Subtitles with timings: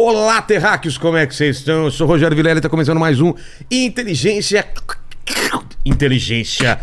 [0.00, 1.86] Olá, terráqueos, como é que vocês estão?
[1.86, 3.34] Eu sou o Rogério Vilela e tá começando mais um
[3.68, 4.64] Inteligência.
[5.84, 6.80] Inteligência.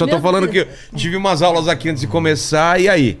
[0.00, 0.66] Só tô Meu falando Deus.
[0.66, 2.80] que eu tive umas aulas aqui antes de começar.
[2.80, 3.18] E aí?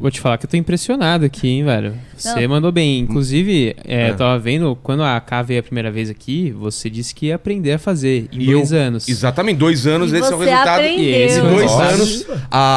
[0.00, 1.94] Vou te falar que eu tô impressionado aqui, hein, velho.
[2.16, 2.48] Você Não.
[2.48, 2.98] mandou bem.
[3.00, 4.10] Inclusive, é, É.
[4.10, 7.36] eu tava vendo, quando a K veio a primeira vez aqui, você disse que ia
[7.36, 9.08] aprender a fazer em E dois eu- anos.
[9.08, 10.68] Exatamente, dois anos, E esse é o resultado.
[10.68, 11.04] aprendeu.
[11.04, 11.82] E esse dois Nossa.
[11.84, 12.26] anos,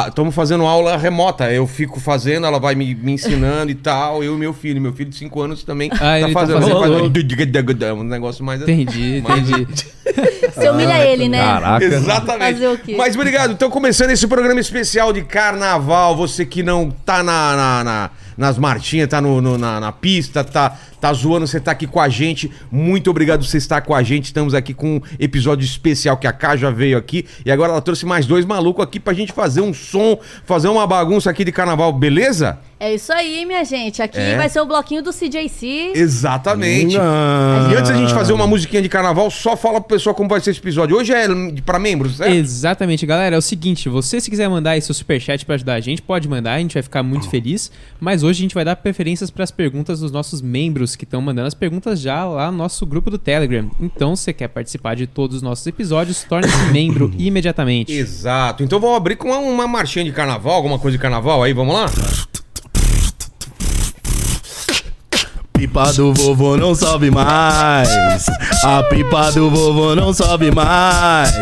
[0.08, 1.50] estamos fazendo aula remota.
[1.52, 4.22] Eu fico fazendo, ela vai me, me ensinando e tal.
[4.22, 4.80] Eu e meu filho.
[4.80, 6.60] Meu filho de 5 anos também Ah, tá ele tá fazendo.
[6.60, 6.78] fazendo.
[6.78, 8.62] Faz um negócio mais.
[8.62, 9.66] Entendi, entendi.
[10.54, 11.38] Você humilha ele, né?
[11.38, 11.84] Caraca.
[11.84, 12.52] Exatamente.
[12.54, 12.94] Fazer o quê?
[12.96, 13.52] Mas obrigado.
[13.52, 16.16] Então, começando esse programa especial de carnaval.
[16.16, 20.42] Você que não tá na, na- na- nas marchinhas, tá no, no- na, na pista,
[20.44, 22.50] tá, tá zoando, você tá aqui com a gente.
[22.70, 24.26] Muito obrigado por você estar com a gente.
[24.26, 27.26] Estamos aqui com um episódio especial que a já veio aqui.
[27.44, 30.86] E agora ela trouxe mais dois malucos aqui pra gente fazer um som, fazer uma
[30.86, 32.58] bagunça aqui de carnaval, beleza?
[32.84, 34.02] É isso aí, minha gente.
[34.02, 34.36] Aqui É.
[34.36, 35.92] vai ser o bloquinho do CJC.
[35.94, 36.96] Exatamente.
[36.96, 40.40] E antes da gente fazer uma musiquinha de carnaval, só fala pro pessoal como vai
[40.40, 40.96] ser esse episódio.
[40.96, 41.28] Hoje é
[41.64, 42.32] pra membros, certo?
[42.34, 43.36] Exatamente, galera.
[43.36, 46.28] É o seguinte, você se quiser mandar aí seu superchat pra ajudar a gente, pode
[46.28, 47.70] mandar, a gente vai ficar muito feliz.
[48.00, 51.46] Mas hoje a gente vai dar preferências pras perguntas dos nossos membros que estão mandando
[51.46, 53.70] as perguntas já lá no nosso grupo do Telegram.
[53.80, 57.92] Então, se você quer participar de todos os nossos episódios, torne-se membro imediatamente.
[57.92, 58.64] Exato.
[58.64, 61.74] Então vamos abrir com uma, uma marchinha de carnaval, alguma coisa de carnaval aí, vamos
[61.76, 61.86] lá?
[65.62, 67.88] Pipa do vovô não sobe mais.
[68.64, 71.32] A pipa do vovô não sobe mais.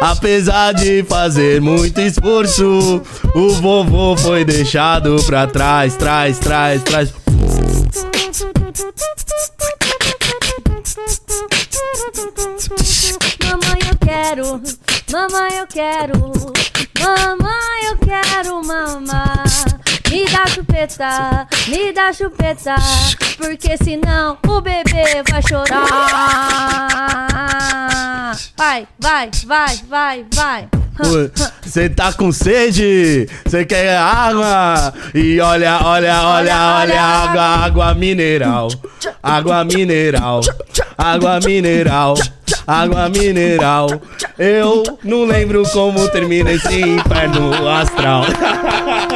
[0.00, 3.02] Apesar de fazer muito esforço,
[3.34, 7.12] o vovô foi deixado pra trás, trás, trás, trás.
[13.44, 14.62] Mamãe, eu quero.
[15.12, 16.32] Mamãe, eu quero.
[16.98, 19.44] Mamãe, eu quero mamar.
[20.10, 22.74] Me dá chupeta, me dá chupeta.
[23.36, 25.86] Porque senão o bebê vai chorar.
[28.56, 30.68] Vai, vai, vai, vai, vai.
[31.62, 33.28] Você tá com sede?
[33.44, 34.94] Você quer água?
[35.14, 38.68] E olha, olha, olha, Olha, água, água mineral.
[39.22, 40.40] Água mineral.
[40.96, 42.14] Água mineral.
[42.66, 43.88] Água mineral.
[44.38, 48.24] Eu não lembro como termina esse inferno astral.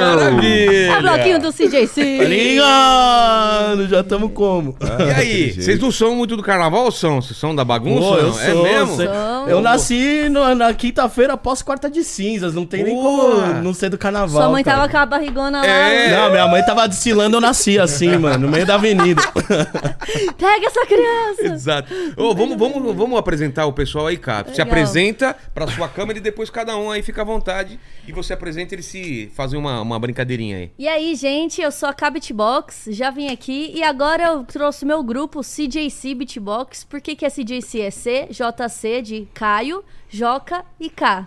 [0.00, 0.92] Maravilha!
[0.92, 2.18] É o bloquinho do CJC.
[2.18, 3.88] Tá ligado?
[3.88, 4.76] Já tamo como?
[4.80, 7.20] E aí, vocês não são muito do carnaval ou são?
[7.20, 8.00] Vocês são da bagunça?
[8.00, 8.32] Pô, eu não?
[8.32, 8.96] sou, é mesmo?
[8.96, 9.48] Sou.
[9.48, 12.54] Eu nasci no- na quinta-feira após quarta de cinzas.
[12.54, 13.42] Não tem nem Boa.
[13.48, 14.42] como não ser do carnaval.
[14.42, 14.78] Sua mãe cara.
[14.78, 15.66] tava com a barrigona lá.
[15.66, 16.10] É.
[16.16, 19.22] Não, minha mãe tava desfilando, eu nasci assim, mano, no meio da avenida.
[20.38, 21.54] Pega essa criança.
[21.54, 21.92] Exato.
[22.16, 24.44] Ô, vamos, vamos, vamos apresentar o pessoal aí, cara.
[24.46, 24.66] Se Legal.
[24.66, 27.78] apresenta pra sua câmera e depois cada um aí fica à vontade.
[28.06, 30.70] E você apresenta eles se fazem uma, uma brincadeirinha aí.
[30.78, 34.84] E aí, gente, eu sou a K Beatbox, já vim aqui e agora eu trouxe
[34.86, 36.84] meu grupo CJC Beatbox.
[36.84, 37.80] Por que, que é CJC?
[37.80, 41.26] É C, JC de Caio, Joca e K.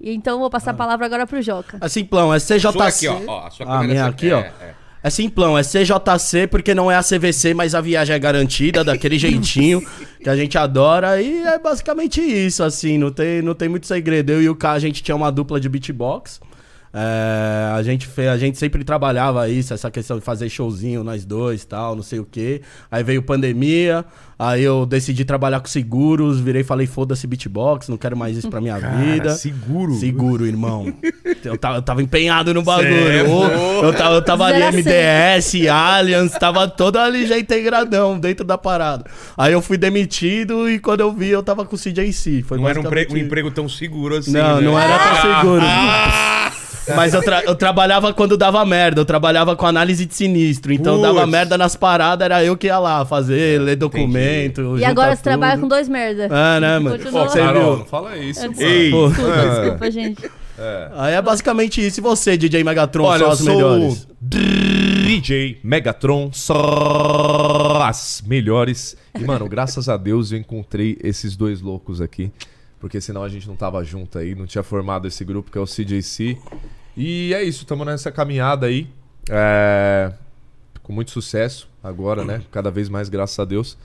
[0.00, 1.78] E Então eu vou passar a palavra agora pro Joca.
[1.80, 2.60] É simplão, é CJC.
[2.72, 3.20] Sua aqui, ó.
[3.26, 4.38] ó a sua Ah, câmera minha é- aqui, ó.
[4.40, 4.74] é, é.
[5.04, 9.18] É simplão, é CJC porque não é a CVC, mas a viagem é garantida, daquele
[9.18, 9.82] jeitinho
[10.22, 11.20] que a gente adora.
[11.20, 14.32] E é basicamente isso, assim, não tem, não tem muito segredo.
[14.32, 16.40] Eu e o K, a gente tinha uma dupla de beatbox.
[16.96, 21.24] É, a, gente fez, a gente sempre trabalhava isso, essa questão de fazer showzinho, nós
[21.24, 22.62] dois tal, não sei o quê.
[22.88, 24.04] Aí veio pandemia,
[24.38, 28.48] aí eu decidi trabalhar com seguros, virei e falei, foda-se beatbox, não quero mais isso
[28.48, 29.30] pra minha vida.
[29.34, 29.94] seguro.
[29.94, 30.94] Seguro, irmão.
[31.44, 33.08] Eu tava, eu tava empenhado no bagulho.
[33.08, 33.52] É porra.
[33.52, 39.04] eu, tava, eu tava ali, MDS, Allianz, tava todo ali já integradão dentro da parada.
[39.36, 42.42] Aí eu fui demitido e quando eu vi, eu tava com o CJC.
[42.44, 44.32] Foi Não era um, um emprego tão seguro assim.
[44.32, 44.62] Não, né?
[44.62, 45.62] não era tão seguro.
[45.62, 46.43] Ah!
[46.94, 50.72] Mas eu, tra- eu trabalhava quando dava merda, eu trabalhava com análise de sinistro.
[50.72, 51.14] Então Putz.
[51.14, 54.78] dava merda nas paradas, era eu que ia lá fazer, ler documento.
[54.78, 55.24] E agora você tudo.
[55.24, 56.24] trabalha com dois merda.
[56.24, 56.98] É, né, mano?
[56.98, 57.28] Continua.
[57.28, 58.62] Você Carol, não fala isso, pô.
[58.62, 59.08] Ei, Pô.
[59.08, 60.30] Desculpa, desculpa, gente.
[60.96, 62.00] Aí é basicamente isso.
[62.00, 64.02] E você, DJ Megatron, Olha, só eu as sou melhores?
[64.02, 68.96] o DJ Megatron, só as melhores.
[69.18, 72.30] E, mano, graças a Deus eu encontrei esses dois loucos aqui.
[72.84, 75.60] Porque senão a gente não tava junto aí, não tinha formado esse grupo que é
[75.60, 76.36] o CJC.
[76.94, 78.86] E é isso, estamos nessa caminhada aí.
[79.30, 80.12] É,
[80.82, 82.42] com muito sucesso agora, né?
[82.52, 83.78] Cada vez mais, graças a Deus.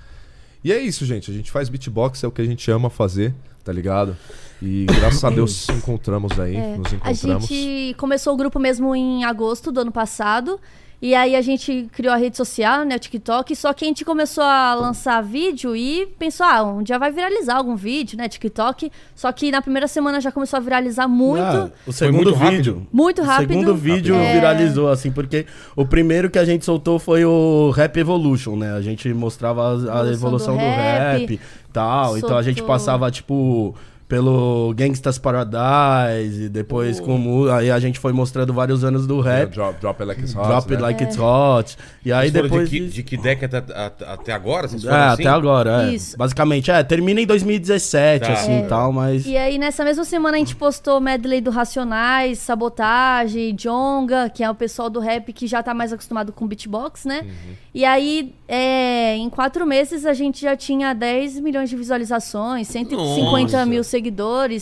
[0.61, 1.31] E é isso, gente.
[1.31, 4.17] A gente faz beatbox, é o que a gente ama fazer, tá ligado?
[4.61, 7.47] E graças a Deus nos encontramos aí, É, nos A encontramos.
[7.47, 10.59] gente começou o grupo mesmo em agosto do ano passado.
[11.01, 14.03] E aí a gente criou a rede social, né, o TikTok, só que a gente
[14.03, 18.91] começou a lançar vídeo e pensou, ah, um dia vai viralizar algum vídeo, né, TikTok.
[19.15, 22.51] Só que na primeira semana já começou a viralizar muito, Ah, o segundo muito rápido.
[22.57, 22.87] vídeo.
[22.91, 23.47] muito O rápido.
[23.53, 24.33] segundo vídeo É.
[24.33, 28.73] viralizou, assim, porque o primeiro que a gente soltou foi o Rap Evolution, né?
[28.73, 29.75] A gente mostrava a, a
[30.11, 31.19] Evolução evolução do do, rap.
[31.21, 31.39] rap e
[31.71, 32.17] tal.
[32.17, 33.73] Então a gente Soltou- passava, tipo,
[34.09, 37.47] pelo Gangstas Paradise, e depois como.
[37.49, 39.51] Aí a gente foi mostrando vários anos do É, rap.
[39.53, 40.75] drop, drop it like it's hot, Drop né?
[40.75, 41.77] It Like It's Hot.
[42.03, 42.67] E aí depois.
[42.67, 44.67] de, que, de que década até, até agora?
[44.67, 45.21] Vocês É, foram assim?
[45.21, 45.93] até agora, é.
[45.93, 46.17] Isso.
[46.17, 48.33] Basicamente, é, termina em 2017, Tá.
[48.33, 48.59] assim, É.
[48.61, 49.27] e tal, mas...
[49.27, 54.49] E aí, nessa mesma semana, a gente postou medley do Racionais, Sabotagem, Jonga, que é
[54.49, 57.27] o pessoal do rap que já tá mais acostumado com beatbox, né?
[57.75, 63.43] E aí, é, em quatro meses, a gente já tinha 10 milhões de visualizações, 150
[63.53, 63.65] Nossa.
[63.67, 63.98] mil seguidores.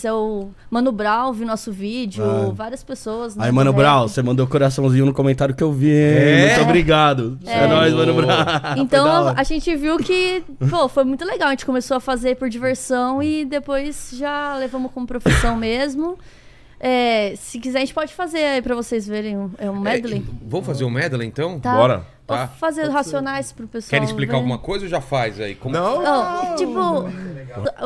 [0.06, 2.52] É o Mano Brown viu nosso vídeo, Ah.
[2.54, 3.36] várias pessoas.
[3.36, 3.78] né, Aí, Mano rap.
[3.80, 5.92] Brown, você mandou coraçãozinho no comentário que eu vi?
[5.92, 6.48] É?
[6.56, 7.38] Muito obrigado.
[7.46, 7.68] É, É.
[7.68, 8.14] nóis, Mano.
[8.14, 11.48] Foi Então, a gente viu que, pô, foi muito legal.
[11.50, 16.18] A gente começou a fazer por diversão e depois já levamos como profissão mesmo.
[16.80, 20.20] É, se quiser, a gente pode fazer aí pra vocês verem um, é um medley.
[20.20, 21.60] É, vamos fazer o medley então?
[21.60, 21.74] Tá.
[21.76, 22.06] Bora.
[22.28, 22.48] Vou Tá.
[22.48, 23.90] fazer racionais pro pessoal.
[23.92, 24.38] Querem explicar ver.
[24.40, 25.56] alguma coisa ou já faz aí?
[25.56, 25.74] Como...
[25.74, 26.78] Não, Não, tipo,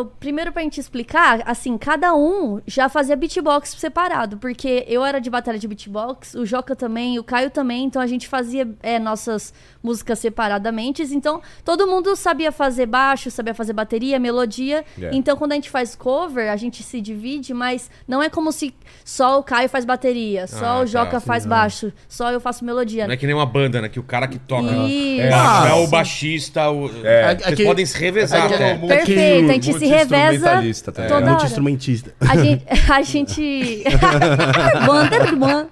[0.02, 5.20] o- primeiro pra gente explicar, assim, cada um já fazia beatbox separado, porque eu era
[5.22, 8.98] de batalha de beatbox, o Joca também, o Caio também, então a gente fazia é,
[8.98, 9.54] nossas
[9.84, 15.16] músicas separadamente, então todo mundo sabia fazer baixo, sabia fazer bateria, melodia, Yeah.
[15.18, 18.74] então quando a gente faz cover, a gente se divide, mas não é como se
[19.06, 22.66] só o Caio faz bateria, só Ah, o Joca tá, faz baixo, só eu faço
[22.66, 23.06] melodia.
[23.06, 23.90] Não é que nem uma banda, né?
[23.90, 25.22] Que o cara que toca Isso.
[25.22, 26.70] é, Ah, é o baixista.
[26.70, 26.90] O...
[27.04, 28.72] É, Vocês que- podem se revezar é que- até.
[28.72, 30.50] é- Perfeito, a gente se reveza
[30.86, 31.26] tá toda hora.
[31.32, 32.14] Multi-instrumentista.
[32.22, 32.64] A gente.
[32.90, 33.84] A gente...
[34.88, 35.68] Wonderman.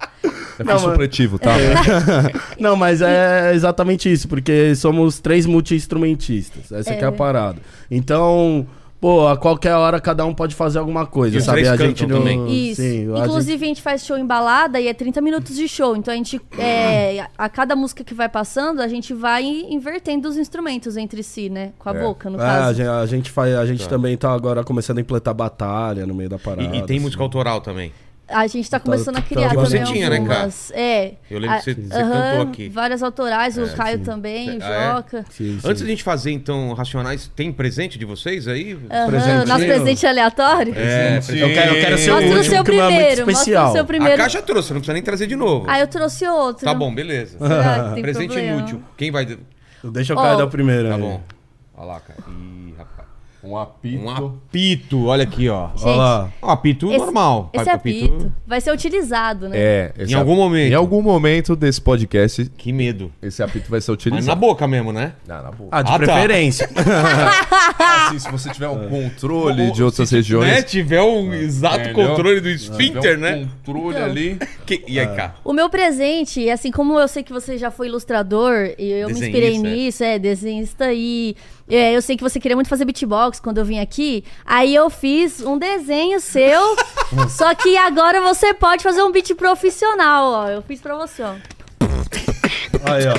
[0.58, 1.50] É foi supletivo, tá?
[2.60, 6.70] Não, mas é exatamente isso, porque somos três multi-instrumentistas.
[6.70, 7.12] Essa que é a É.
[7.12, 7.58] parada.
[7.90, 8.66] Então,
[9.00, 11.66] pô, a qualquer hora cada um pode fazer alguma coisa, E sabe?
[11.66, 12.18] A gente não...
[12.18, 12.70] também.
[12.70, 12.82] Isso.
[12.82, 15.96] Sim, a Inclusive, a gente faz show em balada e é 30 minutos de show.
[15.96, 16.40] Então a gente.
[16.58, 21.48] é, a cada música que vai passando, a gente vai invertendo os instrumentos entre si,
[21.48, 21.72] né?
[21.78, 22.00] Com a É.
[22.00, 22.74] boca, no É, a caso.
[22.78, 26.28] gente, a gente faz, a gente também tá agora começando a implementar batalha no meio
[26.28, 26.62] da parada.
[26.76, 27.04] E, e tem assim.
[27.04, 27.92] música autoral também.
[28.32, 30.70] A gente tá começando a tá- criar Que também você tinha, né, algumas.
[30.72, 31.14] É.
[31.30, 32.68] Eu lembro A- que você- você aham, cantou aqui.
[32.68, 34.92] Várias autorais, o Caio também, o Ah, é?
[34.96, 35.24] Joca.
[35.30, 35.68] Sim, sim.
[35.68, 38.78] Antes da gente fazer, então, Racionais, tem presente de vocês aí?
[38.90, 39.44] Aham.
[39.46, 40.72] Nosso presente aleatório?
[40.76, 43.32] É, Eu quero, eu quero ser o Mostra o último, seu é muito primeiro, mostra
[43.32, 43.68] especial.
[43.68, 44.16] o seu A primeiro.
[44.16, 45.66] caixa trouxe, não precisa nem trazer de novo.
[45.68, 46.64] Ah, eu trouxe outro.
[46.64, 47.36] Tá bom, beleza.
[47.94, 48.58] Tem Presente problema?
[48.58, 48.82] inútil.
[48.96, 49.26] Quem vai.
[49.82, 50.88] Deixa o Ó, cara dar o primeiro.
[50.88, 51.00] Tá aí.
[51.00, 51.20] bom.
[51.76, 52.18] Olha lá, cara.
[52.28, 52.99] Ih, rapaz.
[53.42, 54.04] Um apito.
[54.04, 55.68] Um apito, olha aqui, ó.
[55.68, 56.32] Gente, Olha lá.
[56.42, 57.50] Um apito esse, normal.
[57.54, 59.56] Esse Pai- apito vai ser utilizado, né?
[59.58, 60.70] É, esse Em algum momento.
[60.72, 63.10] Em algum momento desse podcast, Que medo.
[63.22, 64.26] esse apito vai ser Mas utilizado.
[64.26, 65.14] na boca mesmo, né?
[65.28, 65.68] Ah, na boca.
[65.70, 65.98] Ah, de Ah, tá.
[65.98, 66.68] preferência.
[68.06, 70.46] Assim, se você tiver um controle de outras regiões.
[70.46, 70.62] Né?
[70.62, 72.08] Tiver um exato Entendeu?
[72.08, 73.48] controle do esfíncter, tiver um né?
[73.64, 74.04] controle Então.
[74.04, 74.38] ali.
[74.66, 74.84] Que...
[74.86, 75.34] E aí, cá?
[75.44, 79.14] O meu presente, assim como eu sei que você já foi ilustrador, e eu me
[79.14, 79.74] inspirei Desenhista, é.
[79.76, 81.36] nisso, é, desenhista, e
[81.70, 84.90] é, eu sei que você queria muito fazer beatbox quando eu vim aqui, aí eu
[84.90, 86.76] fiz um desenho seu,
[87.30, 91.34] só que agora você pode fazer um beat profissional, ó, eu fiz pra você, ó.
[92.84, 93.14] Aí, ó.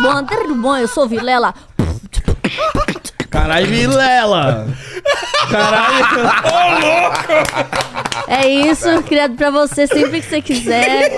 [0.00, 1.54] Bom, bom, eu sou Vilela.
[3.30, 4.66] Caralho, Vilela!
[5.50, 6.06] Caralho!
[8.28, 11.10] É isso, criado pra você sempre que você quiser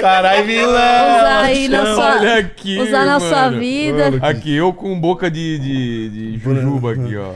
[0.00, 0.72] Caralho, Vilela!
[1.18, 3.58] usar aí na sua, Olha aqui, usar na sua mano.
[3.60, 4.12] vida.
[4.22, 7.32] Aqui, eu com boca de, de, de jujuba aqui, ó.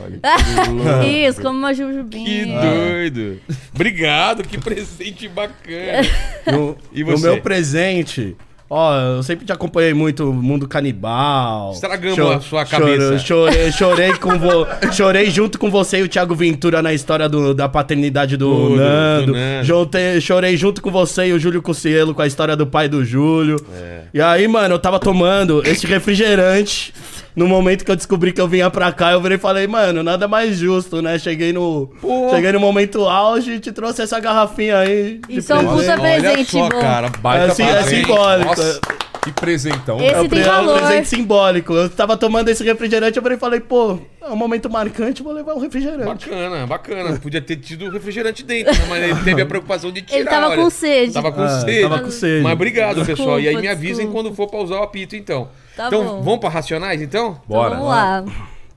[1.05, 2.59] Isso, como uma Que jujubinha.
[2.61, 3.39] doido.
[3.73, 6.01] Obrigado, que presente bacana.
[6.51, 7.27] No, E no você?
[7.27, 8.35] meu presente,
[8.69, 11.71] ó, eu sempre te acompanhei muito mundo canibal.
[11.73, 13.17] Estragamos a sua cabeça.
[13.19, 17.53] Chorei, chorei, com vo, chorei junto com você e o Thiago Ventura na história do-
[17.53, 19.25] da paternidade do, Do- do- Nando.
[19.27, 19.63] do Nando.
[19.65, 23.03] Jontei- chorei junto com você e o Júlio Cossielo com a história do pai do
[23.05, 23.57] Júlio.
[23.73, 24.01] É.
[24.13, 26.93] E aí, mano, eu tava tomando esse refrigerante.
[27.35, 30.01] No momento que eu descobri que eu vinha pra cá, eu virei e falei, mano,
[30.01, 31.19] nada mais justo, né?
[31.19, 32.29] Cheguei no, Pô.
[32.29, 35.19] cheguei no momento auge e te trouxe essa garrafinha aí.
[35.27, 35.75] de Isso é um presente.
[35.75, 36.79] puta Olha presente só, bom.
[36.79, 37.07] cara.
[37.07, 38.49] É, Baita assim, é simbólico.
[38.49, 38.79] Nossa.
[39.25, 39.97] Que presentão.
[39.97, 41.73] Esse É o tem é um presente simbólico.
[41.73, 45.55] Eu tava tomando esse refrigerante, eu falei- falei, pô, é um momento marcante, vou levar
[45.55, 46.05] um refrigerante.
[46.29, 47.19] Bacana, bacana.
[47.19, 48.85] Podia ter tido refrigerante dentro, né?
[48.87, 50.19] Mas ele teve a preocupação de tirar.
[50.19, 50.61] Ele tava olha.
[50.61, 51.13] com sede.
[51.13, 51.81] Tava com Ah, sede.
[51.81, 52.43] tava com sede.
[52.43, 53.39] Mas obrigado, pessoal.
[53.39, 54.13] E aí me Desculpa, avisem desculpa.
[54.23, 55.49] quando for pra usar o apito, então.
[55.75, 56.21] Tá então, bom.
[56.21, 57.31] vamos pra Racionais, então?
[57.31, 57.69] Então, Bora.
[57.71, 58.23] vamos lá.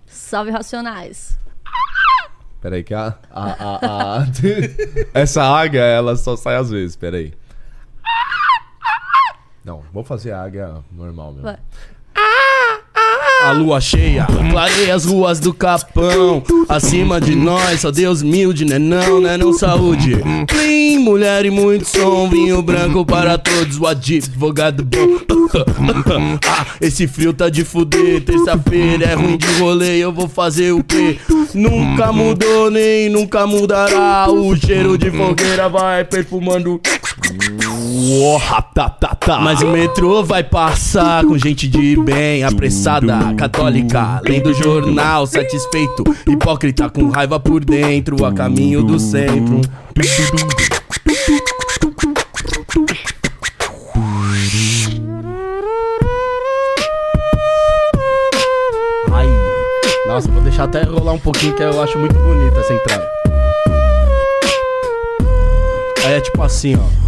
[0.06, 1.36] Salve Racionais.
[2.60, 4.26] Peraí, que a, a, a, a-
[5.14, 7.32] Essa águia, ela só sai às vezes, peraí.
[9.68, 11.42] Não, vou fazer a águia normal mesmo.
[11.42, 11.58] Vai.
[13.48, 16.42] A lua cheia, clareia as ruas do Capão.
[16.68, 20.18] Acima de nós, só Deus humilde, né não, né não saúde.
[20.46, 25.38] Plim, mulher e muito som, vinho branco para todos, o advogado bom.
[26.46, 30.84] Ah, esse frio tá de fuder, terça-feira é ruim de rolê, eu vou fazer o
[30.84, 31.18] quê?
[31.54, 36.78] Nunca mudou nem nunca mudará, o cheiro de fogueira vai perfumando
[38.74, 39.38] tá, tá, tá.
[39.40, 46.90] mas o metrô vai passar com gente de bem, apressada, católica, lendo jornal, satisfeito, hipócrita
[46.90, 49.60] com raiva por dentro, a caminho do centro.
[59.12, 59.26] Ai,
[60.08, 63.08] nossa, vou deixar até rolar um pouquinho que eu acho muito bonita essa entrada.
[66.04, 67.07] Aí é tipo assim, ó.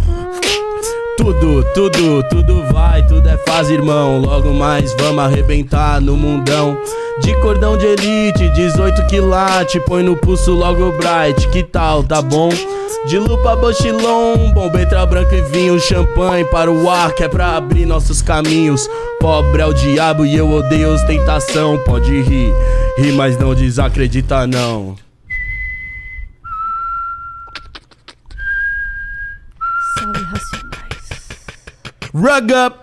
[1.21, 4.19] Tudo, tudo, tudo vai, tudo é faz, irmão.
[4.19, 6.75] Logo mais vamos arrebentar no mundão.
[7.21, 12.49] De cordão de elite, 18 quilate, põe no pulso logo bright, que tal, tá bom?
[13.05, 17.85] De lupa bochilon, bombetra branca e vinho, champanhe para o ar, que é pra abrir
[17.85, 18.89] nossos caminhos.
[19.19, 21.77] Pobre é o diabo e eu odeio ostentação.
[21.85, 22.51] Pode rir,
[22.97, 24.95] rir, mas não desacredita não.
[32.13, 32.80] Rug up!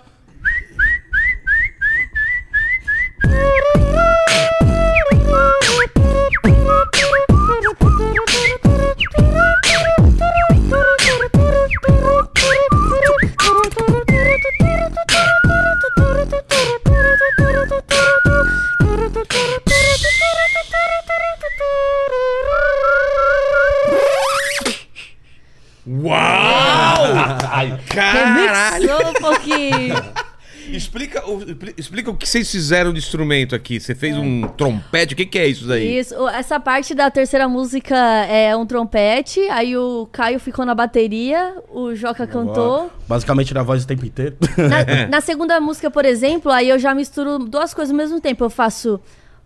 [31.76, 33.78] Explica, o- que vocês fizeram de instrumento aqui.
[33.80, 35.14] Você fez um trompete?
[35.14, 35.98] O que, que é isso daí?
[35.98, 41.56] Isso, essa parte da terceira música é um trompete, aí o Caio ficou na bateria,
[41.70, 42.90] o Joca cantou.
[43.06, 44.36] Basicamente na voz o tempo inteiro.
[44.56, 48.44] Na, na segunda música, por exemplo, aí eu já misturo duas coisas ao mesmo tempo.
[48.44, 49.00] Eu faço.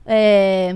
[0.06, 0.74] É.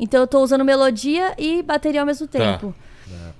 [0.00, 2.74] Então eu tô usando melodia e bateria ao mesmo tempo.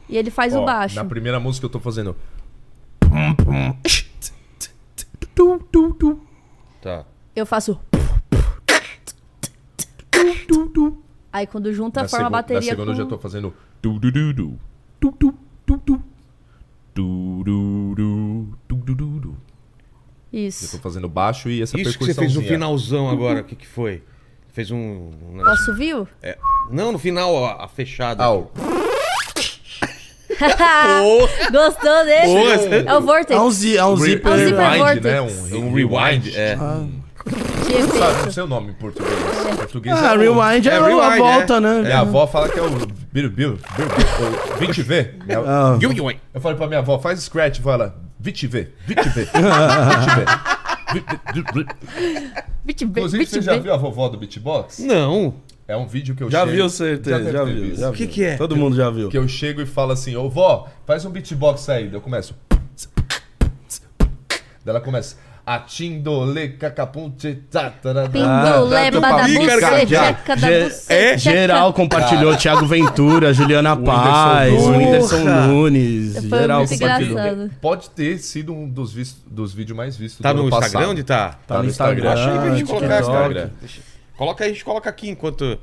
[0.09, 0.97] E ele faz Ó, o baixo.
[0.97, 2.17] Na primeira música eu tô fazendo.
[6.81, 7.05] Tá.
[7.35, 7.79] Eu faço.
[11.33, 12.61] Aí quando junta, Na, forma a bateria.
[12.61, 13.03] na segunda eu com...
[13.03, 13.55] já tô fazendo.
[13.81, 14.01] Du.
[20.31, 20.77] Eu Isso.
[20.77, 23.67] tô fazendo baixo e essa Isso que você fez no finalzão agora, o que, que
[23.67, 24.03] foi?
[24.49, 24.77] Fez um.
[24.79, 26.09] um Posso viu?
[26.23, 26.37] É,
[26.71, 28.25] não, no final, a, a fechada.
[28.25, 28.51] Ah, o-
[31.53, 32.27] Gostou desse?
[32.27, 33.31] Porra, É o Vortex.
[33.39, 34.33] É um, zi, é um zíper.
[34.33, 35.05] É um zíper rewind, vortex.
[35.05, 35.21] né?
[35.21, 36.55] Um Um rewind, é.
[36.55, 37.99] de efeito.
[37.99, 39.13] Sabe, não sei o nome em português.
[39.53, 41.61] Em português Ah, é rewind é, é a rewind, volta, é.
[41.61, 41.83] né?
[41.83, 45.15] Minha avó fala que é o biru, biru, biru, biru, o 20 V.
[45.27, 45.79] Minha- Ah.
[45.83, 46.21] Yui, yui.
[46.33, 49.31] Eu falei pra minha avó, faz scratch, fala 20 V, 20 V, 20
[50.15, 50.25] V.
[52.65, 54.79] Bit B, Inclusive, bit você já viu a vovó do beatbox?
[54.79, 55.35] Não.
[55.69, 56.53] É um vídeo que eu Já chego...
[56.53, 57.31] viu, certeza.
[57.31, 57.65] Já, ter viu.
[57.67, 57.81] visto.
[57.81, 58.15] Já O que viu.
[58.15, 58.37] que é?
[58.39, 59.11] Todo mundo já viu.
[59.11, 61.85] Que eu chego e falo assim, ô vó, faz um beatbox aí.
[61.89, 62.35] Daí Eu começo.
[64.01, 64.09] Daí
[64.67, 65.17] ela começa.
[65.47, 67.73] Atindole, cacapunte, já-
[70.37, 70.93] ge- buceta.
[70.93, 72.37] é, geral compartilhou.
[72.37, 74.53] Thiago Ventura, Juliana Paz.
[74.63, 75.25] Whindersson.
[75.25, 76.19] Nunes.
[76.29, 77.19] Foi geral muito compartilhou.
[77.19, 77.51] engraçado.
[77.63, 78.93] Pode ter sido um dos,
[79.27, 80.91] dos vídeos mais vistos Tá do no ano Instagram passado.
[80.91, 81.39] onde tá?
[81.47, 83.81] Tá no Instagram, Acha aí pra gente colocar essa TikTok.
[84.19, 85.59] Coloca aí, a gente coloca aqui enquanto.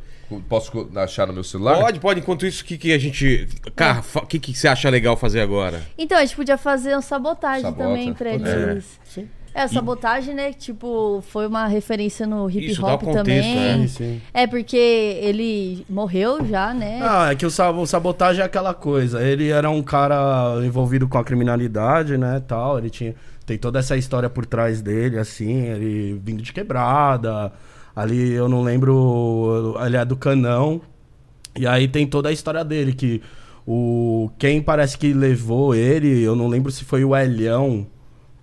[0.49, 1.77] Posso achar no meu celular?
[1.79, 2.19] Pode, pode.
[2.21, 3.47] Enquanto isso, o que, que a gente.
[3.75, 5.83] Cara, fa- o que, que você acha legal fazer agora?
[5.97, 8.99] Então, a gente podia fazer uma sabotagem Sabota, também pra eles.
[9.03, 9.27] Sim.
[9.53, 10.51] É, sabotagem, né?
[10.51, 13.87] Tipo, foi uma referência no hip Isso, hop contexto, também.
[13.87, 14.21] Sim.
[14.33, 16.99] É, porque ele morreu já, né?
[17.01, 19.21] Ah, é que o sabotagem é aquela coisa.
[19.21, 22.77] Ele era um cara envolvido com a criminalidade, né, tal.
[22.77, 25.67] Ele tinha tem toda essa história por trás dele, assim.
[25.67, 27.53] Ele vindo de quebrada.
[27.95, 29.75] Ali eu não lembro.
[29.85, 30.81] Ele é do Canão.
[31.57, 33.21] E aí tem toda a história dele, que
[33.65, 37.87] o quem parece que levou ele, eu não lembro se foi o Elhão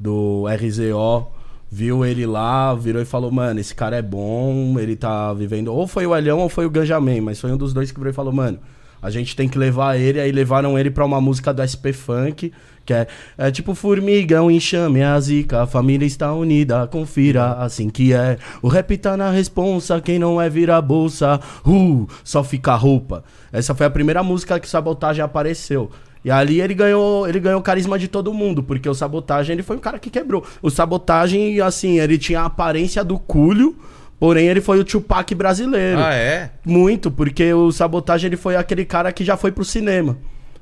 [0.00, 1.28] do RZO,
[1.70, 5.68] viu ele lá, virou e falou, mano, esse cara é bom, ele tá vivendo.
[5.68, 8.10] Ou foi o Elhão ou foi o Ganjamin, mas foi um dos dois que virou
[8.10, 8.58] e falou, mano,
[9.02, 12.52] a gente tem que levar ele, aí levaram ele pra uma música do SP Funk,
[12.86, 13.06] que é,
[13.36, 18.38] é tipo formigão, enxame, a zica, a família está unida, confira, assim que é.
[18.62, 23.24] O rap tá na responsa, quem não é vira bolsa, uh, só fica roupa.
[23.52, 25.90] Essa foi a primeira música que Sabotagem apareceu.
[26.24, 29.62] E ali ele ganhou, ele ganhou o carisma de todo mundo, porque o Sabotagem ele
[29.62, 30.44] foi um cara que quebrou.
[30.62, 33.76] O Sabotagem, assim, ele tinha a aparência do Cúlio,
[34.22, 35.98] porém ele foi o Tupac brasileiro.
[35.98, 36.50] Ah, é?
[36.64, 40.16] Muito, porque o Sabotagem ele foi aquele cara que já foi pro cinema.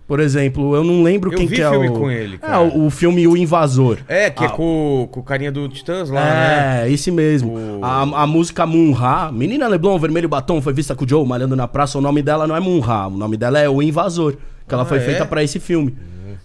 [0.08, 1.92] Por exemplo, eu não lembro Eu quem que é filme o...
[1.92, 2.62] com ele, É, cara.
[2.62, 3.98] o, o filme O Invasor.
[4.08, 6.82] É, que é Ah, com, com o carinha do Titãs lá, né?
[6.86, 7.52] É, esse mesmo.
[7.54, 11.54] O- A, a música Munha, Menina Leblon, Vermelho Batom, foi vista com o Joe malhando
[11.54, 11.98] na praça.
[11.98, 14.36] O nome dela não é Munha, o nome dela é O Invasor.
[14.66, 15.00] Que ela Ah, foi é?
[15.00, 15.94] feita pra esse filme.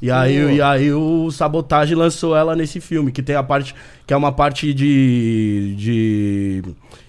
[0.01, 3.74] E aí, e aí o Sabotage lançou ela nesse filme, que tem a parte.
[4.05, 5.74] Que é uma parte de.
[5.75, 6.63] de.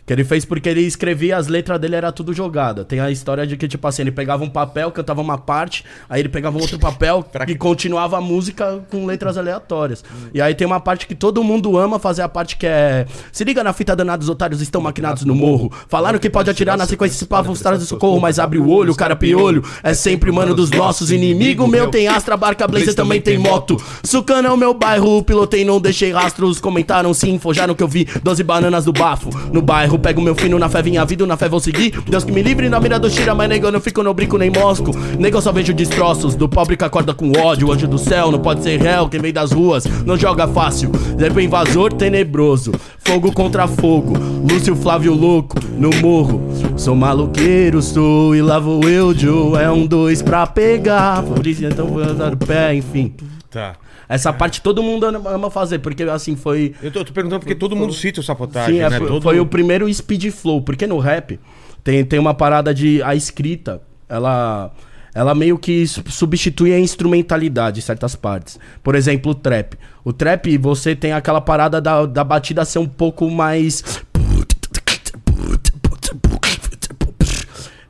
[0.06, 2.84] Que ele fez porque ele escrevia, as letras dele era tudo jogada.
[2.84, 6.20] Tem a história de que, tipo assim, ele pegava um papel, cantava uma parte, aí
[6.20, 10.04] ele pegava um outro papel e continuava a música com letras aleatórias.
[10.32, 13.04] E aí tem uma parte que todo mundo ama fazer a parte que é.
[13.32, 15.72] Se liga na fita danada, os otários estão maquinados no morro.
[15.88, 18.92] Falaram que pode atirar na sequência se vão estar de socorro, mas abre o olho,
[18.92, 19.64] o cara piolho.
[19.82, 21.68] É sempre mano dos nossos inimigos.
[21.68, 23.76] Meu tem Astra, barca, blazer também tem moto.
[24.04, 26.60] Sucana é o meu bairro, pilotei, não deixei rastros.
[26.60, 29.30] Comentaram sim, forjaram que eu vi 12 bananas do bafo.
[29.52, 31.92] No bairro, pego meu fino na fé, vinha vida, na fé vou seguir.
[32.08, 34.38] Deus que me livre na mira do Shira, mas nego, eu não fico no brinco
[34.38, 34.90] nem mosco.
[35.18, 37.72] Nego, eu só vejo destroços do pobre que acorda com ódio.
[37.72, 40.90] Anjo do céu, não pode ser réu, quem vem das ruas, não joga fácil.
[41.18, 44.14] Zé invasor tenebroso, fogo contra fogo.
[44.48, 46.40] Lúcio Flávio louco, no morro.
[46.76, 49.60] Sou maluqueiro, sou, e lá vou eu, Joe.
[49.62, 51.22] É um dois pra pegar.
[51.22, 53.14] Por isso então vou andar o pé, enfim.
[53.50, 53.74] Tá.
[54.08, 56.74] Essa parte todo mundo ama fazer, porque assim foi.
[56.82, 58.98] Eu tô, tô perguntando porque todo mundo cita o sabotagem, Sim, é, né?
[58.98, 61.40] foi, Todo- foi o primeiro speed flow, porque no rap
[61.82, 64.72] tem, tem uma parada de a escrita, ela
[65.14, 68.58] ela meio que su- substitui a instrumentalidade em certas partes.
[68.82, 69.74] Por exemplo, o trap.
[70.04, 73.82] O trap, você tem aquela parada da, da batida ser um pouco mais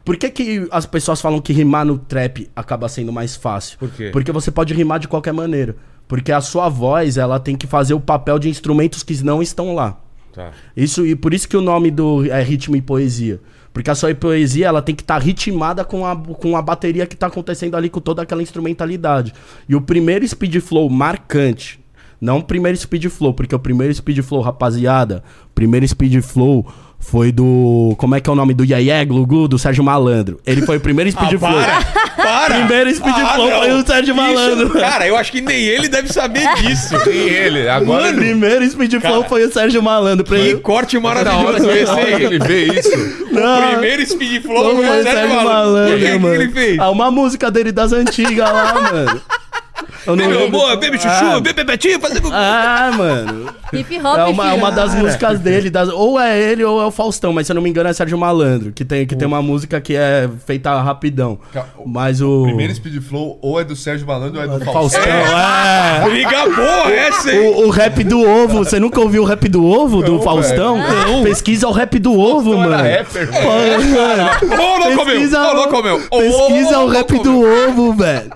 [0.04, 3.76] Por que, que as pessoas falam que rimar no trap acaba sendo mais fácil?
[3.76, 4.10] Por quê?
[4.12, 5.74] Porque você pode rimar de qualquer maneira.
[6.08, 9.74] Porque a sua voz, ela tem que fazer o papel de instrumentos que não estão
[9.74, 9.98] lá.
[10.32, 10.52] Tá.
[10.76, 13.40] Isso, e por isso que o nome do é ritmo e poesia.
[13.72, 17.16] Porque a sua poesia ela tem que estar ritmada com a, com a bateria que
[17.16, 19.34] tá acontecendo ali com toda aquela instrumentalidade.
[19.68, 21.80] E o primeiro speed flow marcante,
[22.20, 25.22] não o primeiro speed flow, porque o primeiro speed flow, rapaziada,
[25.54, 26.66] primeiro speed flow
[26.98, 27.94] foi do.
[27.98, 28.52] Como é que é o nome?
[28.54, 30.40] Do Yaya Glugu, do Sérgio Malandro.
[30.46, 31.52] Ele foi o primeiro speed Ah, flow.
[31.52, 31.84] para!
[32.16, 32.54] Para!
[32.56, 33.58] Primeiro speed flow não.
[33.60, 34.70] foi o Sérgio Isso, Malandro.
[34.70, 36.96] cara, eu acho que nem ele deve saber disso.
[37.08, 40.24] E ele, agora O ele, primeiro speed flow Cara, foi o Sérgio Malandro.
[40.24, 42.90] Pra Que ele- corte maravilhoso que esse que ele vê isso.
[43.32, 43.58] Não.
[43.66, 45.94] O primeiro speed flow foi o foi Sérgio Malandro.
[45.96, 46.34] O que, que mano.
[46.34, 46.78] ele fez?
[46.78, 49.20] Ah, uma música dele das antigas lá, mano.
[50.06, 50.60] Eu não Meu lembro.
[50.60, 52.22] amor, bebe chuchu, Ah, bebe betinho, fazer...
[52.32, 53.46] Ah, mano.
[53.72, 55.68] Hip hop, É uma, é uma das músicas dele.
[55.68, 57.92] das- ou é ele ou é o Faustão, mas se eu não me engano é
[57.92, 58.72] Sérgio Malandro.
[58.72, 61.38] Que tem, que tem uma música que é feita rapidão.
[61.84, 62.44] Mas o.
[62.44, 65.12] Primeiro Speed Flow ou é do Sérgio Malandro ou é do Faustão, Faustão.
[65.12, 66.04] é.
[66.08, 67.48] Briga boa essa, hein?
[67.56, 70.80] O, o rap do ovo, você nunca ouviu o rap do ovo do Não, Faustão?
[70.80, 71.22] velho.
[71.24, 72.74] Pesquisa o rap do ovo, Não mano.
[72.74, 73.42] era rapper, mano.
[73.42, 74.62] Pô, mano.
[74.62, 75.06] Ô, louco meu!
[75.16, 76.00] Pesquisa, Ô, louco meu!
[76.00, 78.30] Pesquisa o rap do ovo, velho.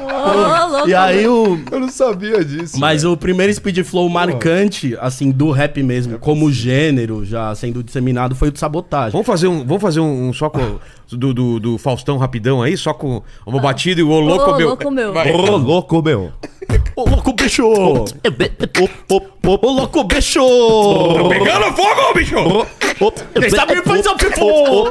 [0.00, 1.58] Ô, louco, E aí o.
[1.70, 2.78] Eu não sabia disso.
[2.78, 8.34] Mas o primeiro speed flow marcante, assim, do rap mesmo, como gênero já sendo disseminado,
[8.34, 9.12] foi o de sabotagem.
[9.12, 10.78] Vamos fazer um, vamos fazer um, um só com,
[11.10, 14.56] do, do, do Faustão rapidão aí, só com uma batida e o ô louco Ô,
[14.56, 14.68] meu.
[14.68, 15.12] louco meu.
[15.12, 15.32] Vai.
[15.32, 16.32] Ô, louco, meu.
[16.96, 17.66] Ô louco bicho!
[17.66, 18.04] Ô
[19.46, 20.40] ô, louco bicho!
[21.28, 22.36] Pegando fogo, bicho!
[23.38, 24.90] Quem sabe faz ao fifo!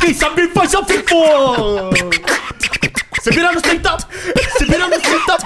[0.00, 1.14] Quem sabe faz ao fifo!
[3.26, 3.96] Se vira nos 30!
[4.56, 5.38] Se vira nos 30!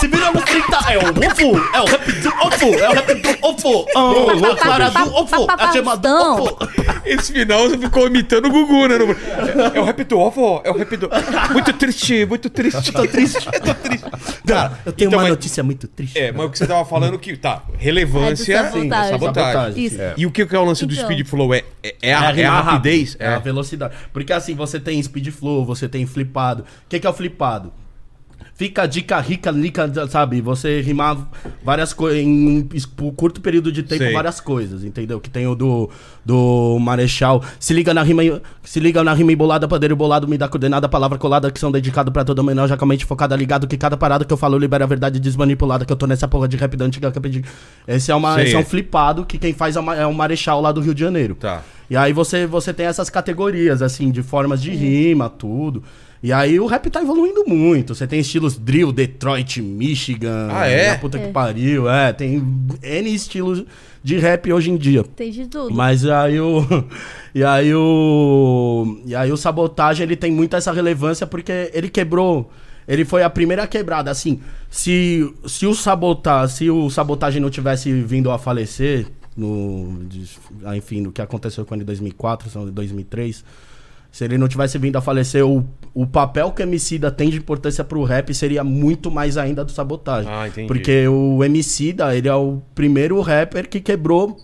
[0.00, 0.78] Se vira nos 30!
[0.90, 1.70] É o ovo!
[1.72, 2.78] É o rap do ovo!
[2.80, 3.86] É o rap do ovo!
[3.94, 5.46] Ah, a clara do ovo!
[5.48, 6.58] A gema do ovo!
[7.04, 8.96] Esse final você ficou imitando o Gugu, né?
[8.96, 11.08] É, é o rap do ovo, é o rap do.
[11.52, 12.90] Muito triste, muito triste.
[12.90, 14.06] Tô triste, tô triste.
[14.44, 16.18] Cara, Eu tenho então, uma mas- notícia muito triste.
[16.18, 18.56] É, mas o que você tava falando que, tá, relevância.
[18.56, 18.82] É do sabotagem.
[18.82, 19.52] Sim, é sabotagem.
[19.52, 19.84] Sabotagem.
[19.84, 19.98] Isso.
[20.16, 21.04] E o que que é o lance do Então.
[21.04, 21.54] speed flow?
[21.54, 23.16] É, é, é a, é a rimar rapidez?
[23.20, 23.28] É.
[23.28, 23.94] a velocidade.
[24.12, 26.62] Porque assim, você tem speed flow, você tem flipado.
[26.62, 27.70] O que, que é o flipado?
[28.54, 30.40] Fica a dica rica, rica, sabe?
[30.42, 31.16] Você rimar
[31.64, 32.68] várias coisas em
[33.00, 34.12] um curto período de tempo, Sei.
[34.12, 35.18] várias coisas, entendeu?
[35.18, 35.88] Que tem o do,
[36.24, 37.42] do Marechal.
[37.58, 38.22] Se liga na rima,
[38.62, 42.12] se liga na rima embolada, padeiro bolado, me dá coordenada, palavra colada, que são dedicado
[42.12, 44.58] pra todo menor, já com a mente focada, ligado que cada parada que eu falo
[44.58, 47.22] libera a verdade desmanipulada, que eu tô nessa porra de rap da antiga que eu
[47.22, 47.42] pedi.
[47.88, 48.44] Esse é, uma, Sei.
[48.44, 50.94] esse é um flipado que quem faz é, uma- é o Marechal lá do Rio
[50.94, 51.34] de Janeiro.
[51.34, 51.62] Tá.
[51.88, 55.82] E aí você, você tem essas categorias, assim, de formas de rima, tudo.
[56.22, 57.94] E aí o rap tá evoluindo muito.
[57.94, 60.48] Você tem estilos drill, Detroit, Michigan.
[60.50, 60.94] Ah, é?
[60.96, 61.88] puta que pariu.
[61.88, 62.44] É, tem
[62.82, 63.64] N estilos
[64.02, 65.02] de rap hoje em dia.
[65.02, 65.74] Tem de tudo.
[65.74, 66.64] Mas aí o.
[67.32, 69.00] E aí o.
[69.06, 72.50] E aí o sabotagem ele tem muito essa relevância porque ele quebrou.
[72.88, 74.10] Ele foi a primeira quebrada.
[74.10, 79.06] Assim, se, se o sabotar, se o sabotagem não tivesse vindo a falecer,
[79.36, 80.00] no.
[80.64, 83.44] ah, enfim, no que aconteceu com ele em 2004, são de 2003.
[84.10, 87.38] Se ele não tivesse vindo a falecer, o, o papel que o Emicida tem de
[87.38, 90.30] importância pro rap seria muito mais ainda do sabotagem.
[90.32, 90.66] Ah, entendi.
[90.66, 94.36] Porque o Emicida, ele é o primeiro rapper que quebrou,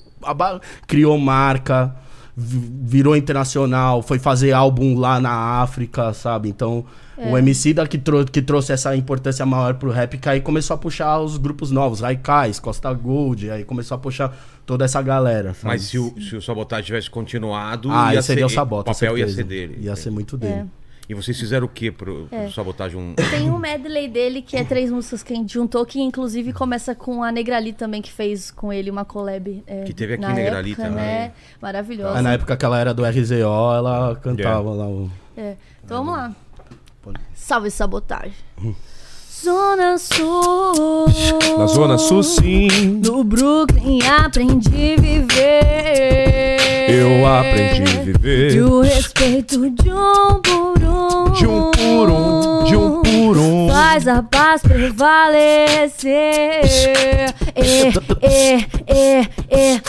[0.86, 1.94] criou marca,
[2.36, 5.30] virou internacional, foi fazer álbum lá na
[5.62, 6.48] África, sabe?
[6.50, 6.84] Então,
[7.16, 10.78] o Emicida que, trou que trouxe essa importância maior pro rap, que aí começou a
[10.78, 15.64] puxar os grupos novos, Raikais, Costa Gold, aí começou a puxar toda essa galera, sabe?
[15.64, 18.94] Mas se o, se o sabotagem tivesse continuado, Ah, ia seria o ser- Sabota, o
[18.94, 19.36] papel ia certeza.
[19.36, 19.78] ser dele.
[19.86, 20.52] Ia ser muito dele.
[20.54, 20.66] É.
[21.08, 22.98] E vocês fizeram o quê pro, pro sabotagem?
[22.98, 23.14] Um...
[23.14, 26.94] Tem um medley dele que é três músicas que a gente juntou, que inclusive começa
[26.94, 29.62] com a Negrali também, que fez com ele uma collab.
[29.66, 31.04] é, Que teve aqui na Negrali época, também.
[31.04, 31.32] Né?
[31.62, 32.18] Maravilhosa.
[32.18, 35.10] Aí, na época que ela era do RZO, ela cantava lá o...
[35.36, 35.56] É.
[35.84, 36.34] Então vamos lá.
[37.34, 38.34] Salve sabotagem.
[39.44, 41.06] Zona Sul.
[41.58, 42.68] Na Zona Sul, sim.
[43.04, 46.56] No Brooklyn aprendi a viver.
[46.88, 48.52] Eu aprendi a viver.
[48.52, 51.32] De o respeito de um por um.
[51.32, 53.68] De um por um, de um por um.
[53.68, 56.06] Faz a paz prevalecer.
[57.54, 57.88] É,
[58.22, 58.54] é,
[58.86, 59.20] é,
[59.50, 59.80] é.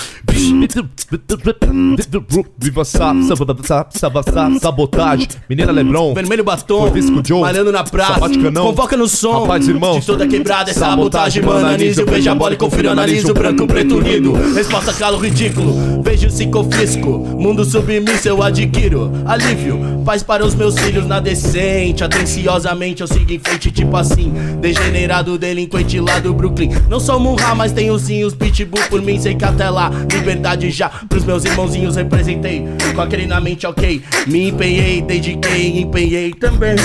[2.58, 5.28] Viva sa, sa, sa, sa, sa, sabotagem.
[5.50, 6.13] Menina Lebron.
[6.13, 7.41] Vermelho batom, o Joe.
[7.41, 10.00] malhando na praça, convoca no som, Rapaz, irmão.
[10.00, 13.97] de toda quebrada, essa Sabotagem, mano, anísio, veja a bola e confira, analiso, branco, preto,
[13.97, 20.56] unido, resposta calo ridículo, vejo se confisco, mundo submisso eu adquiro, alívio, paz para os
[20.56, 26.34] meus filhos na decente, atenciosamente eu sigo em frente, tipo assim, degenerado, delinquente lá do
[26.34, 28.84] Brooklyn, não sou Munra, mas tenho sim os pitbull.
[28.89, 29.89] Por mim, sei que até lá,
[30.28, 36.34] liberdade já, pros meus irmãozinhos representei, com aquele na mente ok, me empenhei, dediquei, empenhei
[36.34, 36.76] também.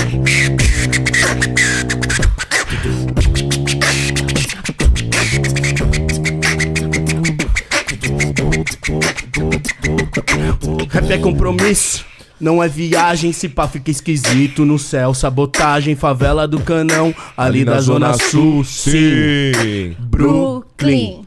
[10.89, 12.05] Rap é compromisso,
[12.41, 15.13] não é viagem, se pá fica esquisito no céu.
[15.15, 19.97] Sabotagem, favela do canão, ali, da Zona Sul, sim.
[19.99, 21.22] Brooklyn.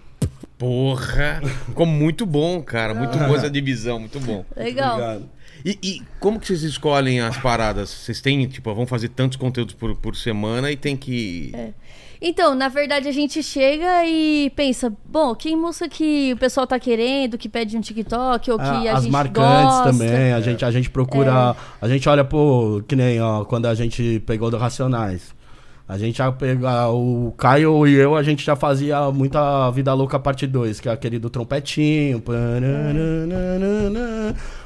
[0.65, 1.41] Porra!
[1.67, 2.95] Ficou muito bom, cara.
[2.95, 4.43] Muito boa essa divisão, muito bom.
[4.57, 5.21] Legal.
[5.63, 7.89] E, e como que vocês escolhem as paradas?
[7.89, 11.51] Vocês têm, tipo, vão fazer tantos conteúdos por, por semana e tem que.
[12.19, 16.79] Então, na verdade, a gente chega e pensa, bom, que música que o pessoal tá
[16.79, 19.91] querendo, que pede um TikTok, ou que Ah, a as gente marcantes gosta.
[19.91, 21.55] também, a gente, a gente procura.
[21.79, 25.34] A gente olha, pô, que nem ó, quando a gente pegou do Racionais.
[25.87, 26.89] A gente já pega.
[26.89, 30.91] O Caio e eu, a gente já fazia muita Vida Louca Parte 2, que é
[30.91, 32.19] aquele do trompetinho.
[32.21, 33.05] pananana.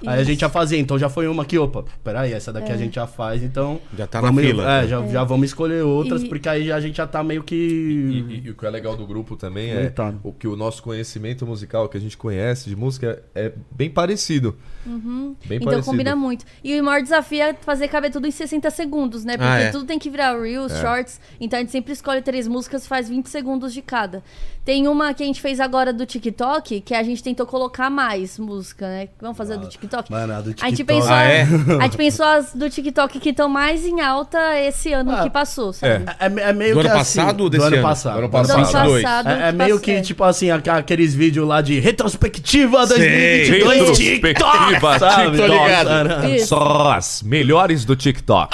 [0.05, 2.77] Aí a gente já fazia, então já foi uma aqui, opa, peraí, essa daqui a
[2.77, 3.79] gente já faz, então.
[3.97, 4.79] Já tá na vamos, fila.
[4.81, 7.55] É, já, já vamos escolher outras, E- porque aí a gente já tá meio que.
[7.55, 10.81] E, e- e o que é legal do grupo também é o que o nosso
[10.81, 14.55] conhecimento musical, que a gente conhece de música, é bem parecido.
[14.85, 15.85] Bem Então parecido.
[15.85, 16.45] combina muito.
[16.63, 19.33] E o maior desafio é fazer caber tudo em 60 segundos, né?
[19.37, 19.71] Porque Ah, é.
[19.71, 21.19] tudo tem que virar Reels, Shorts.
[21.39, 24.23] Então a gente sempre escolhe três músicas e faz 20 segundos de cada.
[24.65, 28.37] Tem uma que a gente fez agora do TikTok, que a gente tentou colocar mais
[28.37, 29.09] música, né?
[29.19, 29.88] Vamos fazer a do TikTok?
[30.09, 30.83] Mano, a do A gente TikTok.
[30.85, 31.41] pensou, Ah, é?
[31.79, 35.29] a gente pensou as do TikTok que estão mais em alta esse ano Ah, que
[35.29, 36.05] passou, sabe?
[36.19, 37.87] É, é meio Do que ano assim, passado ou do desse ano ano?
[37.87, 38.13] passado.
[38.13, 38.91] Do ano Do ano passado.
[39.01, 39.29] passado.
[39.29, 40.05] É, é meio que, passou.
[40.05, 42.97] tipo assim, aqu- aqueles vídeos lá de retrospectiva Sei.
[42.97, 45.37] 2022 Retrospectiva sabe?
[45.37, 46.35] TikTok.
[46.35, 46.47] Isso.
[46.47, 48.53] Só as melhores do TikTok.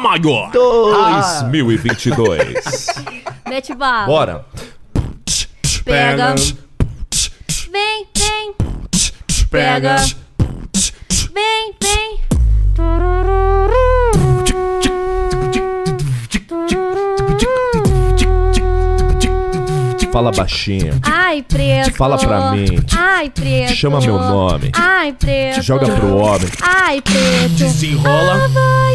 [0.00, 0.50] Maior!
[0.52, 2.86] 2022.
[3.48, 4.06] Mete bala.
[4.06, 4.44] Bora.
[5.84, 6.34] Pega.
[7.70, 8.54] Vem, vem.
[9.50, 9.96] Pega.
[11.34, 12.32] Vem, vem.
[20.12, 21.00] Fala baixinho.
[21.02, 21.96] Ai, preto.
[21.96, 22.66] Fala pra mim.
[22.94, 23.72] Ai, preto.
[23.72, 24.70] Chama meu nome.
[24.74, 25.62] Ai, preto.
[25.62, 26.48] Joga pro homem.
[26.60, 27.54] Ai, preto.
[27.56, 28.50] Desenrola,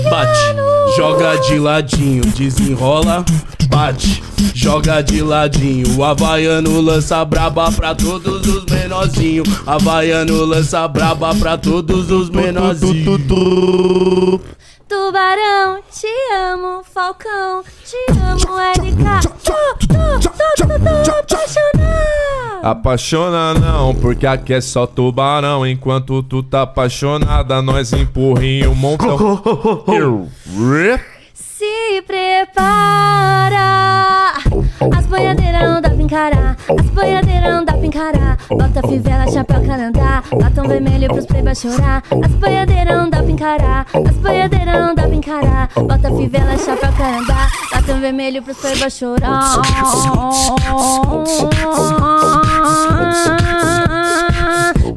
[0.10, 0.56] bate.
[0.96, 3.26] Joga de ladinho, desenrola,
[3.68, 4.22] bate.
[4.54, 5.98] Joga de ladinho.
[5.98, 9.48] O Havaiano lança braba pra todos os menorzinhos.
[9.66, 13.20] Havaiano lança braba pra todos os menorzinhos.
[14.88, 19.28] Tubarão, te amo, Falcão, te amo, LK.
[19.44, 19.54] Tô,
[21.12, 22.60] apaixonada.
[22.64, 25.68] Apaixona não, porque aqui é só tubarão.
[25.68, 29.42] Enquanto tu tá apaixonada, nós empurrinha um montão.
[31.34, 33.58] Se prepara.
[34.96, 36.58] As boiadeiras não dá pra encarar.
[36.80, 38.38] As boiadeiras não dá pra encarar.
[38.50, 40.24] Bota fivela, chapéu, canandá.
[40.42, 42.04] Batom vermelho pros playboy chorar.
[42.24, 43.86] As boiadeiras não dá pra encarar.
[43.94, 45.70] As boiadeiras não dá pra encarar.
[45.76, 47.48] Bota fivela, chapéu, canandá.
[47.74, 49.62] Batom vermelho pros playboy chorar.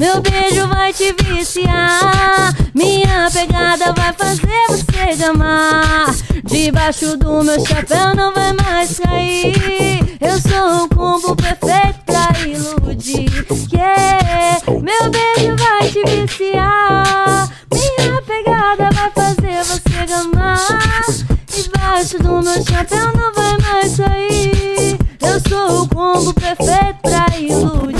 [0.00, 2.54] Meu beijo vai te viciar.
[2.74, 6.06] Minha pegada vai fazer você gamar.
[6.42, 10.16] Debaixo do meu chapéu não vai mais cair.
[10.18, 13.28] Eu sou o combo perfeito pra iludir.
[13.70, 14.62] Yeah.
[14.68, 17.50] Meu beijo vai te viciar.
[17.70, 21.04] Minha pegada vai fazer você gamar.
[21.46, 24.96] Debaixo do meu chapéu não vai mais sair.
[25.20, 27.99] Eu sou o combo perfeito pra iludir.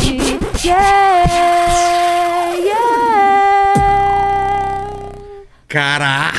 [0.62, 3.74] Yeah, yeah.
[5.68, 6.38] Caralho!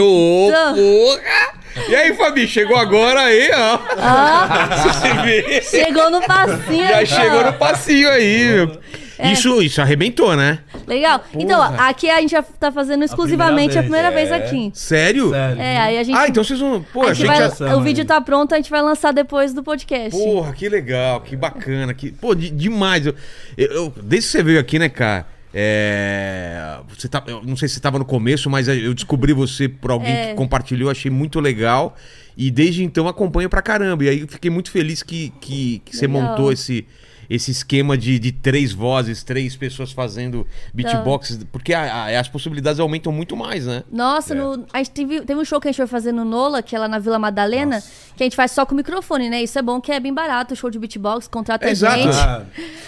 [0.00, 1.58] Ô, porra!
[1.86, 3.78] E aí, Fabi, chegou agora aí, ó.
[4.88, 5.60] Você vê?
[5.60, 6.88] Chegou no passinho.
[6.88, 8.80] Já aí, chegou no passinho aí, meu.
[9.24, 10.60] Isso, isso arrebentou, né?
[10.86, 11.22] Legal.
[11.34, 14.70] Então, ó, aqui a gente já tá fazendo exclusivamente a primeira, vez, vez, aqui.
[14.74, 15.30] Sério?
[15.30, 15.60] Sério.
[15.60, 16.16] É, aí a gente.
[16.16, 16.84] Ah, então vocês vão.
[16.92, 17.76] Pô, a a gente vai- já.
[17.76, 20.18] o vídeo tá pronto, a gente vai lançar depois do podcast.
[20.18, 21.92] Porra, que legal, que bacana.
[21.94, 22.10] Que...
[22.12, 23.06] Pô, de- demais.
[23.06, 23.14] Eu,
[23.56, 25.26] eu- eu- desde que você veio aqui, né, cara?
[25.52, 29.68] É, você tá, eu não sei se você tava no começo, mas eu descobri você
[29.68, 30.26] por alguém É.
[30.28, 31.96] que compartilhou, achei muito legal.
[32.36, 34.04] E desde então acompanho pra caramba.
[34.04, 36.86] E aí eu fiquei muito feliz que, que, que você montou esse,
[37.28, 42.80] esse esquema de, de três vozes, três pessoas fazendo beatbox, porque a- a- as possibilidades
[42.80, 43.82] aumentam muito mais, né?
[43.92, 46.62] Nossa, no- a gente teve, teve um show que a gente foi fazer no Nola,
[46.62, 47.82] que é lá na Vila Madalena,
[48.16, 49.42] que a gente faz só com microfone, né?
[49.42, 51.96] Isso é bom que é bem barato, o show de beatbox, contrata a Exato.
[51.98, 52.16] gente.
[52.16, 52.42] Ah,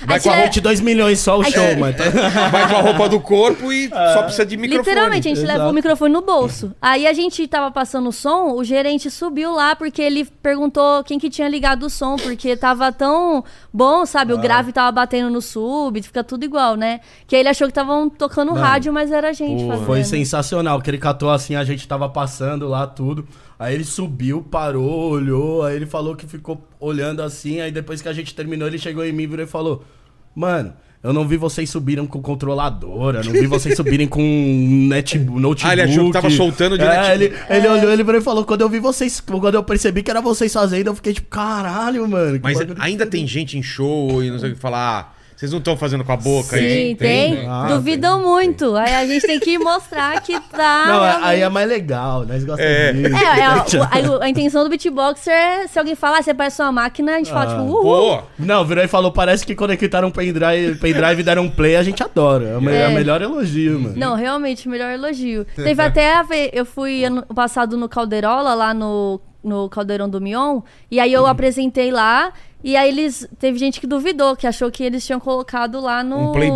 [0.07, 1.95] vai Aí com a tira- 22 milhões só o show, mano.
[2.51, 4.89] Vai com a roupa do corpo e só precisa de microfone.
[4.89, 5.59] Literalmente, a gente Exato.
[5.59, 6.75] leva o microfone no bolso.
[6.81, 11.19] Aí a gente tava passando o som, o gerente subiu lá porque ele perguntou quem
[11.19, 14.30] que tinha ligado o som, porque tava tão bom, sabe?
[14.33, 17.01] O grave tava batendo no sub, fica tudo igual, né?
[17.27, 19.87] Que aí ele achou que estavam tocando rádio, mas era a gente fazendo.
[19.87, 23.27] Foi sensacional, que ele catou assim, a gente tava passando lá tudo.
[23.59, 28.09] Aí ele subiu, parou, olhou, aí ele falou que ficou olhando assim, aí depois que
[28.09, 29.85] a gente terminou, ele chegou em mim virou e falou:
[30.35, 35.65] Mano, eu não vi vocês subirem com controladora, não vi vocês subirem com net, notebook.
[35.65, 37.15] Ah, ele achou que tava soltando de é.
[37.15, 40.21] Ele, ele olhou, ele e falou: Quando eu vi vocês, quando eu percebi que era
[40.21, 42.39] vocês fazendo, eu fiquei tipo, caralho, mano.
[42.43, 45.19] Mas ainda tem gente em show e não sei o que falar.
[45.41, 46.95] Ah, vocês não estão fazendo com a boca Sim, aí?
[46.95, 47.47] tem.
[47.49, 48.77] Ah, Duvidam muito.
[48.77, 50.85] Aí a gente tem que mostrar que tá.
[50.87, 52.93] Não, realmente- aí é mais legal, nós gostamos É.
[52.93, 53.17] disso.
[53.17, 53.55] É, é, a,
[54.21, 57.17] a- a intenção do beatboxer é, se alguém falar, ah, você parece uma máquina, a
[57.19, 58.23] gente fala, tipo, uhul.
[58.39, 61.83] Não, virou e falou, parece que conectaram um pendrive, pendrive e deram um play, a
[61.83, 62.49] gente adora.
[62.51, 62.83] É o me- É.
[62.83, 63.95] é o melhor elogio, mano.
[63.97, 65.47] Não, realmente, melhor elogio.
[65.57, 70.21] Teve até a ve- eu fui ano passado no Calderola, lá no, no Caldeirão do
[70.21, 72.31] Mion, e aí eu apresentei lá,
[72.63, 73.27] e aí eles.
[73.39, 76.31] Teve gente que duvidou, que achou que eles tinham colocado lá no.
[76.31, 76.51] um play,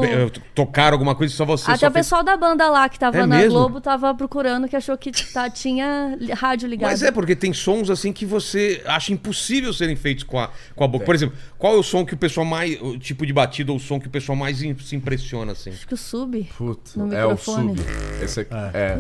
[0.55, 3.17] tocaram alguma coisa só você Até só o fez- pessoal da banda lá que tava
[3.19, 3.53] É na mesmo?
[3.59, 6.91] Globo tava procurando, que achou que tá- tinha rádio ligado.
[6.91, 10.85] Mas é porque tem sons assim que você acha impossível serem feitos com a, com
[10.85, 11.05] a boca.
[11.05, 12.81] Por exemplo, qual é o som que o pessoal mais.
[12.83, 15.71] O tipo de batida ou o som que o pessoal mais im- se impressiona, assim?
[15.71, 16.43] Acho que o sub.
[16.57, 17.77] Puta, No é o microfone.
[17.79, 17.89] sub.
[18.23, 18.99] Esse aqui, é.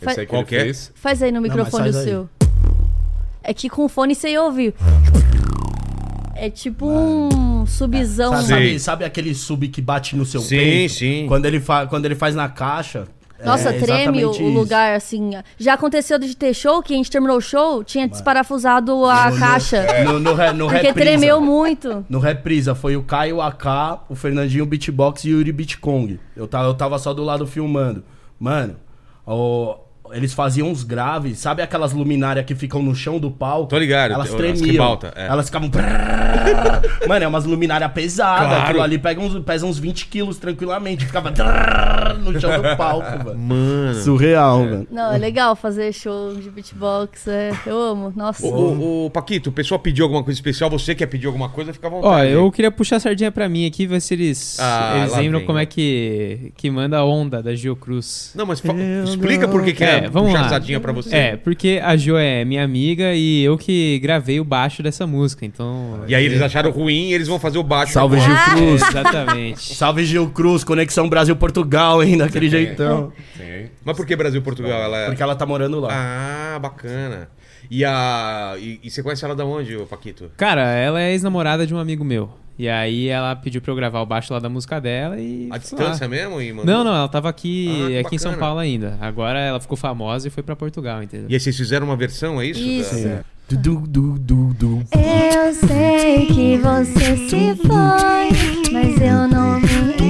[0.00, 0.60] Fa- Esse aí que Qual ele é?
[0.64, 0.92] fez.
[0.94, 2.04] Faz aí no microfone o faz aí.
[2.04, 2.28] seu.
[3.42, 4.74] É que com fone você ouve.
[6.36, 8.32] É tipo um subzão.
[8.32, 8.56] Sabe, Sei.
[8.56, 10.94] sabe, sabe aquele sub que bate no seu Sim, peito?
[10.94, 11.24] sim.
[11.28, 13.06] Quando ele, quando ele faz na caixa.
[13.44, 14.42] Nossa, é treme o, isso.
[14.42, 15.32] lugar, assim.
[15.58, 19.38] Já aconteceu de ter show, que a gente terminou o show, tinha desparafusado a No-
[19.38, 19.86] caixa.
[20.04, 21.10] No, no, re- no porque reprisa.
[21.10, 22.06] tremeu muito.
[22.08, 26.18] No Reprisa foi o Caio AK, o Fernandinho Beatbox e o Yuri Beatcong.
[26.34, 28.02] Eu tava, eu tava só do lado filmando.
[28.40, 28.76] Mano,
[29.26, 29.76] o-
[30.14, 33.68] eles faziam uns graves, sabe aquelas luminárias que ficam no chão do palco?
[33.68, 34.64] Tô ligado, Elas as tremiam.
[34.66, 35.26] ribalta, é.
[35.26, 35.70] Elas ficavam.
[37.08, 38.46] Mano, é umas luminárias pesadas.
[38.48, 38.62] Claro.
[38.64, 41.04] Aquilo ali pega uns, pesa uns 20 quilos tranquilamente.
[41.06, 43.38] Ficava no chão do palco, velho.
[43.38, 43.94] Mano.
[44.02, 44.86] Surreal, velho.
[44.90, 47.28] Não, é legal fazer show de beatbox.
[47.28, 48.12] É, eu amo.
[48.16, 48.46] Nossa.
[48.46, 51.72] Ô, ô, ô, Paquito, o pessoal pediu alguma coisa especial, você quer pedir alguma coisa,
[51.72, 52.12] fica à vontade.
[52.14, 55.38] Ó, eu queria puxar a sardinha pra mim aqui, ver se eles, Ah, eles lembram
[55.40, 55.62] vem, como ó.
[55.62, 58.32] é que, que manda a onda da Gio Cruz.
[58.34, 58.74] Não, mas fa-
[59.04, 60.80] explica por que que é, É, vamos puxar lá.
[60.80, 61.16] pra você.
[61.16, 65.44] É, porque a Jo é minha amiga e eu que gravei o baixo dessa música,
[65.44, 66.04] então...
[66.06, 67.92] E aí eles acharam ruim e eles vão fazer o baixo.
[67.92, 68.18] Salve.
[68.20, 68.82] Gil Cruz.
[68.88, 69.74] Exatamente.
[69.74, 70.64] Salve, Gil Cruz.
[70.64, 72.18] Conexão Brasil-Portugal, hein?
[72.18, 73.12] Daquele jeitão.
[73.36, 73.68] Sim.
[73.84, 74.82] Mas por que Brasil e Portugal?
[74.82, 75.06] Ela é...
[75.06, 75.88] Porque ela tá morando lá.
[75.92, 77.28] Ah, bacana.
[77.70, 78.54] E a.
[78.58, 80.30] E, e você conhece ela da onde, Paquito?
[80.36, 82.30] Cara, ela é ex-namorada de um amigo meu.
[82.58, 85.48] E aí ela pediu pra eu gravar o baixo lá da música dela e...
[85.50, 85.84] A sei lá.
[85.84, 86.40] distância mesmo?
[86.40, 86.66] E mandou?
[86.72, 88.34] Não, não, ela tava aqui, Ah, que aqui em São.
[88.34, 88.96] Paulo ainda.
[89.00, 91.26] Agora ela ficou famosa e foi pra Portugal, entendeu?
[91.28, 92.60] E aí vocês fizeram uma versão, é isso?
[92.60, 93.08] Isso.
[93.08, 93.24] Da-
[93.60, 94.82] du, du, du, du.
[94.94, 100.03] Eu sei que você se foi, mas eu não me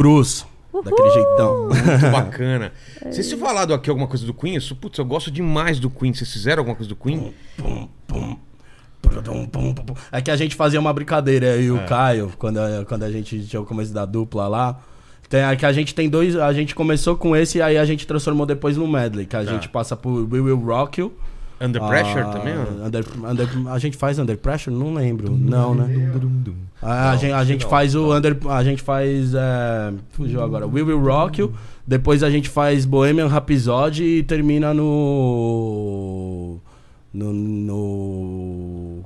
[0.00, 0.46] Cruz.
[0.72, 1.64] Daquele jeitão.
[1.64, 2.72] Muito bacana.
[3.02, 4.56] Vocês tinham falado aqui alguma coisa do Queen?
[4.56, 6.14] Isso, putz, eu gosto demais do Queen.
[6.14, 7.34] Vocês fizeram alguma coisa do Queen?
[7.58, 8.38] Pum, pum.
[9.02, 9.94] Pum, pum, pum, pum.
[10.10, 13.10] É que a gente fazia uma brincadeira, eu e o Caio, quando a, quando a
[13.10, 14.80] gente tinha o começo da dupla lá.
[15.28, 16.34] Tem, é que a gente tem dois.
[16.34, 19.44] A gente começou com esse e aí a gente transformou depois no medley, que a
[19.44, 21.12] gente passa por We Will Rock You.
[21.60, 22.54] Under Pressure ah, também?
[22.56, 24.74] Under, Under- a gente faz Under Pressure?
[24.74, 25.30] Não lembro.
[25.30, 26.10] Não, né?
[26.80, 28.36] Ah, a, gente, a gente faz o Under.
[28.48, 29.34] A gente faz.
[29.34, 30.66] é, fugiu agora.
[30.66, 31.52] We Will Rock You.
[31.86, 36.58] Depois a gente faz Bohemian Rhapsody e termina no.
[37.12, 37.32] No.
[37.32, 39.04] no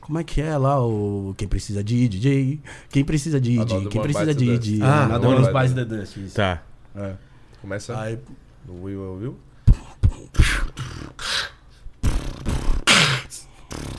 [0.00, 1.34] como é que é lá o.
[1.36, 2.60] Quem precisa de DJ?
[2.90, 3.88] Quem precisa de DJ?
[3.88, 4.58] Quem precisa de.
[4.58, 4.82] DJ?
[4.82, 6.16] Ah, One One Bites the Dust.
[6.16, 6.34] isso.
[6.34, 6.62] Tá.
[6.96, 7.12] É.
[7.60, 8.18] Começa Aí,
[8.66, 9.36] no Will, Will, Will.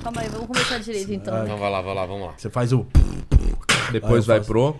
[0.04, 1.44] Calma aí, vamos começar direito então.
[1.44, 2.34] Então vai lá, vai lá, vamos lá.
[2.38, 2.86] você faz o.
[3.92, 4.50] Depois vai faço.
[4.50, 4.76] pro.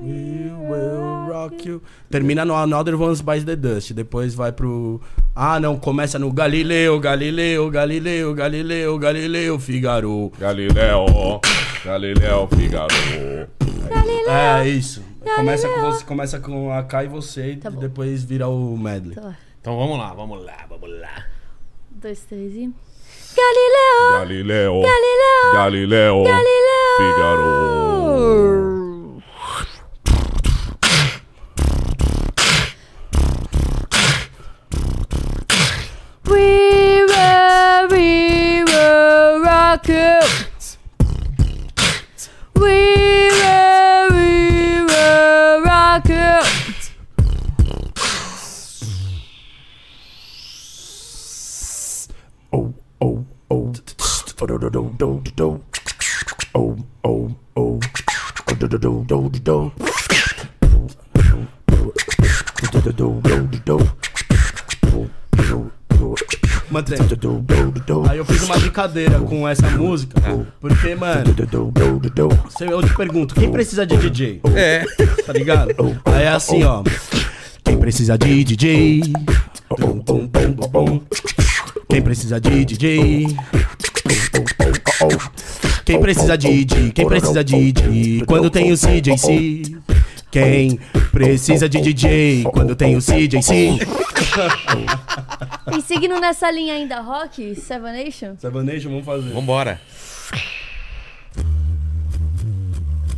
[0.00, 1.82] We will rock you.
[2.08, 3.92] Termina no Another Ones Bites the Dust.
[3.92, 5.00] Depois vai pro.
[5.34, 5.76] Ah, não.
[5.76, 10.32] Começa no Galileu, Galileu, Galileu, Galileu, Galileu, Figaro.
[10.38, 11.40] Galileu,
[11.84, 12.94] Galileu, Figaro.
[14.28, 15.02] É isso.
[15.36, 19.14] Começa com, você, começa com a K e você Tá e depois vira o medley.
[19.14, 19.36] Tá.
[19.60, 21.26] Então vamos lá, vamos lá, vamos lá.
[21.90, 22.72] Dois, três e.
[23.38, 24.82] Galileo.
[24.82, 24.82] Galileo.
[25.54, 26.24] Galileo.
[26.24, 26.88] Galileo.
[26.98, 28.87] Figaro.
[66.70, 66.98] Mantrei.
[68.08, 70.20] Aí eu fiz uma brincadeira com essa música,
[70.60, 71.34] porque, mano,
[72.60, 74.40] eu te pergunto, quem precisa de DJ?
[74.54, 74.84] É.
[75.26, 75.70] Tá ligado?
[76.04, 76.82] Aí é assim, ó.
[77.64, 79.02] Quem precisa de DJ?
[79.76, 81.02] Tum, tum, tum.
[81.88, 83.26] Quem precisa de DJ?
[85.84, 86.92] Quem precisa de DJ?
[86.92, 88.24] Quem precisa de DJ?
[88.26, 89.62] Quando tem o CJC?
[90.30, 90.78] Quem
[91.10, 92.44] precisa de DJ?
[92.52, 93.78] Quando tem o CJC?
[95.70, 99.30] E seguindo nessa linha ainda, rock, Seven Nation, Seven Nation, vamos fazer.
[99.32, 99.80] Vambora.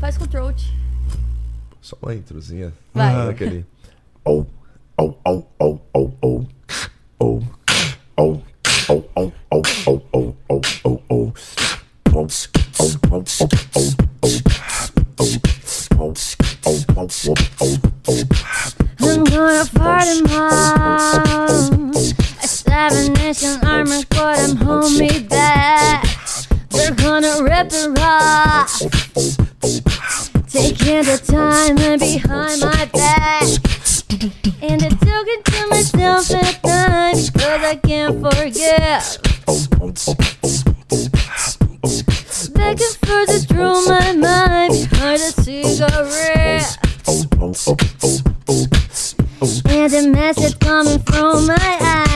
[0.01, 0.75] faz com o throat.
[1.81, 2.73] Só uma introzinha.
[2.93, 3.27] Vai.
[3.27, 3.67] Daquele.
[4.25, 4.45] Oh,
[4.99, 6.47] oh, oh, oh, oh, oh.
[7.21, 7.43] Oh, oh,
[8.17, 8.41] oh,
[8.91, 10.35] oh, oh, oh, oh, oh,
[10.85, 11.33] oh, oh.
[12.13, 12.27] Oh, oh,
[12.81, 13.91] oh, oh, oh, oh.
[15.23, 15.35] Oh,
[15.97, 16.15] oh,
[16.67, 18.25] oh, oh, oh, oh, oh.
[19.03, 21.91] I'm gonna party mom.
[21.93, 26.05] A Seven Nation armor for them hold me back.
[26.71, 28.79] They're gonna rip it off.
[30.51, 33.45] Taking the time and behind my back.
[34.63, 37.10] And I'm talking to myself at cause
[37.71, 39.19] I can't forget.
[42.53, 46.79] Back and forth through my mind behind a cigarette.
[49.67, 52.10] And the message coming from my eyes.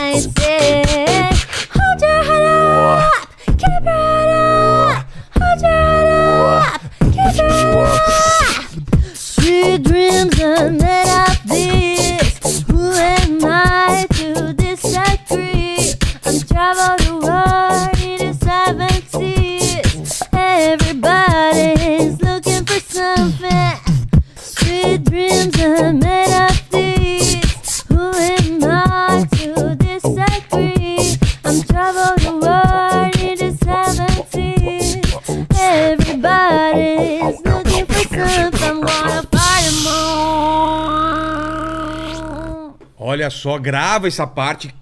[43.65, 44.73] Grava essa parte.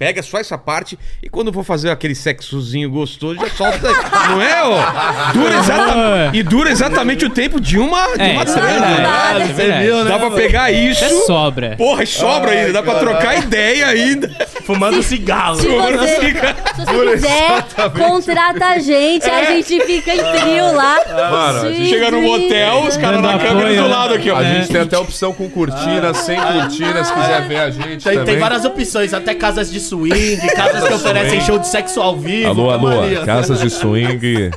[0.00, 3.86] Pega só essa parte e quando for fazer aquele sexozinho gostoso, já solta.
[4.30, 5.32] não é, ó?
[5.34, 8.94] Dura exatamente, e dura exatamente o tempo de uma, de É, uma isso é verdade.
[8.94, 9.02] né?
[9.02, 9.84] Isso é você verdade.
[9.84, 10.10] viu, né?
[10.10, 11.04] Dá pra pegar isso.
[11.04, 11.74] É sobra.
[11.76, 14.30] Porra, e sobra ainda, dá pra trocar ideia ainda.
[14.64, 15.56] Fumando cigarro.
[15.56, 20.96] Se você, se você quiser, contrata a gente, a gente fica em trio lá.
[21.30, 23.94] Mano, a gente Chega no motel, os caras Dando na câmera apoio, do né?
[23.94, 24.36] lado aqui, ó.
[24.38, 24.54] A É.
[24.54, 28.24] gente tem até opção com cortina, sem cortina, se quiser ver a gente Tem, também.
[28.24, 32.48] tem várias opções, até casas de swing, casas que oferecem show de sexo ao vivo.
[32.48, 32.90] Alô, alô,
[33.26, 34.50] casas de swing,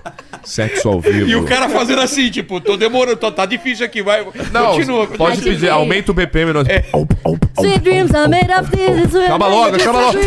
[0.43, 1.27] sexo ao vivo.
[1.27, 4.25] E o cara fazendo assim, tipo, tô demorando, tô- tá difícil aqui, vai.
[4.51, 5.07] Não, continua.
[5.07, 5.53] pode continua.
[5.55, 6.53] pedir, aumenta o BPM.
[6.53, 6.67] Nós...
[7.57, 9.15] Sweet dreams are made of this.
[9.15, 10.19] Acaba logo, acaba logo.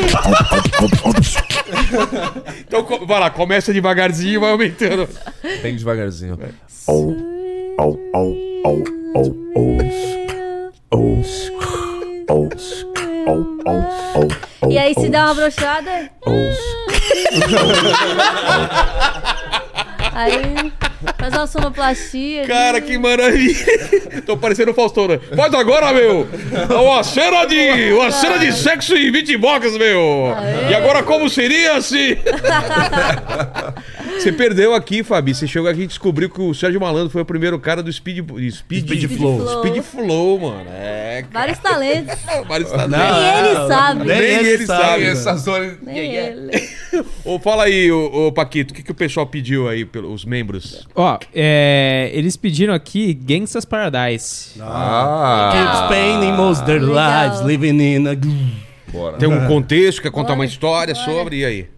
[2.67, 5.09] Então vai lá, começa devagarzinho e vai aumentando.
[5.63, 6.39] Bem devagarzinho.
[14.69, 16.11] E aí se dá uma brochada.
[20.13, 20.73] Aí
[21.19, 22.47] faz uma sonoplastia.
[22.47, 24.23] Cara, que maravilha.
[24.25, 25.21] Tô parecendo o Faustão, né?
[25.35, 26.29] Faz agora, meu.
[26.71, 30.35] Uma cena de, uma cena de sexo em beatbox, meu.
[30.71, 32.19] E agora como seria se...
[34.19, 35.35] Você perdeu aqui, Fabi.
[35.35, 38.19] Você chegou aqui e descobriu que o Sérgio Malandro foi o primeiro cara do Speed...
[38.51, 39.61] Speed, Speed Flow.
[39.61, 40.67] Speed Flow, mano.
[40.71, 42.17] É, Vários talentos.
[42.49, 42.99] vários talentos.
[42.99, 44.05] Nem ele sabe.
[44.05, 45.17] Nem, Nem ele, ele sabe.
[45.17, 45.43] sabe.
[45.45, 45.79] dores...
[45.83, 46.69] Nem ele.
[47.25, 50.87] Ô, fala aí, ô, ô, Paquito, o que, que o pessoal pediu aí, pelos membros?
[50.97, 54.59] Ó, é, eles pediram aqui Gangsta's Paradise.
[54.61, 57.25] Ah, Keep spending most their Legal.
[57.25, 58.15] lives living in a...
[58.91, 59.19] bora.
[59.19, 61.05] Tem um contexto, quer contar uma história olha.
[61.05, 61.69] sobre, e aí?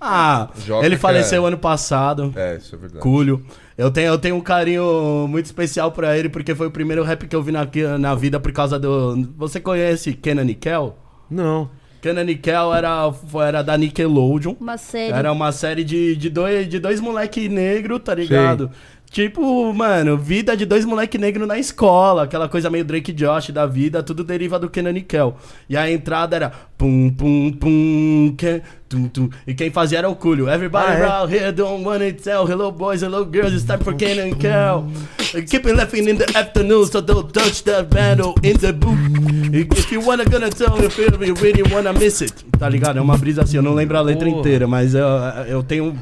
[0.00, 2.32] Ah, Joga ele que faleceu é- ano passado.
[2.34, 3.00] É, isso é verdade.
[3.02, 3.44] Cúlio.
[3.78, 7.26] Eu tenho, eu tenho um carinho muito especial pra ele, porque foi o primeiro rap
[7.28, 7.66] que eu vi na,
[7.98, 9.28] na vida por causa do...
[9.36, 10.96] Você conhece Kenan Nickel?
[11.30, 11.70] Não.
[12.00, 13.12] Kenan Nickel era,
[13.46, 14.56] era da Nickelodeon.
[14.58, 15.12] Uma série.
[15.12, 18.70] Era uma série de, de, dois, de dois moleque negro, tá ligado?
[19.10, 23.50] Tipo, mano, vida de dois moleque negro na escola, aquela coisa meio Drake e Josh
[23.50, 25.36] da vida, tudo deriva do Kenan Nickel.
[25.68, 29.28] E a entrada era pum pum pum, que, tum, tum.
[29.48, 30.48] e quem fazia era o Cúlio.
[30.48, 31.02] Everybody Ah, é?
[31.02, 34.86] around here don't wanna tell, hello boys, hello girls, it's time for Kenan Nickel.
[35.48, 38.96] Keep it laughing in the afternoon, so don't touch that battle in the boot.
[39.52, 42.44] If you wanna gonna tell me, feel you really wanna miss it.
[42.56, 42.98] Tá ligado?
[43.00, 45.06] É uma brisa assim, eu não lembro a letra inteira, mas eu,
[45.48, 45.98] eu tenho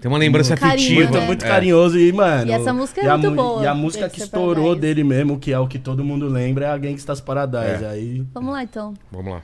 [0.00, 1.10] Tem uma lembrança Carinho, afetiva.
[1.12, 1.48] muito, muito É.
[1.48, 2.48] carinhoso e, mano.
[2.50, 4.80] E essa música é a muito mu- boa, E a música que estourou Paradise.
[4.80, 7.84] dele mesmo, que é o que todo mundo lembra, é a Gangsta's Paradise.
[7.84, 7.88] É.
[7.88, 8.24] Aí.
[8.32, 8.94] Vamos lá então.
[9.12, 9.42] Vamos lá.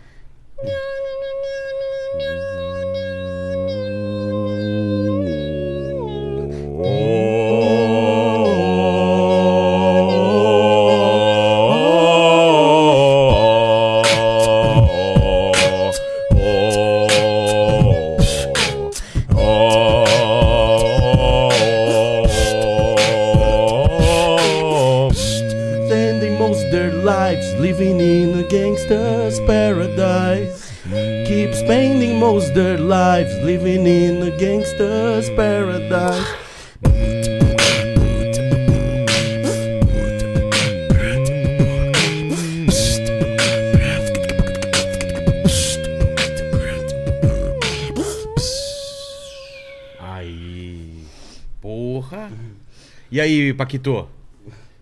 [53.57, 54.09] Paquito?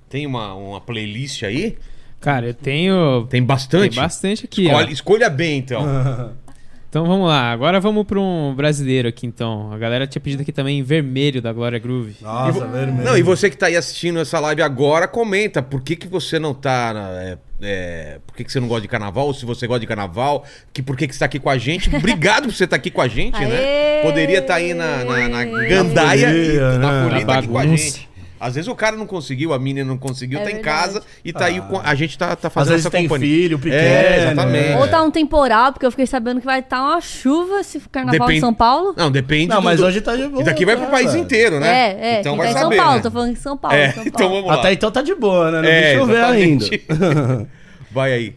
[0.08, 1.76] Tem uma, uma playlist aí?
[2.20, 3.26] Cara, eu tenho.
[3.28, 3.90] Tem bastante?
[3.94, 4.70] Tem bastante aqui, ó.
[4.70, 5.84] Escolhe- escolha bem, então.
[6.88, 7.50] Então vamos lá.
[7.50, 9.72] Agora vamos pra um brasileiro aqui, então.
[9.72, 12.14] A galera tinha pedido aqui também Vermelho da Glória Groove.
[12.22, 13.04] Nossa, vermelho.
[13.04, 16.38] Não, e você que tá aí assistindo essa live agora, comenta por que, que você
[16.38, 16.94] não tá.
[16.94, 19.26] na- é, é, por que, que você não gosta de carnaval?
[19.26, 21.58] Ou se você gosta de carnaval, que por que, que você tá aqui com a
[21.58, 21.90] gente?
[21.96, 24.00] Obrigado por você estar aqui com a gente, né?
[24.02, 27.08] Poderia estar aí na, na, na gandaia e folia, na né?
[27.08, 28.08] folia Na tá aqui com a gente.
[28.46, 30.78] Às vezes o cara não conseguiu, a menina não conseguiu, É tá em verdade.
[30.78, 31.80] casa e tá aí com.
[31.82, 33.26] A gente tá, tá Às fazendo vezes essa tem companhia.
[33.36, 33.82] filho pequeno.
[33.82, 34.68] É, exatamente.
[34.68, 34.78] né?
[34.78, 38.18] Ou tá um temporal, porque eu fiquei sabendo que vai estar uma chuva esse carnaval
[38.20, 38.94] Depende- em São Paulo.
[38.96, 40.42] Não, depende Não, do- mas do- hoje tá de boa.
[40.42, 41.24] E daqui vai pro tá, país velho.
[41.24, 41.68] inteiro, né?
[41.68, 42.20] É, é.
[42.20, 42.76] Então vai tá em saber.
[42.76, 43.02] São Paulo, né?
[43.02, 43.76] tô falando em São Paulo.
[43.76, 44.08] É, São Paulo.
[44.14, 44.54] então vamos lá.
[44.56, 45.62] Até então tá de boa, né?
[45.62, 46.66] Não É, vai chover ainda.
[47.90, 48.36] Vai aí.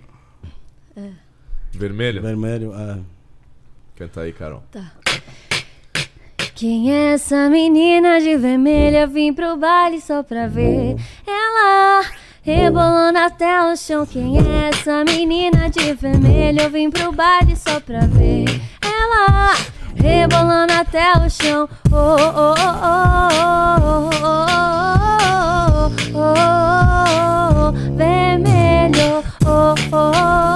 [1.74, 2.22] Vermelho?
[2.22, 2.98] Vermelho, é.
[3.96, 4.64] Canta aí, Carol.
[6.58, 9.06] Quem é essa menina de vermelha?
[9.06, 10.96] Vim pro baile só pra ver
[11.28, 12.04] ela
[12.42, 14.08] rebolando até o chão.
[14.08, 16.64] Quem é essa menina de vermelho?
[16.64, 19.54] Eu vim pro baile só pra ver ela
[19.94, 21.70] rebolando até o chão.
[21.92, 22.90] Oh, oh, oh,
[23.84, 24.50] oh, oh,
[26.16, 29.24] oh, oh, oh, vermelho.
[29.46, 30.47] Oh, oh, oh,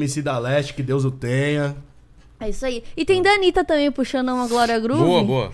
[0.00, 1.76] MC da Leste, que Deus o tenha.
[2.40, 2.82] É isso aí.
[2.96, 5.02] E tem Danita também puxando uma Glória Groove.
[5.04, 5.52] Boa, boa.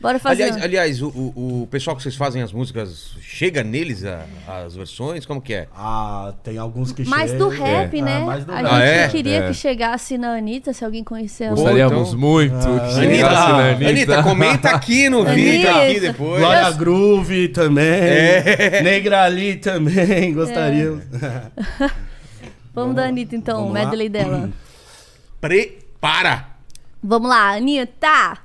[0.00, 0.44] Bora fazer.
[0.44, 4.24] Aliás, aliás o, o, o pessoal que vocês fazem as músicas, chega neles a-
[4.64, 5.26] as versões?
[5.26, 5.66] Como que é?
[5.74, 7.48] Ah, tem alguns que mais chegam.
[7.48, 8.02] do rap, É.
[8.02, 8.18] né?
[8.22, 8.64] Ah, mais do a rap.
[8.68, 9.08] gente Ah, é?
[9.08, 9.48] queria É.
[9.48, 11.72] que chegasse na Anitta, se alguém conhecer a Boa.
[11.72, 11.72] música.
[11.88, 13.88] Gostaríamos então- muito Ah, que Anitta, chegasse na Anitta.
[13.90, 16.40] Anitta, comenta aqui no vídeo aqui depois.
[16.40, 17.84] Glória Groove também.
[17.84, 18.80] É.
[18.84, 21.02] Negra Ali também, gostaríamos.
[22.74, 23.84] Vamos da Anitta então, o Vamos lá?
[23.84, 24.50] medley dela.
[25.40, 26.46] Prepara!
[27.02, 28.38] Vamos lá, Anitta!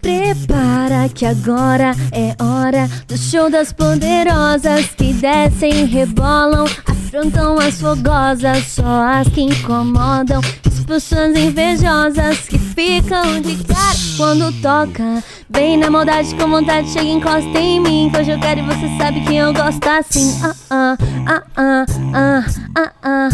[0.00, 8.64] Prepara que agora é hora do show das poderosas que descem, rebolam, afrontam as fogosas,
[8.68, 10.40] só as que incomodam,
[10.84, 15.24] expulsões invejosas que ficam de cara quando toca.
[15.48, 18.62] Vem na maldade com vontade, chega e encosta em mim, que hoje eu quero e
[18.64, 20.38] você sabe que eu gosto assim.
[20.42, 20.96] Ah ah
[21.30, 23.30] ah ah ah ah ah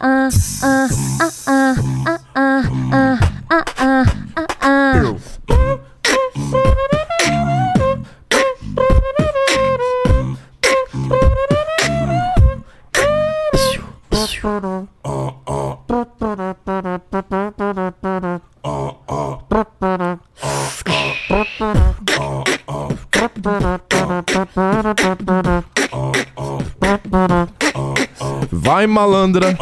[0.00, 0.28] ah ah
[0.62, 0.88] ah
[1.46, 1.76] ah ah
[2.34, 3.18] ah ah
[3.50, 4.04] ah ah
[4.36, 4.88] ah ah
[14.40, 14.77] Vai
[28.88, 29.56] malandra,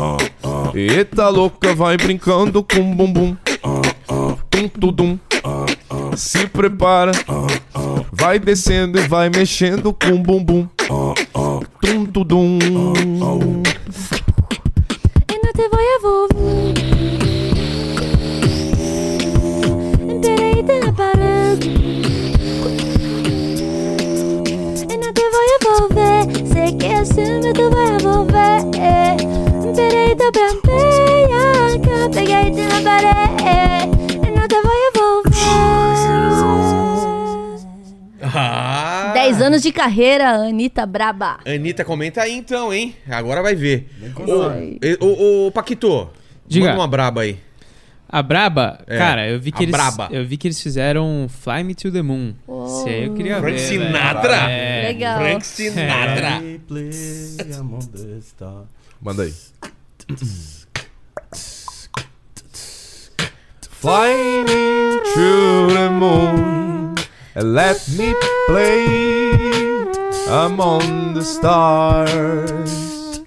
[0.75, 3.37] eita louca, vai brincando com bumbum.
[4.51, 5.19] Tum tudum,
[6.17, 7.13] se prepara,
[8.13, 10.67] vai descendo e vai mexendo com bumbum.
[11.81, 12.59] Tum tudum.
[39.97, 41.39] Carreira, Anitta Braba.
[41.47, 42.95] Anitta, comenta aí então, hein?
[43.09, 43.89] Agora vai ver.
[45.01, 46.11] Ô, ô, ô, Paquito,
[46.47, 46.67] Diga.
[46.67, 47.39] manda uma braba aí.
[48.09, 50.09] A Braba, É, cara, eu vi que a eles Braba.
[50.13, 52.35] eu vi que eles fizeram Fly Me to the Moon.
[52.67, 53.59] Isso aí eu queria Frank ver.
[53.59, 54.37] Sinatra?
[54.49, 54.89] É.
[54.89, 55.19] Legal.
[55.19, 56.43] Frank Sinatra.
[58.21, 58.67] Stars.
[59.03, 59.35] Manda aí.
[63.63, 66.95] Fly me to the moon
[67.35, 68.15] and let me
[68.47, 69.66] play
[70.29, 73.21] among the stars.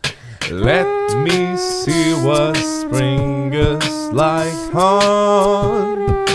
[0.51, 6.25] Let me see what spring is like on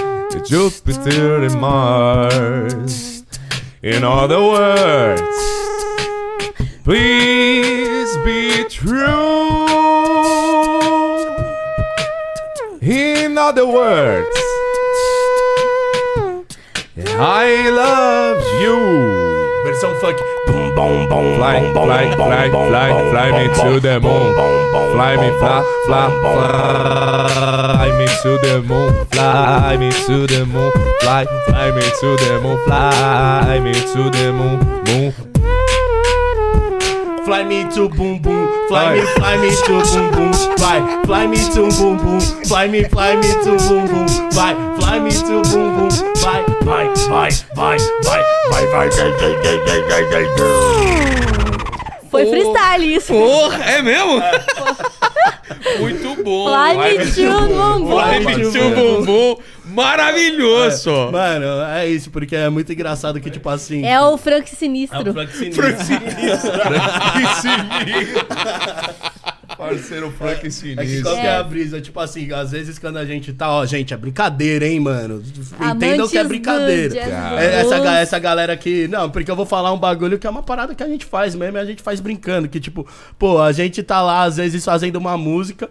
[0.45, 3.25] Jupiter and Mars.
[3.83, 5.37] In other words,
[6.85, 9.67] please be true.
[12.81, 14.37] In other words,
[16.97, 19.24] I love you.
[19.75, 20.17] Versão funk.
[20.47, 23.57] boom, boom, boom, Fly, bum, fly, bum, fly, bum, fly, bum, fly bum, me bum,
[23.57, 24.35] to the moon.
[24.93, 29.07] Fly me, fly, fly, fly me to the moon.
[29.07, 30.71] Fly me to the moon.
[31.01, 32.59] Fly, fly me to the moon.
[32.67, 34.61] Fly me to the moon.
[34.87, 35.34] Moon.
[37.25, 40.57] Fly me to boom boom, Fly me, fly me to boom boom.
[40.59, 42.21] Vai, fly me to boom boom.
[42.21, 44.31] Fly me, fly me to boom boom.
[44.31, 45.89] Vai, fly me to boom boom.
[46.21, 48.19] Vai, vai, vai, vai, vai,
[48.51, 51.24] vai, vai, vai, vai, vai, vai, vai, vai, vai.
[52.15, 53.13] Foi freestyle isso.
[53.13, 54.21] Porra, é mesmo?
[55.81, 56.47] Muito bom.
[56.49, 57.91] Fly me to bumbum.
[57.91, 59.37] Fly me to bumbum.
[59.65, 61.11] Maravilhoso.
[61.11, 63.85] Mano, é isso, porque é muito engraçado que, tipo assim.
[63.85, 65.11] É o Frank É Sinistro.
[65.11, 65.65] o Frank Sinistro.
[69.69, 71.03] Parceiro Frank É que Sinistro.
[71.03, 71.81] qual que é a brisa?
[71.81, 75.23] Tipo assim, às vezes quando a gente tá, ó, gente, é brincadeira, hein, mano?
[75.75, 76.95] Entendam que é brincadeira.
[76.95, 77.09] jazz
[77.39, 78.87] É, essa, essa galera aqui.
[78.89, 81.35] Não, porque eu vou falar um bagulho que é uma parada que a gente faz
[81.35, 82.49] mesmo e a gente faz brincando.
[82.49, 82.87] Que tipo,
[83.19, 85.69] pô, a gente tá lá, às vezes, fazendo uma música,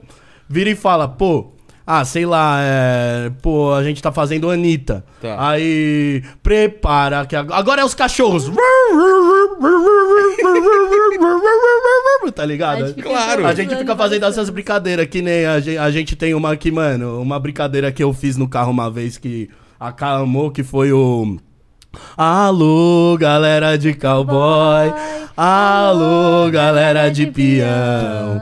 [0.47, 1.51] vira e fala, pô.
[1.85, 5.03] Ah, sei lá, é, pô, a gente tá fazendo Anitta.
[5.21, 5.49] Tá.
[5.49, 8.49] Aí, prepara que ag- agora é os cachorros.
[12.31, 12.85] tá A ligado?
[12.87, 13.45] gente fica Claro.
[13.47, 15.05] A gente fica fazendo essas brincadeiras.
[15.05, 18.13] brincadeiras, que nem a gente, a gente tem uma aqui, mano, uma brincadeira que eu
[18.13, 19.49] fiz no carro uma vez que
[19.79, 21.37] acalmou, que foi o.
[22.17, 24.91] Alô, galera de cowboy.
[25.37, 28.39] Alô, galera de peão.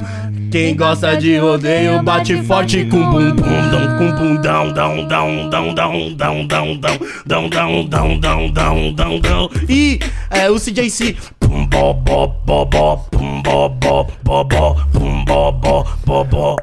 [0.51, 5.49] Quem gosta de rodeio bate forte com bum bum dão com bum dão dão dão
[5.49, 6.77] dão dão dão dão dão
[7.25, 7.49] dão dão
[7.87, 13.41] dão dão dão dão dão e é o CJC pum bo bo bo bo pum
[13.41, 16.55] bo bo bo bo pum bo bo bo bo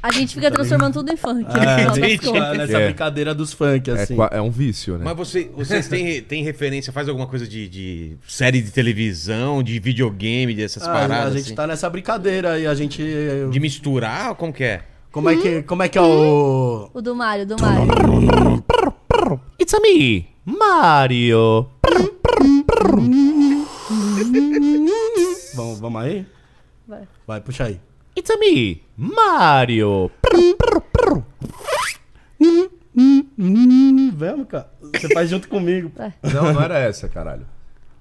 [0.00, 1.42] A gente fica transformando tudo em funk.
[1.42, 2.84] no é, das gente tá nessa É.
[2.86, 5.02] brincadeira dos funk É, assim qua- é um vício, né?
[5.04, 9.78] Mas você, vocês têm, têm referência, faz alguma coisa de, de série de televisão, de
[9.80, 11.26] videogame, dessas Ah, paradas?
[11.34, 11.54] a gente assim?
[11.54, 13.02] tá nessa brincadeira e a gente
[13.50, 14.34] De misturar?
[14.36, 14.82] Como que é?
[15.10, 17.88] como é que como é que é o O do Mário, do Mário.
[19.60, 21.66] It's a me, Mario.
[25.54, 26.26] Vamos vamos aí
[26.86, 27.02] Vai.
[27.26, 27.80] vai puxa aí
[28.18, 30.10] It's a me, Mario.
[34.16, 34.68] Vamos, cara.
[34.92, 35.92] Você faz junto comigo.
[36.34, 37.46] Não, não era essa, caralho.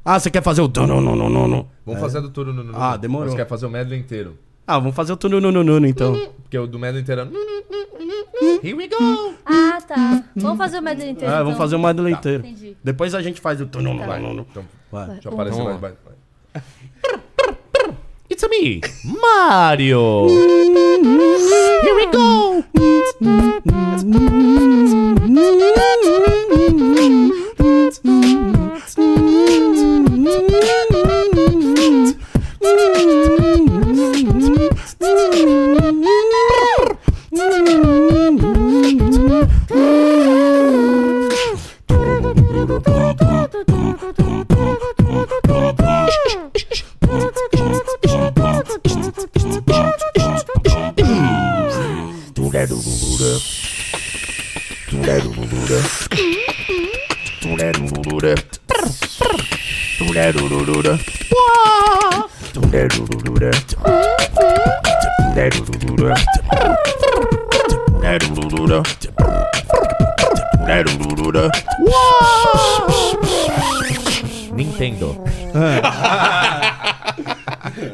[0.03, 1.67] Ah, você quer fazer o não, não, não, não, não.
[1.85, 3.29] Vamos fazer do turno no no- Ah, demorou.
[3.29, 4.39] Você quer fazer o medley inteiro?
[4.65, 6.13] Ah, vamos fazer o tuno no, no, no, no, então.
[6.41, 8.67] Porque o do medley inteiro é...
[8.67, 9.35] Here we go.
[9.45, 10.23] Ah, tá.
[10.35, 11.31] Vamos fazer o medley inteiro.
[11.31, 11.63] Ah, vamos então.
[11.63, 12.45] fazer o medley inteiro.
[12.45, 12.75] Entendi.
[12.83, 14.45] Depois a gente faz o no.
[14.49, 15.07] então, Vai.
[15.07, 15.79] deixa eu aparecer mais.
[15.79, 16.63] vai, vai.
[18.29, 20.27] It's a me, Mario.
[21.83, 22.63] Here we go.
[74.53, 75.23] Nintendo.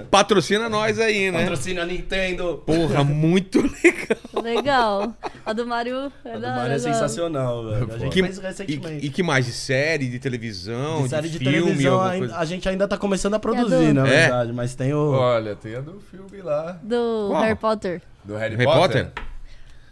[0.09, 1.39] Patrocina nós aí, né?
[1.41, 2.61] Patrocina Nintendo.
[2.65, 4.43] Porra, muito legal.
[4.43, 5.13] Legal.
[5.45, 7.93] A do Mário é O da Mário é sensacional, velho.
[7.93, 9.05] A gente Que- fez recentemente.
[9.05, 9.45] e, e que mais?
[9.45, 12.37] De série, de televisão, De de, série de filme, televisão, coisa?
[12.37, 14.21] a gente ainda tá começando a a produzir, do- na É?
[14.21, 14.53] verdade.
[14.53, 15.11] Mas tem o.
[15.11, 16.79] Olha, tem a do filme lá.
[16.83, 17.41] Do Qual?
[17.43, 18.01] Harry Potter.
[18.23, 19.05] Do Harry, Harry Potter.
[19.05, 19.23] Potter?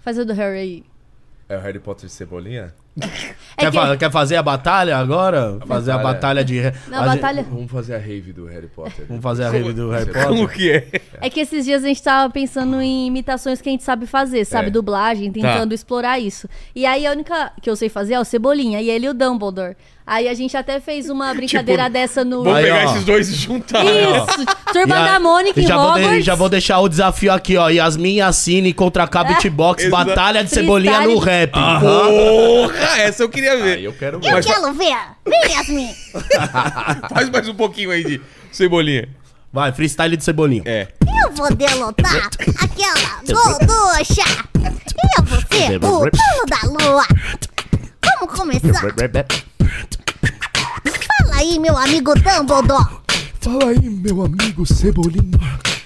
[0.03, 0.83] Faz o do Harry aí.
[1.49, 2.73] É o Harry Potter de Cebolinha?
[3.57, 3.77] É Quer, que...
[3.77, 5.59] fa- quer fazer a batalha agora?
[5.65, 6.43] fazer a batalha.
[6.43, 6.61] de.
[6.89, 7.43] Não, a gente- batalha...
[7.43, 9.05] Vamos fazer a rave do Harry Potter.
[9.07, 10.49] Vamos fazer a rave do Harry Como Potter.
[10.57, 11.01] que é?
[11.21, 14.43] É que esses dias a gente tava pensando em imitações que a gente sabe fazer,
[14.45, 14.67] sabe?
[14.67, 14.71] É.
[14.71, 15.75] Dublagem, tentando Tá.
[15.75, 16.49] explorar isso.
[16.75, 19.75] E aí a única que eu sei fazer é o Cebolinha e ele o Dumbledore.
[20.05, 22.49] Aí a gente até fez uma brincadeira dessa no.
[22.53, 22.91] Aí, pegar ó.
[22.91, 23.85] esses dois e juntar.
[23.85, 24.45] Isso!
[24.73, 26.25] Turma E a- da Mônica e em já vou, de- Hogwarts.
[26.25, 27.69] já vou deixar o desafio aqui, ó.
[27.69, 30.65] Yasmin Yassine contra a Beatbox, Exa- batalha de Freestyle.
[30.65, 31.51] cebolinha no rap.
[31.51, 33.77] Porra, essa eu queria ver.
[33.77, 34.31] Aí eu quero ver.
[34.31, 34.97] Mas fa- Quero ver.
[35.25, 35.89] Vem, Yasmin.
[37.13, 38.21] faz mais um pouquinho aí de
[38.51, 39.07] cebolinha.
[39.53, 40.63] Vai, freestyle de cebolinha.
[40.65, 40.87] É.
[41.25, 42.29] Eu vou derrotar
[42.59, 44.23] aquela gorducha.
[45.17, 46.09] Eu vou ser o dono
[46.47, 47.05] da lua.
[48.31, 48.81] Vamos começar.
[51.19, 53.01] Fala aí, meu amigo Dumbledore.
[53.39, 55.37] Fala aí, meu amigo Cebolinha.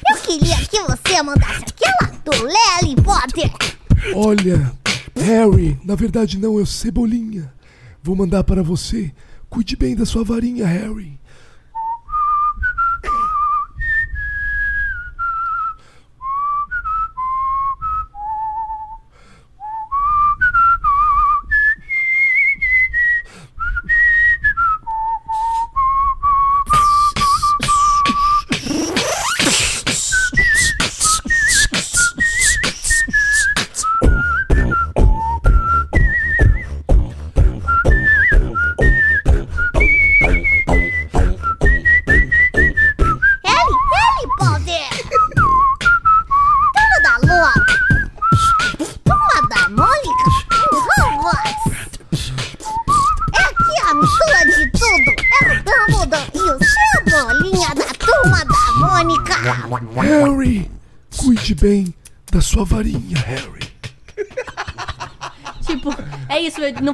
[0.09, 3.51] Eu queria que você mandasse aquela do Harry Potter.
[4.15, 4.71] Olha,
[5.15, 7.51] Harry, na verdade não, é Cebolinha.
[8.03, 9.11] Vou mandar para você.
[9.49, 11.19] Cuide bem da sua varinha, Harry.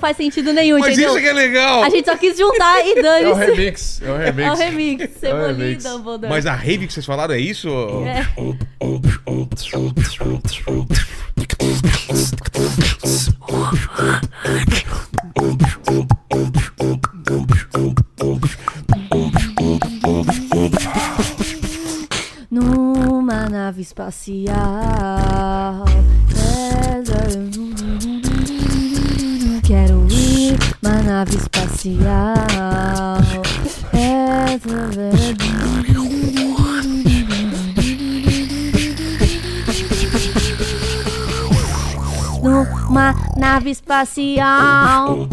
[0.02, 1.10] Faz sentido nenhum, Mas entendeu?
[1.12, 1.84] isso é que é legal.
[1.84, 3.39] A gente só quis juntar e É o dane-se.
[3.52, 4.02] remix.
[4.02, 4.47] É o remix.
[4.47, 5.10] É o remix.
[5.20, 5.84] Cebolinha e remix.
[5.84, 6.30] Dumbledore.
[6.30, 7.70] Mas a rave que vocês falaram é isso?
[8.06, 8.26] É.
[22.49, 24.61] Numa nave espacial.
[43.92, 45.28] Espacial.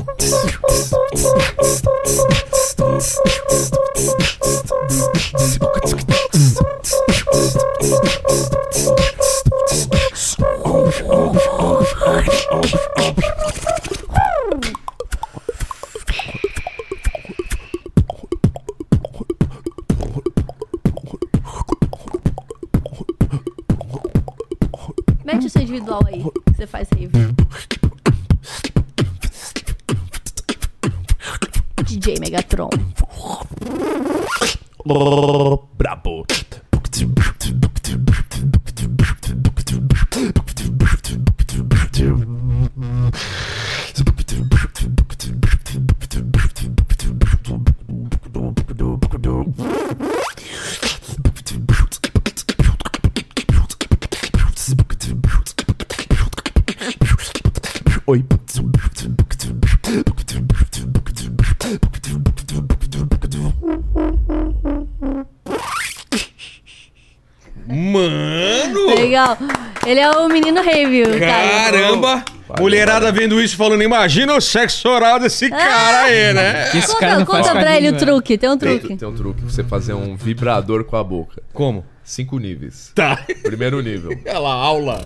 [72.61, 76.69] Mulherada vendo isso falando, imagina o sexo oral desse cara aí, né?
[76.77, 77.99] Esse cara Conta, faz conta pra ele o né?
[77.99, 78.97] truque, tem um Tem, truque.
[78.97, 81.43] tem um truque pra você fazer um vibrador com a boca.
[81.53, 81.85] Como?
[82.03, 82.93] Cinco níveis.
[82.95, 83.25] Tá.
[83.43, 84.11] Primeiro nível.
[84.27, 85.05] Lá, aula.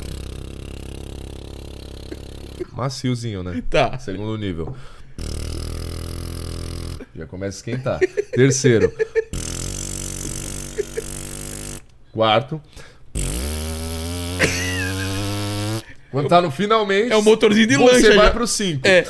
[2.72, 3.62] Maciozinho, né?
[3.68, 3.98] Tá.
[3.98, 4.74] Segundo nível.
[7.14, 8.00] Já começa a esquentar.
[8.32, 8.92] Terceiro.
[12.12, 12.60] Quarto.
[16.22, 17.12] Quando tá no finalmente.
[17.12, 18.30] É o motorzinho de você lancha vai já.
[18.32, 18.80] pro cinco.
[18.86, 19.06] É.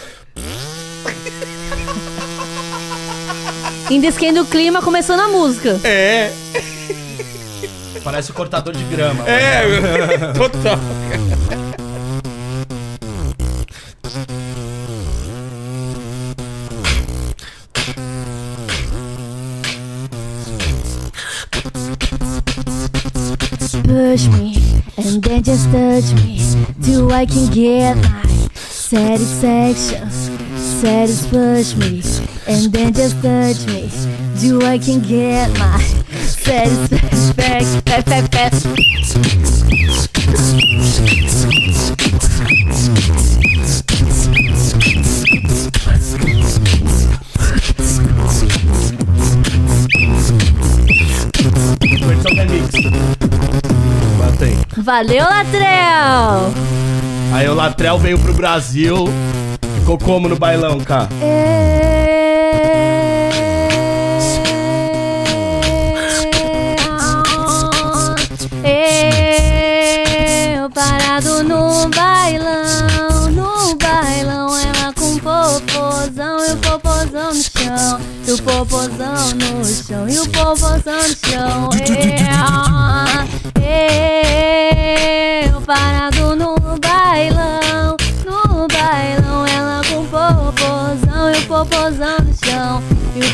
[3.90, 5.78] Ainda esquenta o clima, começando a música.
[5.84, 6.32] É,
[8.02, 9.24] Parece o cortador de grama.
[9.28, 9.62] é,
[10.34, 10.78] total.
[23.84, 24.54] Push me
[24.98, 26.41] and then just touch me
[27.22, 28.24] I can get my
[28.56, 30.10] satisfaction.
[30.10, 32.02] Satis push me
[32.48, 33.88] and then just touch me
[34.40, 35.78] till I can get my
[36.16, 36.82] satisfaction.
[54.82, 56.82] Valeu, Latrel!
[57.33, 59.09] Aí o Latrell veio pro Brasil.
[59.78, 61.09] Ficou como no bailão, cara?
[70.55, 78.30] Eu parado no bailão, no bailão, ela com popozão e o popozão no chão, e
[78.30, 81.70] o popozão no chão, e o popozão no chão.
[81.72, 82.71] É,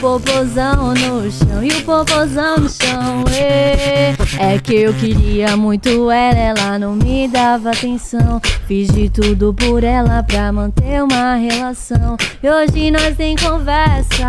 [0.00, 3.24] popozão no chão, e o popozão no chão.
[3.36, 8.40] É, é que eu queria muito ela, ela não me dava atenção.
[8.66, 12.16] Fiz de tudo por ela pra manter uma relação.
[12.42, 14.24] E hoje nós tem conversa.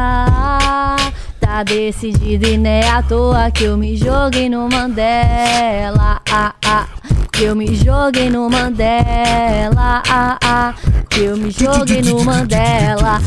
[1.49, 6.21] Tá decidido e não é à toa que eu me joguei no Mandela.
[6.31, 6.87] Ah, ah,
[7.31, 10.03] que eu me joguei no Mandela.
[10.07, 10.75] Ah, ah,
[11.09, 13.19] que Eu me joguei no Mandela.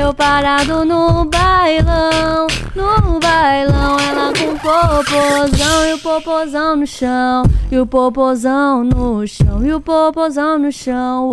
[0.00, 2.46] Eu parado no bailão,
[2.76, 3.98] no bailão.
[3.98, 7.42] Ela com o popozão e o popozão no chão.
[7.68, 11.32] E o popozão no chão, e o popozão no chão.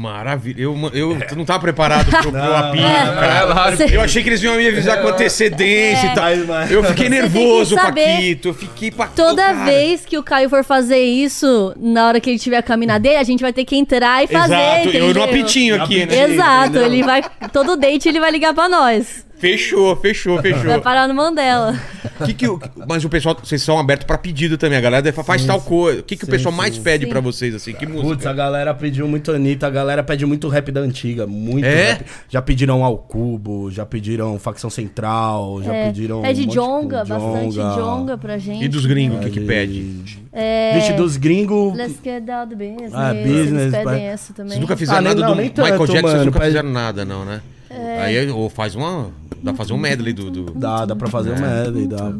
[0.00, 0.62] Maravilha.
[0.62, 3.04] Eu, eu não tava preparado pro, pro apito, É.
[3.14, 3.76] cara.
[3.92, 6.12] Eu achei que eles iam me avisar com antecedência É.
[6.12, 6.36] e tal.
[6.46, 7.74] Mas- Eu fiquei nervoso.
[7.76, 8.48] Paquito.
[8.48, 9.64] Eu fiquei pra Toda cara.
[9.64, 13.16] vez que o Caio for fazer isso, na hora que ele tiver a caminhar dele,
[13.16, 14.54] a gente vai ter que entrar e fazer.
[14.54, 16.24] Exato, eu no apitinho aqui, né?
[16.30, 17.22] Exato, ele vai.
[17.52, 19.26] Todo date ele vai ligar pra nós.
[19.40, 20.80] Fechou, fechou, Vai fechou.
[20.82, 21.74] parar no Mandela.
[22.26, 24.76] que que, o- mas o pessoal, vocês são abertos pra pedido também.
[24.76, 26.00] A galera fala, faz tal coisa.
[26.00, 26.58] O que, que o Sim, pessoal sim.
[26.58, 27.10] mais pede Sim.
[27.10, 27.72] pra vocês, assim?
[27.72, 28.08] Que música?
[28.08, 31.92] Putz, a galera pediu muito Anitta, a galera pede muito rap da antiga, muito É?
[31.92, 32.04] rap.
[32.28, 36.20] Já pediram Ao Cubo, já pediram Facção Central, já É, pediram.
[36.20, 37.14] pede um monte de jonga, coisa.
[37.18, 38.62] bastante jonga pra gente.
[38.64, 39.96] E dos gringos, o que que pede?
[40.32, 41.74] É, Vixe, dos gringos.
[41.76, 42.92] Let's get down the business.
[42.94, 44.50] Ah, Eles business, pedem vai- essa também.
[44.50, 46.38] Vocês nunca fizeram Ah, nem- nada não, do nem Michael tanto, Jackson, vocês mano, nunca
[46.38, 47.40] pede- fizeram nada, não, né?
[47.70, 48.02] É.
[48.02, 49.10] Aí, ou faz uma...
[49.42, 50.30] Dá pra fazer um medley do...
[50.30, 50.52] do...
[50.52, 51.34] Dá, dá pra fazer É.
[51.34, 52.12] o medley, dá.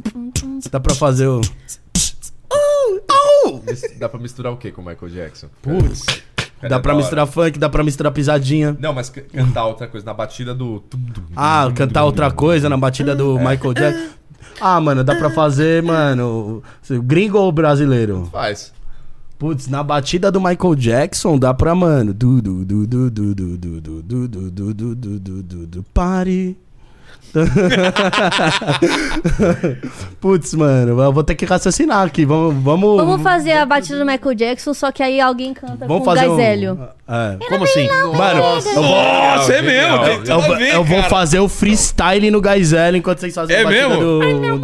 [0.70, 1.40] Dá pra fazer o.
[3.98, 5.48] Dá pra misturar o que com o Michael Jackson?
[5.62, 6.04] Putz.
[6.68, 8.76] Dá pra misturar funk, dá pra misturar pisadinha.
[8.78, 10.82] Não, mas cantar outra coisa, na batida do.
[11.34, 14.08] Ah, cantar outra coisa na batida do Michael Jackson.
[14.60, 16.62] Ah, mano, dá pra fazer, mano.
[17.04, 18.28] Gringo ou brasileiro?
[18.30, 18.72] Faz.
[19.38, 22.12] Putz, na batida do Michael Jackson dá pra, mano.
[22.12, 25.66] Du du du du du du du du du du du du du du du
[25.66, 26.58] du party.
[30.20, 32.24] Putz, mano, eu vou ter que raciocinar aqui.
[32.24, 32.96] Vamos, vamos.
[32.96, 36.12] Vamos fazer a batida do Michael Jackson, só que aí alguém canta Vamos com o
[36.12, 36.88] um- Gazélio.
[37.08, 37.36] É.
[37.48, 37.88] Como assim?
[37.88, 39.96] Mano, eu vou, Nossa, é mesmo.
[40.26, 43.88] Eu, ver, eu vou fazer o freestyle no Gazelle enquanto vocês fazem É a batida
[43.88, 44.00] mesmo?
[44.00, 44.58] do.
[44.58, 44.60] do...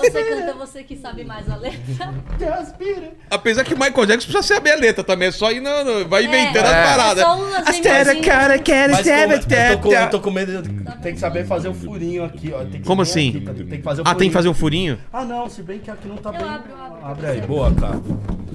[0.00, 2.14] Você canta, você que sabe mais a letra.
[3.30, 5.28] Apesar que o Michael Jackson precisa saber a letra também.
[5.28, 5.84] É só ir no...
[5.84, 7.24] no- vai inventando as É paradas.
[7.24, 10.62] só umas é Astera, cara, quero eu, tô com, eu tô com medo.
[10.62, 10.70] de-
[11.02, 12.58] Tem que saber fazer o furinho aqui, ó.
[12.60, 13.28] Tem que Como assim?
[13.30, 13.52] aqui, tá?
[13.54, 14.32] tem que fazer o Ah, tem que furinho.
[14.32, 14.98] fabre um furinho?
[15.12, 16.48] Ah, não, se bem que aqui não tá Eu bem.
[16.48, 17.06] abro, eu abro.
[17.06, 18.00] Abre aí, boa, cara.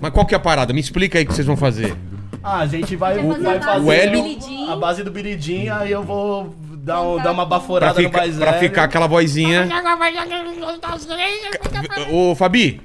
[0.02, 0.74] Mas qual que é a parada?
[0.74, 1.96] Me explica aí o que vocês vão fazer.
[2.44, 4.70] Ah, a gente vai, fazer vai base fazer do Hélio?
[4.72, 6.54] A base do biridinho, aí eu vou
[6.86, 9.68] dar, um- dar uma Pra, baforada no ficar, mais pra ficar aquela vozinha.
[12.12, 12.80] Ô, Fabi.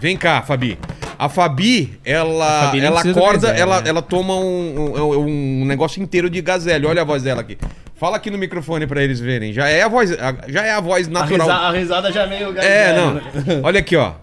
[0.00, 0.78] Vem cá, Fabi.
[1.18, 3.88] A Fabi, ela, A Fabi ela acorda, gazelle, ela, né?
[3.90, 6.86] ela toma um, um, um negócio inteiro de gazelle.
[6.86, 7.56] Olha a voz dela aqui.
[7.94, 9.52] Fala aqui no microfone pra eles verem.
[9.52, 11.46] Já é a voz, a- já é a voz A, natural.
[11.46, 13.14] risa- a risada já é meio É, gazelho, não.
[13.14, 13.22] né?
[13.62, 14.14] Olha aqui, ó.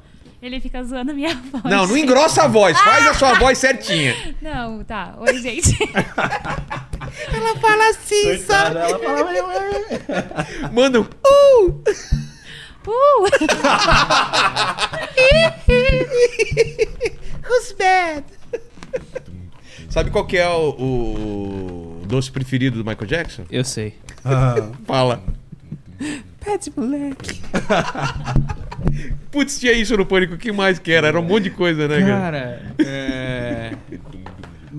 [0.41, 1.63] Ele fica zoando a minha voz.
[1.63, 2.77] Não, não engrossa a voz.
[2.77, 4.13] Faz a sua voz certinha.
[4.41, 5.13] Não, tá.
[5.19, 5.77] Oi, gente.
[7.33, 9.29] Ela fala assim, Coitada, ela fala.
[10.71, 11.03] Manda um.
[11.03, 11.83] Uh!
[12.87, 12.89] Uh!
[17.47, 18.23] Who's bad?
[19.89, 23.43] Sabe qual que é o, o doce preferido do Michael Jackson?
[23.49, 23.95] Eu sei.
[24.85, 25.23] Fala.
[26.39, 27.41] Pede, moleque.
[29.31, 30.35] Putz, tinha isso no Pânico.
[30.35, 31.07] O que mais que era?
[31.07, 32.19] Era um monte de coisa, né, cara?
[32.19, 33.73] Cara, é...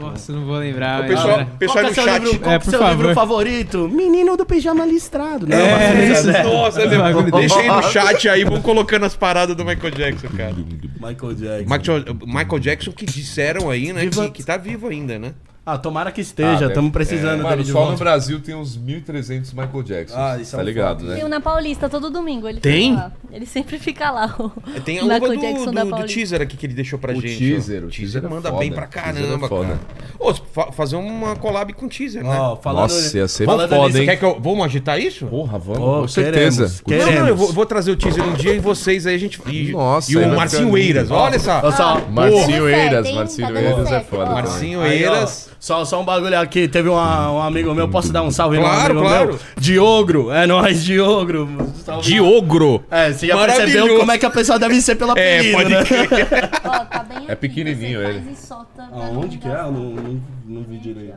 [0.01, 1.03] Nossa, não vou lembrar.
[1.05, 1.47] O pessoal, agora.
[1.59, 2.23] pessoal Qual que no é seu chat.
[2.25, 2.97] livro, qual É, que é por seu favor.
[2.97, 3.89] livro favorito?
[3.89, 5.47] Menino do pijama listrado.
[5.47, 6.43] Não, É, mas- isso é.
[6.43, 6.87] Nossa, é.
[7.33, 10.55] Deixa aí no chat aí, vão colocando as paradas do Michael Jackson, cara.
[11.01, 11.75] Michael Jackson.
[11.77, 15.33] Michael, Michael Jackson que disseram aí, né, que, que tá vivo ainda, né?
[15.65, 16.67] Ah, tomara que Ah, esteja.
[16.67, 18.03] Estamos precisando é, dele Mano, de só no volta.
[18.03, 20.17] Brasil tem uns 1.300 Michael Jackson.
[20.19, 21.25] Ah, isso é tá um ligado, Tem né?
[21.25, 22.49] um na Paulista todo domingo.
[22.49, 22.91] Ele Tem?
[22.93, 23.13] fica lá.
[23.31, 24.35] Ele sempre fica lá.
[24.39, 24.51] O
[24.81, 27.13] Tem a Michael luva do, Jackson do, da do teaser aqui que ele deixou pra
[27.13, 27.37] O gente.
[27.39, 28.59] teaser, o teaser é manda foda.
[28.61, 29.67] bem pra O é caramba, foda.
[29.69, 29.81] cara.
[30.19, 32.37] Ô, fa- fazer uma collab com teaser, né?
[32.41, 34.07] Ó, falando, Nossa, ia ser falando foda, nisso, hein?
[34.07, 34.41] Quer que eu.
[34.41, 35.27] Vamos agitar isso?
[35.27, 36.63] Porra, vamos, Ô, com certeza.
[36.65, 37.21] queremos, Com- Não, queremos.
[37.21, 39.41] não, eu vou, vou trazer o teaser um dia e vocês aí a gente.
[39.47, 40.77] E, Nossa, e o Marcinho.
[40.77, 41.71] Eiras, olha essa.
[41.73, 43.11] Só, Marcinho Eiras?
[43.13, 44.31] Marcinho Eiras é foda.
[44.31, 45.51] Marcinho Eiras.
[45.61, 48.93] Só, só um bagulho aqui, teve uma- um amigo meu, posso dar um salve Claro,
[48.93, 49.29] amigo claro.
[49.29, 49.39] meu?
[49.59, 51.47] Diogro, é nóis, Diogro.
[51.85, 52.03] Salve.
[52.09, 52.83] Diogro.
[52.91, 55.71] É, você já percebeu como é que a pessoa deve ser pelo É, apelido, pode
[55.71, 55.81] né?
[56.65, 58.21] Ó, tá bem aqui, pequenininho você ele.
[58.23, 59.51] faz e solta pra Aonde que é?
[59.51, 61.17] Eu não, não, não vi direito.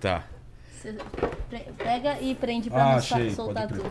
[0.00, 0.22] Tá.
[0.80, 0.94] Você
[1.76, 3.84] pega e prende pra Ah, achei, soltar tudo.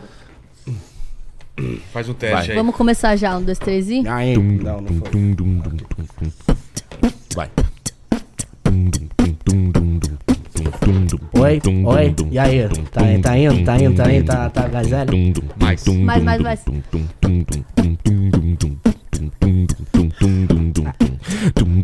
[1.92, 2.48] Faz um teste Vai.
[2.50, 2.56] aí.
[2.56, 3.36] Vamos começar já.
[3.38, 4.06] Um, dois, três e.
[4.08, 6.32] Aí, não, não foi.
[7.36, 7.48] Vai.
[11.42, 12.68] Oi, oi, e aí?
[12.92, 15.34] Tá, tá indo, tá indo, tá indo, tá, tá gazelle?
[15.60, 15.84] Mais.
[15.88, 16.64] Mais, mais, mais.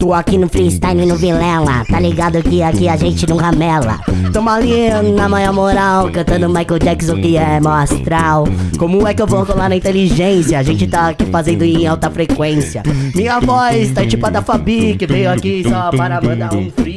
[0.08, 1.84] Vivo aqui no freestyle no Vilela.
[1.86, 4.00] Tá ligado que aqui a gente não ramela.
[4.32, 8.44] Tamo ali na maior moral, cantando Michael Jackson que é mó astral.
[8.78, 10.58] Como é que eu vou colar na inteligência?
[10.58, 12.82] A gente tá aqui fazendo em alta frequência.
[13.14, 16.87] Minha voz tá tipo a da Fabi, que veio aqui só para mandar um free.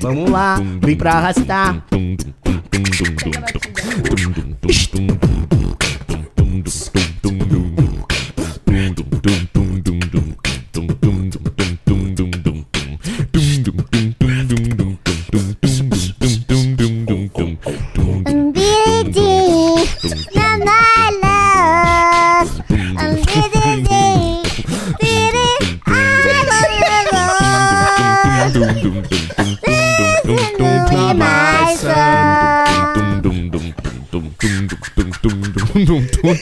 [0.00, 1.84] Vamos lá, vem pra arrastar.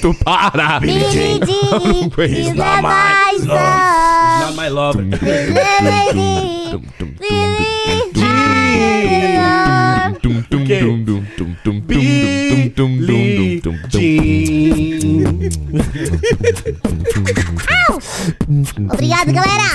[0.01, 0.81] tum para!
[0.81, 1.41] Billy Jean,
[1.85, 2.55] não conheço.
[2.55, 4.41] Not my love.
[4.41, 4.97] Not my love.
[5.03, 5.53] Billy
[6.13, 6.57] Jean.
[18.93, 19.67] Obrigado, galera!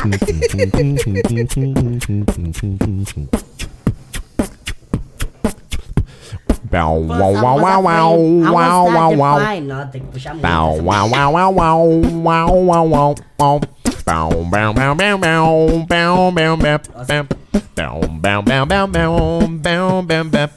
[6.71, 8.17] Wow, wow, wow, wow, wow,
[8.53, 9.61] wow, wow, wow.
[9.61, 10.47] Não, tem que puxar muito.
[10.47, 11.83] Bow, wow, wow, wow, wow,
[12.23, 13.59] wow, wow, wow, wow.
[14.05, 17.27] Bow, bow, bow, bow, bow, bow, bow, bow, bow.
[17.75, 20.49] Bow, bow, bow, bow, bow, bow, bow, bow.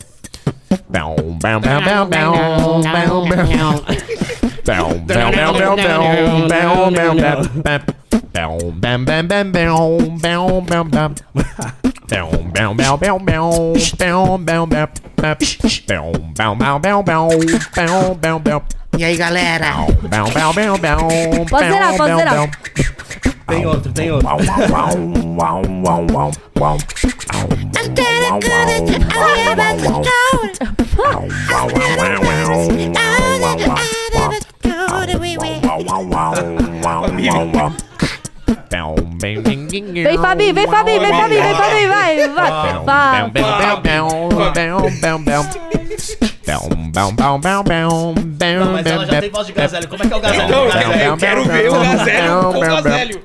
[0.89, 2.45] Bow, bow, bow, bow, bow,
[2.93, 3.81] bow, bow.
[4.65, 7.81] Bow, bow, bow, bow, bow, bow, bow, bow, bow.
[8.33, 11.11] Bow, bam, bam, bam, bow, bow, bow, bow.
[18.97, 19.67] E aí, galera?
[21.51, 22.51] Pode zerar, pode zerar.
[23.49, 24.29] Tem outro, tem outro.
[40.03, 42.85] Vem, Fabi, vem, Fabi, vem, Fabi, vem, Fabi, vai, vai.
[42.85, 43.23] Vai.
[48.65, 49.87] Não, mas ela já tem voz de gazelle.
[49.87, 50.53] Como é que é o gazelle?
[50.53, 51.05] Não, O gazelle?
[51.05, 53.23] eu quero ver o Gazélio com o Gazélio.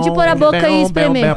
[0.00, 1.36] Pode pôr a boca e espremer.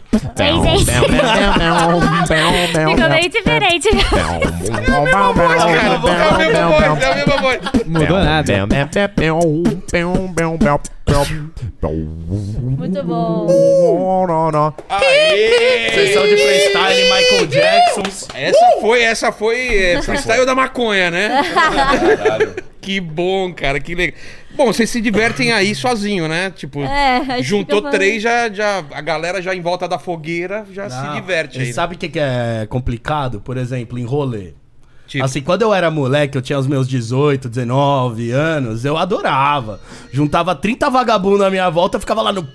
[2.95, 3.89] Ficou bem diferente.
[7.85, 8.53] Mudou nada.
[12.61, 13.47] Muito bom.
[15.93, 18.03] Sessão de freestyle, Michael Jackson.
[18.35, 21.41] Essa foi, essa foi é, freestyle da maconha, né?
[22.81, 24.19] Que bom, cara, que legal.
[24.55, 26.51] Bom, vocês se divertem aí sozinho, né?
[26.51, 31.01] Tipo, É, juntou três, já, já, a galera já em volta da fogueira já se
[31.01, 31.67] Não, diverte e aí.
[31.67, 31.73] né?
[31.73, 33.39] Sabe o que, que é complicado?
[33.39, 34.53] Por exemplo, em rolê.
[35.07, 39.79] Tipo, Assim, quando eu era moleque, eu tinha os meus 18, 19 anos, eu adorava.
[40.11, 42.47] Juntava 30 vagabundos na minha volta, eu ficava lá no.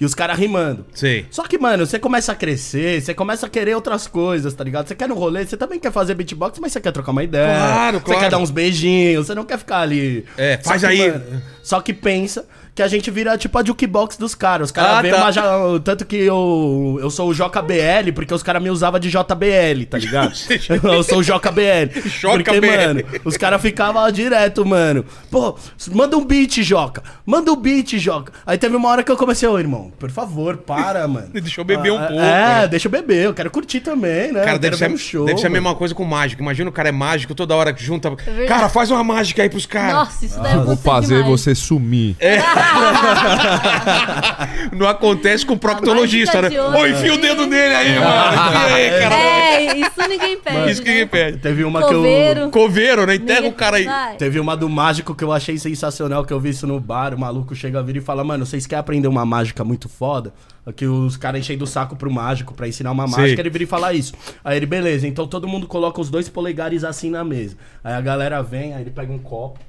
[0.00, 0.84] E os caras rimando.
[0.92, 1.26] sei.
[1.30, 4.86] Só que, mano, você começa a crescer, você começa a querer outras coisas, tá ligado?
[4.88, 7.56] Você quer no rolê, você também quer fazer beatbox, mas você quer trocar uma ideia.
[7.56, 8.20] Claro, Você claro.
[8.20, 10.24] quer dar uns beijinhos, você não quer ficar ali.
[10.36, 11.10] É, Só faz que, aí.
[11.10, 12.44] mano, só que pensa
[12.74, 14.66] que a gente vira tipo a jukebox dos caras.
[14.68, 15.20] Os caras Ah, veem tá.
[15.20, 19.08] uma ja- Tanto que eu, eu sou o JBL, porque os caras me usavam de
[19.10, 20.32] JBL, tá ligado?
[20.82, 21.88] eu sou o JBL.
[21.92, 22.66] Porque, JBL.
[22.66, 25.04] mano, os caras ficavam direto, mano.
[25.30, 25.56] Pô,
[25.92, 27.02] manda um beat, Joca.
[27.24, 28.32] Manda um beat, Joca.
[28.44, 31.28] Aí teve uma hora que eu comecei, ô irmão, por favor, para, mano.
[31.32, 32.68] Deixa eu beber um Ah, pouco, É, né?
[32.68, 34.42] deixa eu beber, eu quero curtir também, né?
[34.44, 35.24] Cara, deve ser, um show.
[35.26, 36.42] deve ser a mesma coisa com mágico.
[36.42, 38.10] Imagina o cara é mágico, toda hora que junta.
[38.10, 38.48] verdade.
[38.48, 39.92] Cara, faz uma mágica aí pros caras.
[39.94, 41.40] Nossa, isso deve Vou acontecer fazer demais.
[41.40, 42.16] você sumir.
[44.72, 46.48] Não acontece com o proctologista, né?
[46.60, 48.34] Ô, enfia o dedo nele aí, mano.
[48.34, 49.14] Enfia aí, cara.
[49.14, 50.70] É, isso ninguém pede.
[50.70, 50.94] Isso que né?
[50.94, 51.38] ninguém pede.
[51.38, 52.40] Teve uma Coveiro.
[52.40, 52.50] que eu.
[52.50, 53.14] Coveiro, né?
[53.16, 53.84] Enterra Ninguém- o cara aí.
[53.84, 54.16] Vai.
[54.16, 57.14] Teve uma do mágico que eu achei sensacional, que eu vi isso no bar.
[57.14, 60.32] O maluco chega a vir e fala: Mano, vocês querem aprender uma mágica muito foda?
[60.76, 63.40] Que os caras enchem do saco pro mágico pra ensinar uma mágica.
[63.40, 64.14] Ele vira e fala isso.
[64.42, 67.56] Aí ele, beleza, então todo mundo coloca os dois polegares assim na mesa.
[67.82, 69.60] Aí a galera vem, aí ele pega um copo,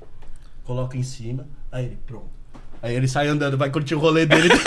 [0.64, 2.35] coloca em cima, aí ele, pronto.
[2.86, 4.50] Aí ele sai andando, vai curtir o rolê dele.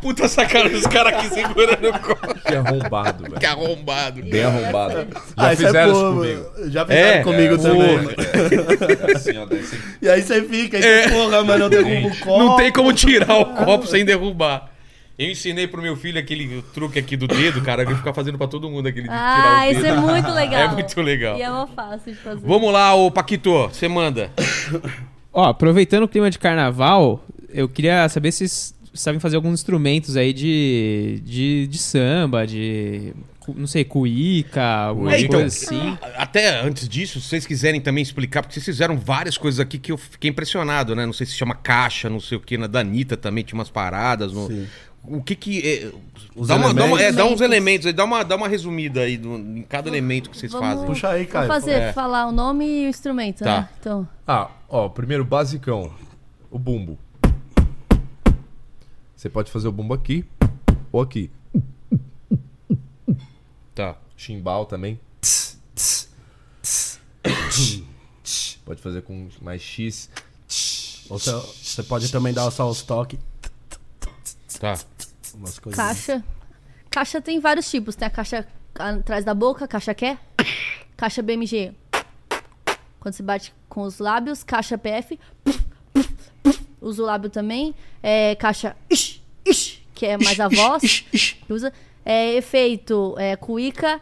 [0.00, 2.34] Puta sacanagem, os caras aqui segurando o copo.
[2.40, 3.36] Que arrombado, velho.
[3.38, 4.22] Que arrombado.
[4.24, 4.94] Bem arrombado.
[5.12, 6.46] Já Ah, isso é fizeram isso comigo.
[6.70, 7.22] Já fizeram É?
[7.22, 9.14] comigo É, também.
[9.14, 12.18] Assim, ó, daí você- E aí você fica, aí você, porra, mano, eu derrubo o
[12.18, 12.38] copo.
[12.38, 14.70] Não tem como tirar o copo sem derrubar.
[15.16, 18.48] Eu ensinei pro meu filho aquele truque aqui do dedo, cara, que ficar fazendo pra
[18.48, 19.94] todo mundo aquele de tirar Ah, o isso dedo.
[19.94, 20.60] é muito legal.
[20.62, 21.38] É muito legal.
[21.38, 22.40] E é uma fácil de fazer.
[22.44, 24.30] Vamos lá, ô Paquito, você manda.
[25.32, 30.16] Ó, aproveitando o clima de carnaval, eu queria saber se vocês sabem fazer alguns instrumentos
[30.16, 33.12] aí de, de, de samba, de.
[33.56, 35.98] Não sei, cuíca, alguma É, então, coisa assim.
[36.16, 39.90] Até antes disso, se vocês quiserem também explicar, porque vocês fizeram várias coisas aqui que
[39.90, 41.04] eu fiquei impressionado, né?
[41.04, 43.68] Não sei se chama caixa, não sei o que, na da Anitta também tinha umas
[43.70, 44.32] paradas.
[44.32, 44.68] no- Sim.
[45.04, 45.60] O que que.
[45.68, 45.92] é,
[46.36, 47.86] Os dá, uma, dá, uma- é, dá uns elementos.
[47.86, 50.86] aí, dá uma, dá uma resumida aí do- em cada elemento que vocês Vamos- fazem.
[50.86, 51.48] Puxa aí, Vou Caio.
[51.48, 51.92] fazer, É.
[51.92, 53.62] falar o nome e o instrumento, Tá.
[53.62, 53.68] né?
[53.80, 55.92] Então, Ah, ó, primeiro basicão.
[56.50, 56.98] O bumbo.
[59.16, 60.24] Você pode fazer o bumbo aqui
[60.92, 61.30] ou aqui.
[63.74, 63.96] Tá.
[64.16, 65.00] Chimbal também.
[68.64, 70.08] Pode fazer com mais X.
[71.08, 73.18] Ou Você, você pode também dar só os toques.
[74.62, 74.78] Tá.
[75.34, 75.76] Umas coisas.
[75.76, 76.24] caixa.
[76.88, 77.96] Caixa tem vários tipos.
[77.96, 78.46] Tem a caixa
[78.78, 80.18] atrás da boca, caixa quer.
[80.96, 81.72] Caixa BMG.
[83.00, 84.44] Quando você bate com os lábios.
[84.44, 85.18] Caixa PF.
[86.80, 87.74] Usa o lábio também.
[88.00, 88.76] É, caixa
[89.94, 91.00] que é mais a voz.
[91.10, 91.72] que usa.
[92.04, 94.00] É, efeito é, cuíca.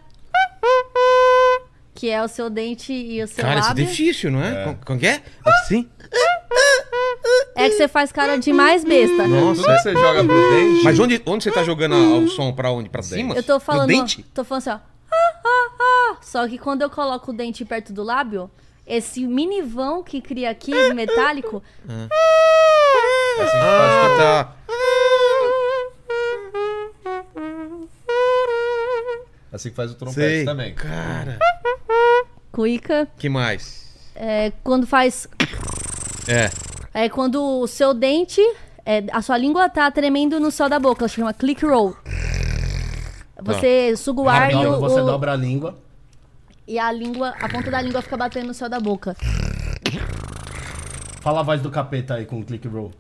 [1.95, 3.87] Que é o seu dente e o seu Cara, isso é lábio.
[3.87, 4.65] difícil, não é?
[4.65, 5.23] Como- Como que é?
[5.45, 5.89] Assim?
[7.55, 9.27] É que você faz cara de mais besta.
[9.29, 9.63] Nossa.
[9.63, 10.85] Tudo que você joga pro dente.
[10.85, 12.53] Mas onde, onde você tá jogando a- o som?
[12.53, 12.89] Pra onde?
[12.89, 13.35] Pra cima?
[13.35, 13.89] Eu tô No falando.
[13.89, 14.23] dente?
[14.35, 14.79] Tô falando assim, ó.
[15.13, 16.17] Ah, ah, ah.
[16.23, 18.51] Só que quando eu coloco o dente perto do lábio,
[18.87, 21.63] esse mini vão que cria aqui, metálico,
[23.63, 24.57] Ah, tá.
[29.53, 30.45] Assim que faz o trompete Sei.
[30.45, 30.75] também.
[30.75, 31.39] Cara.
[32.53, 33.09] cuíca.
[33.19, 33.89] que mais?
[34.15, 35.27] É, quando faz.
[36.29, 36.51] É.
[36.93, 38.41] É quando o seu dente.
[38.85, 41.03] é, a sua língua tá tremendo no céu da boca.
[41.03, 41.97] Ela chama click roll.
[43.43, 45.79] Você suga o ar e, o, você dobra a língua.
[46.69, 49.17] e a língua, a ponta da língua fica batendo no céu da boca.
[51.23, 52.91] Fala a voz do capeta aí com o click roll.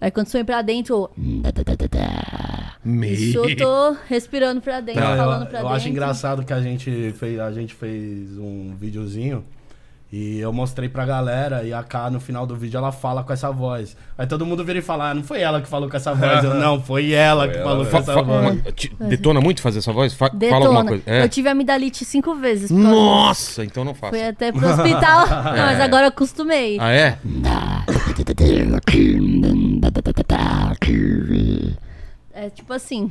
[0.00, 1.10] Aí quando você pra dentro,
[3.04, 5.76] isso eu tô respirando pra dentro, Não, falando eu, pra eu dentro.
[5.76, 9.44] acho engraçado que a gente fez, a gente fez um videozinho
[10.12, 13.32] e eu mostrei pra galera e a K no final do vídeo ela fala com
[13.32, 13.96] essa voz.
[14.18, 16.42] Aí todo mundo vira e fala, ah, não foi ela que falou com essa voz.
[16.42, 17.90] Eu, não, foi ela que ela, falou é.
[17.90, 18.62] com essa voz.
[19.08, 20.12] detona muito fazer essa voz?
[20.12, 20.50] Fa- Detona.
[20.50, 21.04] Fala alguma coisa.
[21.06, 21.22] É.
[21.22, 22.72] Eu tive amidalite cinco vezes.
[22.72, 24.14] Nossa, então não faço.
[24.14, 25.28] Fui até pro hospital.
[25.50, 26.76] Não, mas agora eu acostumei.
[26.80, 27.18] Ah, é?
[32.32, 33.10] É tipo assim.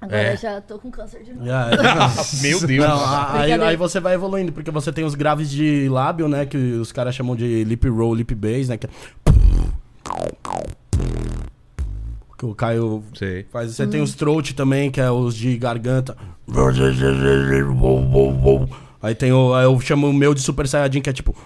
[0.00, 0.36] Agora É.
[0.36, 1.44] já tô com câncer de novo.
[1.44, 1.76] Yeah.
[2.40, 2.88] Meu Deus.
[2.88, 6.46] Não, aí, aí você vai evoluindo, porque você tem os graves de lábio, né?
[6.46, 8.76] Que os caras chamam de lip roll, lip bass, né?
[8.78, 8.90] Que, é-
[12.38, 13.44] que o Caio Sei.
[13.52, 13.74] faz.
[13.74, 16.16] Você tem os throat também, que é os de garganta.
[19.02, 19.52] Aí tem o.
[19.54, 21.36] Aí eu chamo o meu de Super Saiyajin, que é tipo.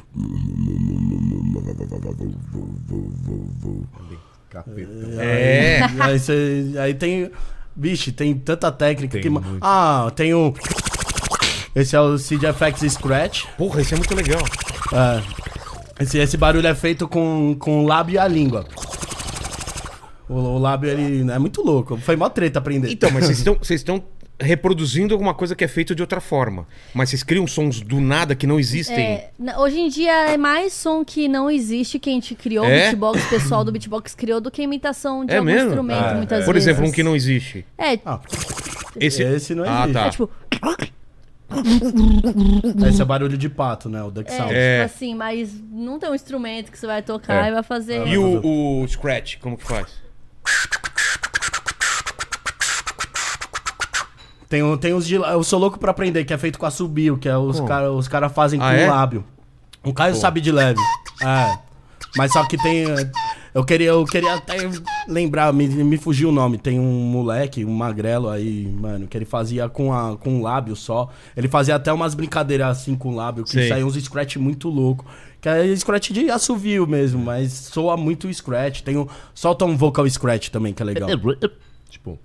[4.51, 4.91] Capeta.
[5.23, 5.81] É.
[6.01, 7.31] Aí, você, aí tem.
[7.77, 9.29] Vixe, tem tanta técnica Tem que.
[9.29, 9.59] muito.
[9.61, 10.55] Ah, tem o.
[11.75, 13.47] Esse é o CDFX Scratch.
[13.59, 14.41] Porra, isso é muito legal.
[14.93, 16.03] É.
[16.03, 18.65] Esse, esse barulho é feito com, com o lábio e a língua.
[20.29, 21.97] O, o lábio, ele é muito louco.
[21.99, 22.91] Foi mó treta aprender.
[22.91, 24.03] Então, mas vocês estão
[24.41, 26.67] reproduzindo alguma coisa que é feita de outra forma.
[26.93, 29.05] Mas vocês criam sons do nada que não existem.
[29.05, 32.69] É, hoje em dia é mais som que não existe que a gente criou, É?
[32.69, 35.69] o beatbox, o pessoal do beatbox criou, do que imitação de É algum mesmo?
[35.69, 36.69] instrumento, Ah, muitas Por vezes.
[36.69, 37.65] exemplo, um que não existe.
[37.79, 38.21] É, Ah,
[38.97, 39.93] Esse, Esse não Ah, existe.
[39.93, 40.07] tá.
[40.07, 40.31] é tipo,
[42.89, 44.03] esse é barulho de pato, né?
[44.03, 44.53] O duck é, sound.
[44.55, 44.83] É.
[44.85, 47.49] tipo assim, mas não tem um instrumento que você vai tocar É.
[47.51, 48.07] e vai fazer.
[48.07, 50.03] E o, o Scratch, como que faz?
[54.55, 55.17] Tem, um- tem os de.
[55.17, 58.07] Eu sou louco pra aprender, que é feito com assobio, que é os caras os
[58.07, 58.87] cara fazem Ah, com é?
[58.87, 59.25] o lábio.
[59.83, 60.79] O Caio sabe de leve.
[61.21, 61.59] É.
[62.17, 62.85] Mas só que tem.
[63.53, 64.55] Eu queria, eu queria até
[65.09, 66.57] lembrar, me, me fugiu o nome.
[66.57, 70.77] Tem um moleque, um magrelo aí, mano, que ele fazia com, a, com o lábio
[70.77, 71.09] só.
[71.37, 73.69] Ele fazia até umas brincadeiras assim com o lábio, que Sei.
[73.69, 75.05] saiam uns scratch muito louco.
[75.41, 78.83] Que é scratch de assovio mesmo, mas soa muito scratch.
[78.83, 79.09] Tem o.
[79.35, 81.09] Solta um vocal scratch também, que é legal.
[81.91, 82.17] Tipo.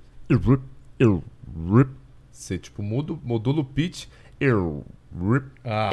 [2.40, 4.06] Você, tipo, muda, modula o pitch.
[5.66, 5.90] Ah.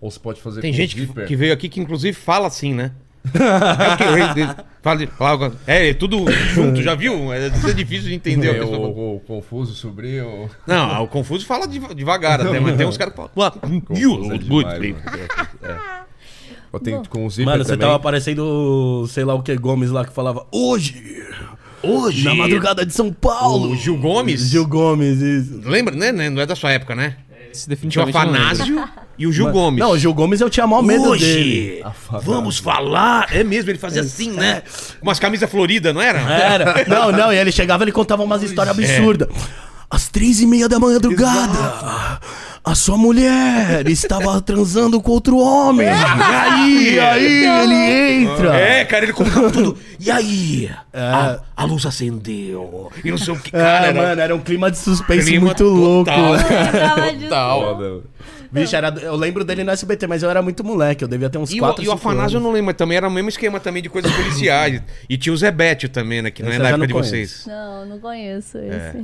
[0.00, 2.72] Ou você pode fazer Tem com gente que, que veio aqui que inclusive fala assim,
[2.72, 2.92] né?
[3.34, 6.24] é o Fala, fala- é, é tudo
[6.54, 7.32] junto, já viu?
[7.32, 8.48] É, é difícil de entender.
[8.56, 8.78] É, pessoa.
[8.88, 10.48] o, o confuso sobrinho.
[10.66, 13.30] Não, o Confuso fala deva- devagar até, mas tem uns caras que falam.
[13.36, 13.58] "What?
[13.64, 15.28] You Confuso é look good, demais, baby." mano.
[15.62, 16.02] É.
[16.72, 17.78] Eu tenho com o Mano, você também.
[17.86, 21.22] tava parecendo, sei lá o que, Gomes lá que falava hoje,
[21.82, 22.24] Hoje.
[22.24, 23.70] na madrugada de São Paulo.
[23.70, 24.48] O Gil Gomes.
[24.48, 25.60] Gil Gomes, isso.
[25.64, 26.12] Lembra, né?
[26.30, 27.16] Não é da sua época, né?
[27.52, 28.42] Esse Tinha o definitivamente não lembro.
[28.42, 28.88] Afanásio
[29.18, 29.78] e o Gil Gomes.
[29.78, 31.82] Não, o Gil Gomes eu tinha maior medo dele.
[31.84, 33.28] Hoje, vamos falar.
[33.30, 34.62] É mesmo, ele fazia assim, né?
[35.02, 36.20] Umas camisas floridas, não era?
[36.20, 36.84] Era.
[36.88, 39.28] Não, não, e ele chegava e ele contava umas histórias absurdas.
[39.90, 42.18] Às três e meia da madrugada,
[42.64, 45.86] a sua mulher estava transando com outro homem.
[45.88, 46.94] E aí?
[46.94, 48.56] E aí ele entra.
[48.56, 49.76] É, cara, ele colocava tudo.
[49.98, 50.70] E aí?
[50.94, 52.90] A, a luz acendeu.
[53.04, 53.86] E não sei o que, cara.
[53.86, 56.10] É, era mano, era um clima de suspense clima muito louco.
[56.10, 57.12] total.
[57.16, 58.02] De- Total.
[58.52, 61.38] Bicho, era, eu lembro dele no SBT, mas eu era muito moleque, eu devia ter
[61.38, 63.30] uns E o, 4, e o Afanásio eu não lembro, mas também era o mesmo
[63.30, 64.82] esquema também de coisas policiais.
[65.08, 66.30] e tinha o Zebete também, né?
[66.30, 67.10] Que não é da época não de conheço.
[67.10, 67.46] vocês.
[67.46, 68.74] Não, não conheço esse.
[68.74, 68.94] É,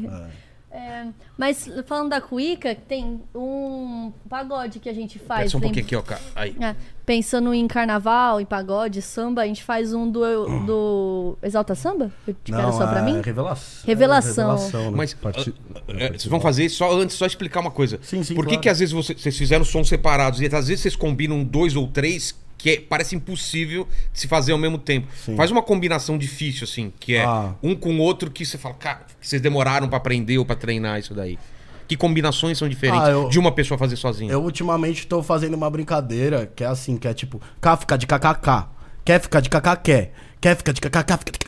[1.37, 5.51] mas falando da cuíca, tem um pagode que a gente faz.
[5.53, 6.03] só um lembra- pouquinho aqui, ó.
[6.17, 6.21] cara.
[6.35, 6.57] Aí.
[6.61, 6.75] É,
[7.07, 10.21] pensando em carnaval, em pagode, samba, a gente faz um do,
[10.67, 12.11] do Exalta Samba?
[12.27, 13.21] Eu te quero só pra é mim?
[13.21, 13.87] Revelação.
[13.87, 14.91] Revelação.
[14.91, 14.97] né?
[14.97, 17.99] Mas Parti- ah, ah, vocês vão fazer só antes, só explicar uma coisa.
[18.03, 18.63] Sim, sim, Por que, claro.
[18.63, 21.87] que às vezes você- vocês fizeram sons separados e às vezes vocês combinam dois ou
[21.89, 25.07] três que é- parece impossível de se fazer ao mesmo tempo?
[25.37, 27.55] Faz uma combinação difícil, assim, que é Ah.
[27.63, 30.57] um com o outro que você fala, cara, que vocês demoraram pra aprender ou pra
[30.57, 31.39] treinar isso daí.
[31.87, 34.31] Que combinações são diferentes Ah, eu- de uma pessoa fazer sozinha?
[34.31, 38.07] Eu ultimamente tô fazendo uma brincadeira que é assim, que é tipo, K fica de
[38.07, 38.67] kkk,
[39.05, 41.39] quer ficar de kkk, quer, quer ficar de kkk, fica de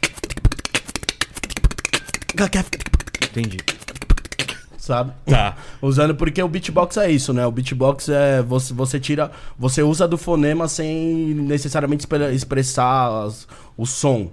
[2.48, 3.58] quer fica de Entendi.
[4.90, 5.12] Sabe?
[5.26, 5.54] Tá.
[5.80, 7.46] Usando porque o beatbox é isso, né?
[7.46, 13.46] O beatbox é você, você tira, você usa do fonema sem necessariamente expre- expressar as-
[13.76, 14.30] o som.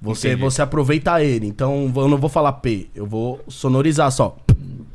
[0.00, 0.42] Você, Entendi.
[0.42, 1.46] você aproveita ele.
[1.46, 4.36] Então eu não vou falar P, eu vou sonorizar só.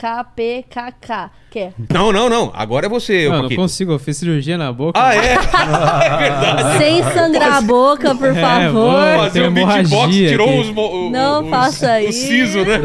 [0.00, 1.72] PTTPKSTPKPKK, que é...
[1.92, 2.50] Não, não, não.
[2.54, 4.98] Agora é você, ô Não, não consigo, eu fiz cirurgia na boca.
[5.00, 5.34] Ah, é?
[5.34, 6.78] é verdade.
[6.78, 8.72] Sem sangrar a boca, por É, favor.
[8.72, 10.60] vou- Fazer o beatbox, tirou aqui.
[10.60, 12.26] os, o- Não os- faça O isso.
[12.26, 12.78] siso, né?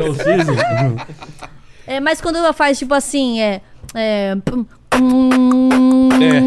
[1.88, 3.62] É, mas quando ela faz tipo assim, é.
[3.94, 4.34] É.
[6.22, 6.42] É.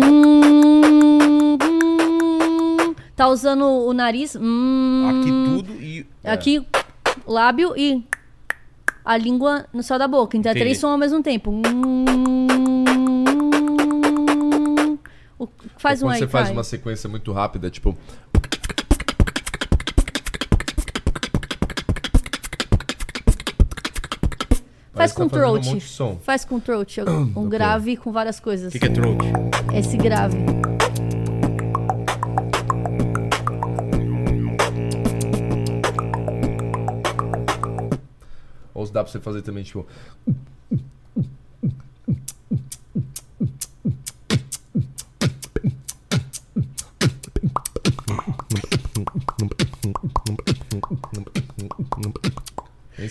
[3.16, 4.36] Tá usando o nariz.
[4.40, 6.06] hum, Aqui tudo e...
[6.24, 6.64] Aqui,
[7.28, 8.05] lábio e
[9.05, 10.36] a língua no céu da boca.
[10.36, 10.64] Então é Entendi.
[10.64, 11.52] três sons ao mesmo tempo.
[15.38, 15.48] O-
[15.78, 17.96] Faz um Quando aí, você faz uma sequência muito rápida, tipo.
[24.92, 25.66] Faz com tá um throat.
[25.68, 26.18] monte de som.
[26.22, 27.00] Faz com throat.
[27.36, 28.68] Um grave com várias coisas.
[28.68, 29.18] O que, que é throat?
[29.72, 30.38] Esse grave.
[38.98, 39.86] Dá pra você fazer também, tipo.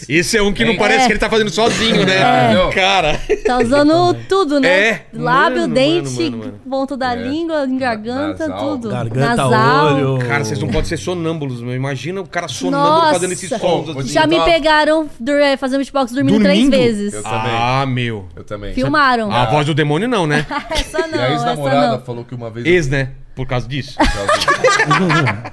[0.10, 0.78] Esse é um que não É.
[0.78, 2.16] parece que ele tá fazendo sozinho, né?
[2.18, 2.70] É.
[2.74, 3.20] Cara.
[3.46, 4.70] Tá usando tudo, né?
[4.70, 5.02] É.
[5.14, 6.60] Lábio, Mano, dente, mano, mano, mano.
[6.70, 7.16] ponto da É.
[7.16, 8.60] língua, garganta, Nasal.
[8.70, 8.90] tudo.
[8.90, 9.96] Garganta, Nasal.
[9.96, 10.18] olho.
[10.28, 11.76] Cara, vocês não podem ser sonâmbulos, meu.
[11.76, 13.14] Imagina o cara sonâmbulo Nossa.
[13.14, 13.90] fazendo esses sons.
[13.98, 14.10] Assim.
[14.10, 15.10] Já me Então- pegaram
[15.42, 16.72] é, fazendo beatbox dormindo, Dormindo?
[16.72, 17.14] três vezes.
[17.14, 17.52] Eu também.
[17.54, 18.26] Ah, meu.
[18.36, 18.74] Eu também.
[18.74, 19.32] Filmaram.
[19.32, 20.46] A voz do demônio não, né?
[20.72, 22.02] Essa E a não, essa ex-namorada não.
[22.02, 22.66] falou que uma vez.
[22.66, 23.10] Ex, né?
[23.38, 23.95] Por causa disso.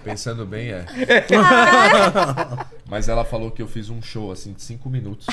[0.03, 0.87] Pensando bem, é.
[2.89, 5.27] Mas ela falou que eu fiz um show assim de 5 minutos.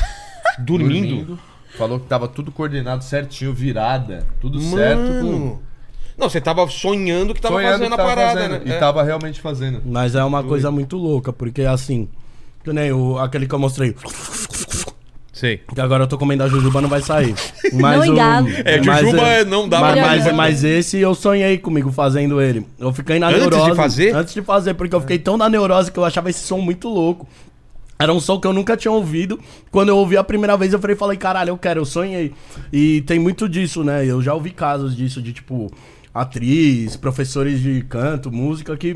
[0.59, 1.39] Dormindo.
[1.77, 5.01] Falou que tava tudo coordenado certinho, virada, tudo certo.
[5.01, 5.61] Mano.
[6.17, 8.61] Não, você tava sonhando que tava Sonhando fazendo que a tava parada, fazendo, né?
[8.65, 8.77] E É.
[8.77, 9.81] tava realmente fazendo.
[9.85, 12.09] Mas é uma coisa muito louca, porque assim.
[12.65, 13.95] Que nem o, aquele que eu mostrei.
[15.41, 15.57] Sei.
[15.73, 17.33] Que agora eu tô comendo a jujuba, não vai sair.
[17.73, 18.47] Mas Não o- engado.
[18.63, 22.39] É, mas, jujuba é, não dá mas, pra mas, mas esse eu sonhei comigo fazendo
[22.39, 22.63] ele.
[22.77, 23.75] Eu fiquei na Antes de neurose.
[23.75, 24.15] fazer?
[24.15, 26.87] Antes de fazer, porque eu fiquei tão na neurose que eu achava esse som muito
[26.87, 27.27] louco.
[27.97, 29.39] Era um som que eu nunca tinha ouvido.
[29.71, 32.33] Quando eu ouvi a primeira vez, eu falei, falei, caralho, eu quero, eu sonhei.
[32.71, 34.05] E tem muito disso, né?
[34.05, 35.71] Eu já ouvi casos disso, de tipo,
[36.13, 38.95] atriz, professores de canto, música, que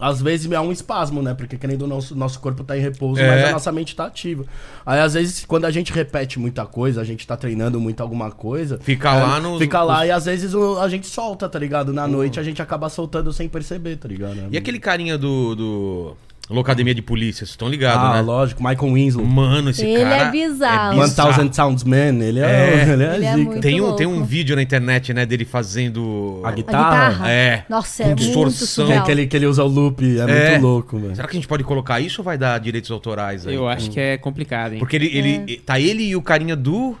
[0.00, 1.34] às vezes é um espasmo, né?
[1.34, 3.28] Porque querendo não, nosso, nosso corpo tá em repouso, É.
[3.28, 4.44] mas a nossa mente tá ativa.
[4.86, 8.30] Aí, às vezes, quando a gente repete muita coisa, a gente tá treinando muito alguma
[8.30, 8.78] coisa.
[8.80, 11.58] Fica é, lá nos- Fica lá nos- e às vezes o- a gente solta, tá
[11.58, 11.92] ligado?
[11.92, 14.36] Na noite a gente acaba soltando sem perceber, tá ligado?
[14.50, 15.54] E aquele carinha do.
[15.54, 16.16] do...
[16.50, 18.20] Locademia de Polícia, vocês estão ligados, Ah, né?
[18.22, 19.26] lógico, Michael Winslow.
[19.26, 20.16] Mano, esse Ele cara.
[20.16, 20.98] é bizarro.
[20.98, 21.28] One bizarro.
[21.34, 22.88] Thousand Sounds Man, ele é, É.
[22.92, 23.44] ele é, Ele é zica.
[23.44, 26.40] muito- Tem um, tem um vídeo na internet, né, dele fazendo.
[26.42, 27.08] A A guitarra.
[27.10, 27.30] guitarra.
[27.30, 27.64] É.
[27.68, 28.86] Nossa, Com é muito distorção.
[28.86, 29.04] surreal.
[29.04, 30.50] Que ele, que ele usa o loop, é, É.
[30.52, 31.14] muito louco, velho.
[31.14, 33.54] Será que a gente pode colocar isso ou vai dar direitos autorais aí?
[33.54, 34.78] Eu acho que é complicado, hein?
[34.78, 35.56] Porque ele, ele.
[35.58, 36.96] Tá ele e o carinha do.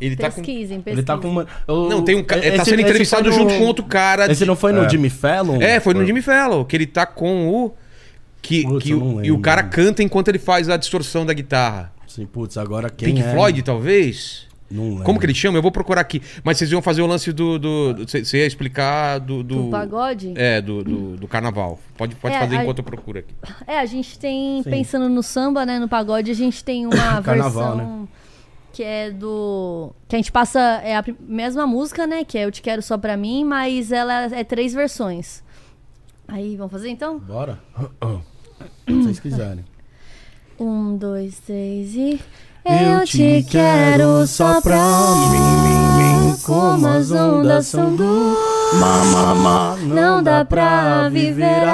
[0.00, 0.42] Ele tá com.
[0.42, 0.92] Pesquisem, pesquisem.
[0.94, 1.46] Ele tá com uma.
[1.68, 2.36] eu- Não, tem um ca...
[2.36, 4.30] ele tá sendo entrevistado no- junto com outro cara.
[4.30, 5.62] Esse de- não foi no Jimmy Fallon?
[5.62, 7.74] É, foi no Jimmy Fallon, que ele tá com o.
[8.46, 11.92] Que, Putz, que o- e o cara canta enquanto ele faz a distorção da guitarra.
[12.06, 13.32] Sim, putz, agora quem Pink é?
[13.32, 14.46] Floyd, talvez?
[14.70, 15.04] Não lembro.
[15.04, 15.56] Como que ele chama?
[15.58, 16.20] Eu vou procurar aqui.
[16.42, 17.58] Mas vocês iam fazer o lance do.
[17.58, 19.42] do- do- Você ia explicar do.
[19.42, 20.32] do Do pagode?
[20.36, 21.78] É, do, do, do carnaval.
[21.96, 23.34] Pode, pode É, fazer a- enquanto eu procuro aqui.
[23.66, 24.70] É, a gente tem, Sim.
[24.70, 26.92] pensando no samba, né, no pagode, a gente tem uma
[27.22, 28.08] Carnaval, versão
[28.72, 29.92] que é do...
[30.08, 32.98] Que a gente passa, é a mesma música, né, que é Eu Te Quero Só
[32.98, 35.44] Pra Mim, mas ela é três versões.
[36.26, 37.18] Aí, vamos fazer então?
[37.20, 37.60] Bora?
[38.86, 39.64] Se vocês quiserem.
[40.58, 42.20] Um, dois, três e...
[42.66, 44.78] Eu te quero só pra
[45.30, 48.34] mim, como as ondas são do
[48.80, 49.76] mamamá.
[49.82, 51.68] Não dá pra viver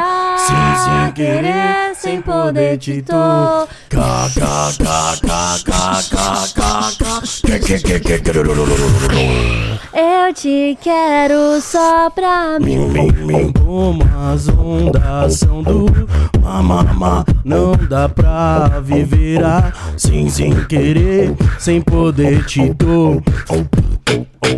[0.51, 3.69] assim, sem querer, sem poder te tocar.
[9.93, 13.53] Eu te quero só pra mim.
[13.65, 14.03] Como
[14.33, 15.87] as ondas são do
[16.43, 23.23] mamamá Não dá pra viver assim sem querer Sem poder te dou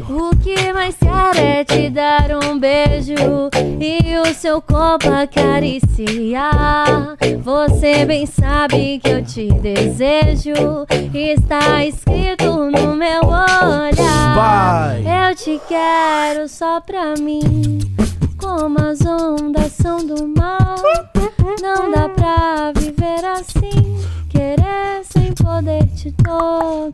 [0.08, 3.14] O que mais quero é te dar um beijo
[3.80, 6.52] e o seu corpo acariciar.
[7.42, 14.34] Você bem sabe que eu te desejo, está escrito no meu olhar.
[14.34, 15.02] Vai!
[15.30, 17.78] Eu te quero só pra mim,
[18.38, 20.76] como as ondas são do mar.
[21.62, 23.98] Não dá pra viver assim,
[24.28, 26.92] querer sem poder te tocar.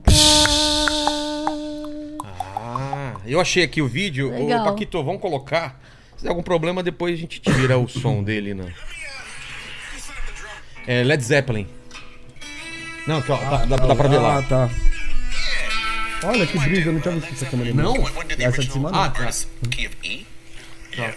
[2.71, 4.31] Ah, eu achei aqui o vídeo.
[4.31, 4.63] Legal.
[4.63, 5.81] Ô, Paquito, vamos colocar.
[6.17, 8.75] Se der algum problema, depois a gente tira o som dele, né?
[10.87, 11.67] É Led Zeppelin.
[13.07, 14.39] Não, aqui, ó, dá, dá, dá pra ver lá.
[14.39, 14.71] Ah, tá.
[16.25, 17.73] Olha que brisa, eu não tinha visto essa câmera.
[17.73, 17.95] Não?
[18.39, 19.03] Essa de cima não.
[19.03, 19.31] Ah, tá.
[20.97, 21.15] Tá,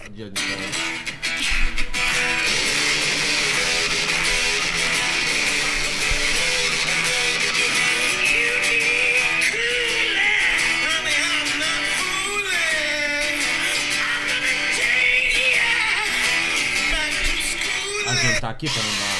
[18.22, 19.18] Adiantar aqui pra não dar.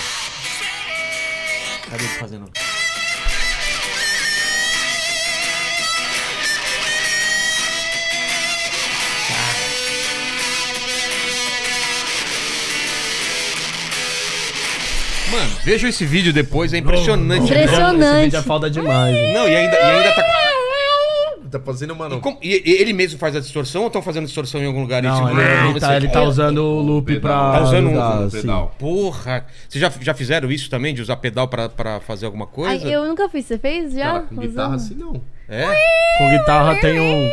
[1.90, 2.52] Cadê ele fazendo?
[15.32, 17.45] Mano, vejam esse vídeo depois, é impressionante.
[17.45, 18.03] Impressionante.
[18.03, 19.15] Esse vídeo é falta demais.
[19.34, 20.51] Não, e ainda, e ainda tá.
[21.52, 22.15] Tá fazendo, mano.
[22.15, 24.82] E como- e- e ele mesmo faz a distorção ou estão fazendo distorção em algum
[24.82, 25.03] lugar?
[25.03, 26.28] Não, ele, ele tá, ele tá É.
[26.28, 27.52] usando o loop pra.
[27.52, 28.76] Tá usando um- pedal.
[28.80, 29.45] Porra!
[29.68, 32.88] Vocês já, já fizeram isso também, de usar pedal pra, pra fazer alguma Ai, coisa?
[32.88, 34.03] eu nunca fiz, você fez já?
[34.14, 34.86] Cara, com guitarra Usando?
[34.86, 35.22] assim não.
[35.49, 35.65] É?
[36.18, 37.30] Com guitarra tem um.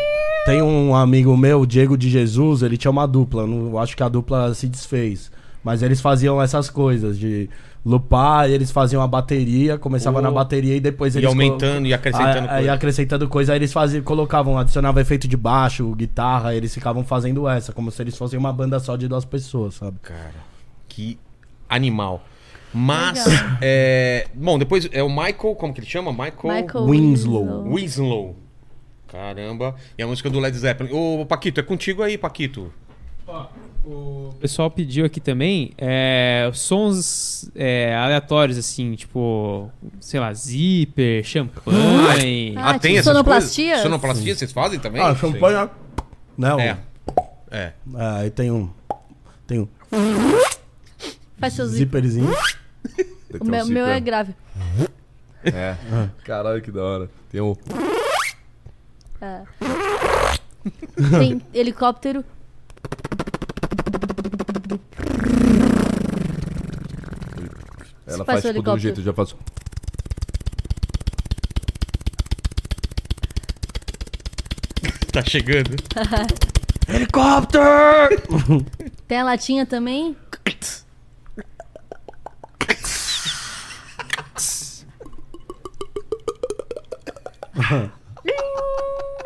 [0.47, 3.47] Tem um amigo meu, Diego de Jesus, ele tinha uma dupla.
[3.47, 5.31] Não, eu acho que a dupla se desfez.
[5.62, 7.51] Mas eles faziam essas coisas de
[7.85, 10.23] lupar, eles faziam a bateria, começava Oh.
[10.23, 11.29] na bateria e depois E eles.
[11.29, 12.63] aumentando e acrescentando Ah, coisa.
[12.63, 17.49] E acrescentando coisa, aí eles faziam, colocavam, adicionavam efeito de baixo, guitarra, eles ficavam fazendo
[17.49, 19.99] essa, como se eles fossem uma banda só de duas pessoas, sabe?
[20.03, 20.35] Cara,
[20.89, 21.19] que
[21.69, 22.23] animal.
[22.75, 23.25] Mas,
[23.63, 24.27] é...
[24.35, 26.11] Bom, depois é o Michael, como que ele chama?
[26.13, 27.65] Michael, Michael Winslow.
[27.73, 28.37] Winslow.
[29.11, 29.75] Caramba.
[29.97, 30.93] E a música do Led Zeppelin.
[30.93, 32.71] Ô, Paquito, é contigo aí, Paquito.
[33.90, 42.55] O pessoal pediu aqui também é, sons é, aleatórios, assim, tipo, sei lá, zíper, champanhe.
[42.59, 43.69] Ah, tipo essas sonoplastias?
[43.69, 43.82] coisas?
[43.82, 45.01] Sonoplastia, vocês fazem também?
[45.01, 45.70] Ah, champanhe.
[46.36, 46.60] Não.
[46.60, 46.77] É.
[47.51, 47.60] É.
[47.60, 48.69] É, aí tem um.
[49.47, 49.69] Tem um
[51.39, 52.31] Faz seu zíperzinho.
[53.40, 54.35] O meu, meu é grave.
[55.44, 55.77] É.
[56.24, 57.10] Caralho, que da hora.
[57.31, 57.56] Tem um.
[59.20, 59.43] É.
[61.19, 62.23] Tem helicóptero.
[68.14, 68.80] Ela faz faz, o tipo de um helicóptero?
[68.80, 69.36] jeito, eu já faço.
[75.12, 75.74] Tá chegando.
[76.89, 77.64] Helicóptero!
[79.09, 80.16] Tem a latinha também?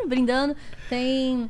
[0.07, 0.55] Brindando.
[0.89, 1.49] Tem.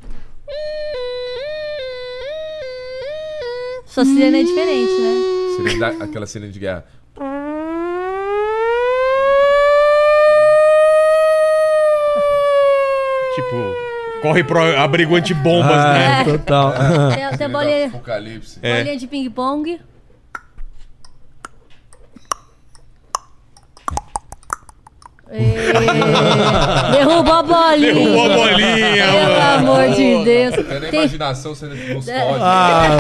[3.85, 5.55] Sua sirene é diferente, né?
[5.57, 6.85] Sirene da- aquela cena de guerra.
[13.35, 16.21] Tipo, corre pro abrigo antibombas, né?
[16.21, 16.71] É, total.
[17.09, 18.59] Tem, tem a Sirene do bolinha, Apocalipse.
[18.61, 18.77] É.
[18.77, 19.79] bolinha de ping-pong.
[26.91, 27.93] Derrubou a bolinha.
[27.93, 29.41] Derrubou a bolinha, Pelo
[29.71, 30.53] amor de Deus.
[30.55, 32.19] Até na Tem, imaginação você nos É.
[32.25, 32.39] pode.
[32.43, 32.97] Ah,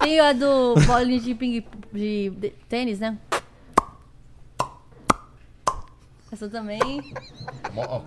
[0.00, 3.16] tem a do bolinha de ping de, de tênis, né?
[6.32, 6.80] Essa também.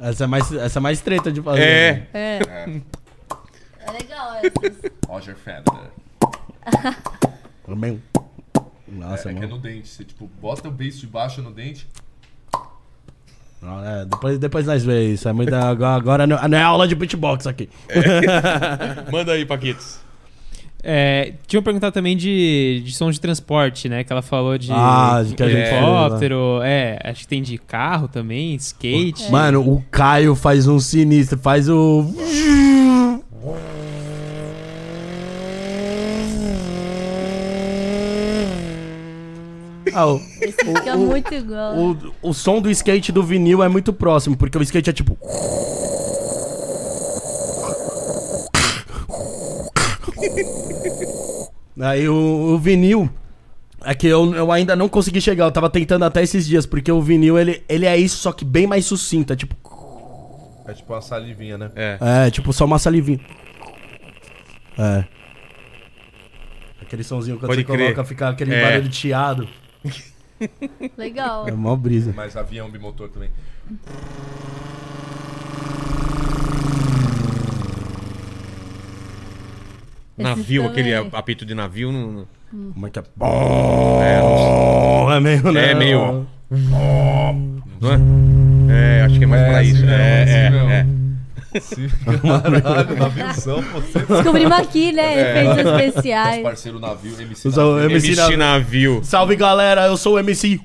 [0.02, 1.62] Essa, é mais, essa é mais treta de fazer.
[1.62, 2.08] É.
[2.14, 2.82] É.
[3.88, 4.92] É legal essas.
[5.08, 5.92] Roger Federer.
[7.78, 8.02] Bem-
[8.88, 9.56] Nossa, é que é mano.
[9.56, 9.88] no dente.
[9.88, 11.88] Você, tipo, bota o beiço de baixo no dente.
[13.62, 15.28] Não, é, depois, depois nós vemos isso.
[15.28, 17.68] É muito, agora agora não, não é aula de beatbox aqui.
[19.12, 20.00] Manda aí, Paquitos.
[20.88, 24.04] É, tinha perguntado também de, de som de transporte, né?
[24.04, 26.60] Que ela falou de Ah, de que a gente helicóptero.
[26.64, 29.32] É, acho que tem de carro também, skate.
[29.32, 32.06] Mano, o Caio faz um sinistro, faz o.
[39.92, 41.76] Ah, o, Esse fica muito igual.
[41.76, 45.18] o, o som do skate do vinil é muito próximo, porque o skate é tipo.
[51.80, 52.14] Aí o,
[52.54, 53.10] o vinil.
[53.84, 56.92] É que eu, eu ainda não consegui chegar, eu tava tentando até esses dias, porque
[56.92, 59.32] o vinil ele, ele é isso, só que bem mais sucinto.
[59.34, 59.56] É tipo.
[60.68, 61.72] É tipo uma salivinha, né?
[61.76, 61.98] É.
[62.28, 63.20] É, tipo só uma salivinha.
[64.78, 65.04] É.
[66.82, 67.80] Aquele sonzinho quando Pode você crer.
[67.94, 68.62] coloca, fica aquele É.
[68.64, 69.48] barulho de chiado.
[70.98, 71.48] Legal.
[71.48, 72.12] É mó brisa.
[72.16, 73.30] Mas avião bimotor também.
[80.18, 81.10] Navio, aquele também.
[81.14, 81.92] apito de navio.
[81.92, 82.12] Não,
[82.52, 83.02] não- Como é que é?
[83.02, 85.72] É, Oh, é meio, né?
[85.72, 89.00] É meio- não é?
[89.00, 89.82] É, acho que é mais pra assim isso.
[89.86, 90.70] mesmo, é, assim é, mesmo.
[90.70, 90.86] é.
[91.62, 94.00] Sim, caralho, naviozão, você.
[94.00, 95.22] Descobrimos aqui, né?
[95.22, 96.44] Efeitos Nosso especiais.
[96.44, 97.80] parceiro navio, MC navio.
[97.80, 98.38] MC MC navio.
[98.38, 99.02] navio.
[99.04, 100.60] Salve galera, eu sou o MC.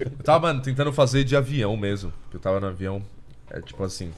[0.00, 2.12] Eu tava, mano, tentando fazer de avião mesmo.
[2.32, 3.02] Eu tava no avião.
[3.50, 4.10] É tipo assim.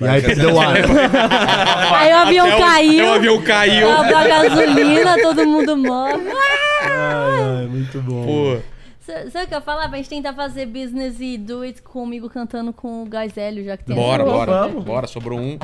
[0.00, 0.74] E aí perdeu o ar.
[1.96, 3.00] Aí o avião Até o- caiu.
[3.04, 3.90] até o avião caiu.
[3.92, 6.12] Acabou a gasolina, todo mundo morre.
[6.82, 8.24] Ai, ai, muito bom.
[8.26, 8.58] Pô,
[9.00, 9.88] Sabe o que eu ia falar?
[9.88, 13.76] Pra gente tentar fazer business e do it comigo cantando com o Gás Hélio, já
[13.76, 14.66] que tem bora, essa bora.
[14.66, 14.80] outra.
[14.82, 15.58] Bora, sobrou um.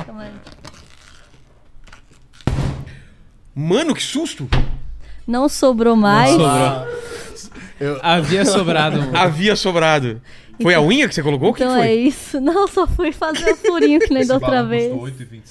[3.55, 4.49] Mano, que susto!
[5.27, 6.31] Não sobrou mais.
[6.31, 7.99] Sobrou.
[8.01, 8.99] Havia sobrado.
[8.99, 9.15] um.
[9.15, 10.21] Havia sobrado.
[10.61, 11.49] Foi a unha que você colocou?
[11.49, 11.93] O que Então que é foi?
[11.95, 12.39] isso.
[12.41, 14.91] Não, só fui fazer o furinho que nem da outra vez.
[14.93, 15.41] 8,25.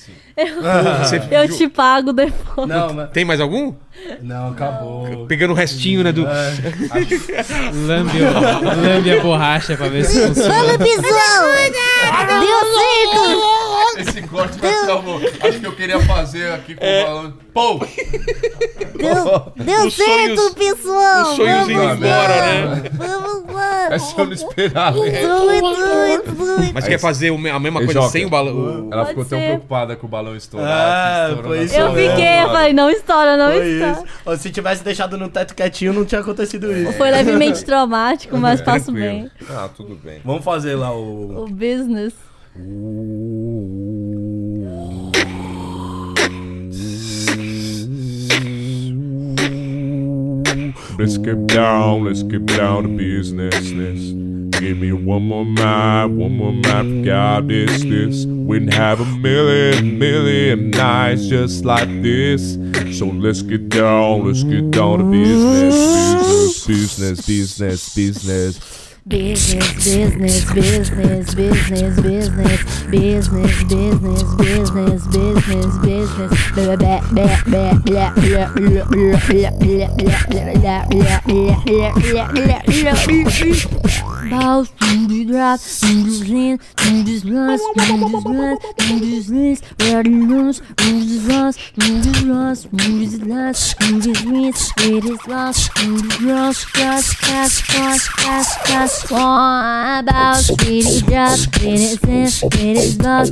[1.00, 2.68] Você Eu te pago depois.
[2.68, 3.10] Não, mas...
[3.10, 3.74] Tem mais algum?
[4.22, 5.26] não, acabou.
[5.26, 6.22] Pegando o restinho, né, do...
[7.86, 10.54] Lambe, o- lambe a borracha pra ver se funciona.
[10.54, 11.02] Vamos, Pisão!
[12.40, 13.61] Deu certo!
[13.98, 15.20] Esse corte vai ficar bom.
[15.40, 17.34] Acho que eu queria fazer aqui com o balão.
[17.52, 17.78] Pô!
[18.96, 21.22] Deu, deu Os certo, sonhos- pessoal!
[21.22, 22.74] os sonhos indo Vamos embora, lá.
[22.76, 22.82] né?
[22.92, 23.88] Vamos lá!
[23.94, 24.96] Essa eu não esperava.
[24.96, 25.12] Dois.
[26.72, 28.08] Mas quer fazer a mesma coisa Joca.
[28.08, 28.54] sem o balão?
[28.54, 29.46] o- Ela Pode ficou tão ser.
[29.48, 31.26] preocupada com o balão estourar.
[31.26, 34.04] É, estourou foi isso Eu fiquei, eu falei, não estoura, não Foi estoura.
[34.32, 34.42] isso.
[34.42, 36.92] Se tivesse deixado no teto quietinho, não tinha acontecido isso.
[36.94, 39.30] Foi levemente traumático, mas passo bem.
[39.50, 40.20] Ah, tudo bem.
[40.24, 41.44] Vamos fazer lá o.
[41.44, 42.14] O business.
[42.54, 42.66] Let's
[51.16, 53.70] get down, let's get down to business.
[54.60, 58.26] Give me one more map, one more map, God, this, this.
[58.26, 62.58] Wouldn't have a million, million nights just like this.
[62.98, 68.81] So let's get down, let's get down to business, business, business, business, business.
[69.08, 76.30] Business, business, business, business, business, business, business, business, business, business.
[76.54, 81.50] Blah, blah, blah, blah, blah, blah, blah, blah, blah, blah, blah, blah, blah, blah, blah,
[82.30, 82.62] blah.
[84.30, 89.18] Bounce to the drop, to the lean, to the runs, to the runs, to the
[89.28, 94.12] leans, where the runs, to the runs, to the runs, to the runs, to the
[94.30, 101.06] leans, where the runs, to the runs, cross, cross, cross, cross, want about Did it
[101.06, 103.30] drop, did it sip, did it buzz,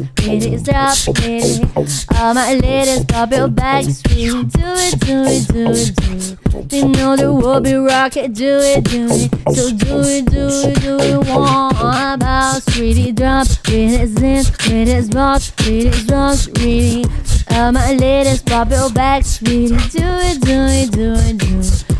[0.64, 5.96] drop, did All my ladies pop your back, sweet Do it, do it, do it,
[5.96, 6.68] do it.
[6.68, 9.54] They know the world be rocket, do it, do it.
[9.54, 11.28] So do it, do it, do it.
[11.28, 11.76] Want
[12.14, 17.06] about Sweetie drop, did it sip, did it buzz, did drop, did
[17.50, 21.99] All my ladies pop your back, sweetie Do it, do it, do it, do it.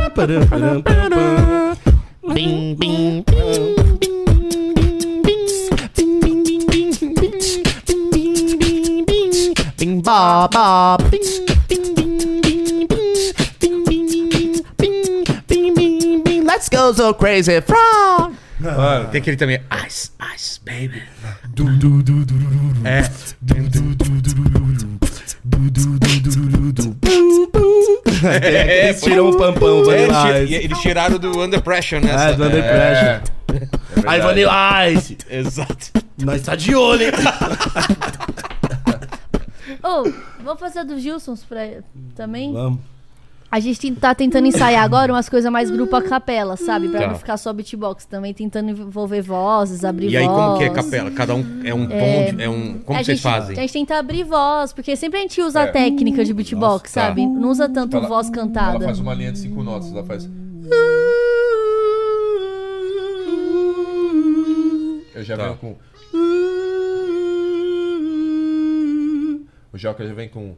[2.33, 3.23] Bing bing
[9.77, 13.15] bing ba ba bing bing bing bing
[13.61, 18.35] bing bing bing bing bing bing bing Let's go so crazy frog.
[18.59, 19.61] Mano, tem aquele também.
[19.87, 21.01] Ice, ice, baby.
[22.83, 23.01] É.
[28.43, 30.47] Eles tiram o pampão, É, Vanilla eles, Ice.
[30.47, 32.29] tira- eles tiraram do Under Pressure, né?
[32.31, 33.21] É, do Under Pressure.
[34.07, 35.17] Aí Vanilla Ice.
[35.29, 35.91] Exato.
[36.23, 37.11] Nós tá de olho, hein?
[39.83, 40.03] Ô,
[40.43, 41.61] vamos fazer do Gilsons pra,
[42.15, 42.53] também?
[42.53, 42.79] Vamos.
[43.51, 46.87] A gente tá tentando ensaiar agora umas coisas mais grupo a capela, sabe?
[46.87, 47.07] Pra Tá.
[47.09, 48.05] não ficar só beatbox.
[48.05, 50.37] Também tentando envolver vozes, abrir E aí, voz.
[50.37, 51.11] como que é capela?
[51.11, 52.79] Cada um é um tom, de- é um...
[52.79, 53.57] Como a vocês gente, fazem?
[53.57, 55.67] A gente tenta abrir voz, porque sempre a gente usa a É.
[55.67, 57.07] técnica de beatbox, Nossa, tá.
[57.07, 57.25] sabe?
[57.27, 58.77] Não usa tanto Ela- voz cantada.
[58.77, 60.29] Ela faz uma linha de cinco notas, ela faz.
[65.13, 65.43] Eu já Tá.
[65.43, 65.75] venho com.
[69.73, 70.55] O Joca já vem com.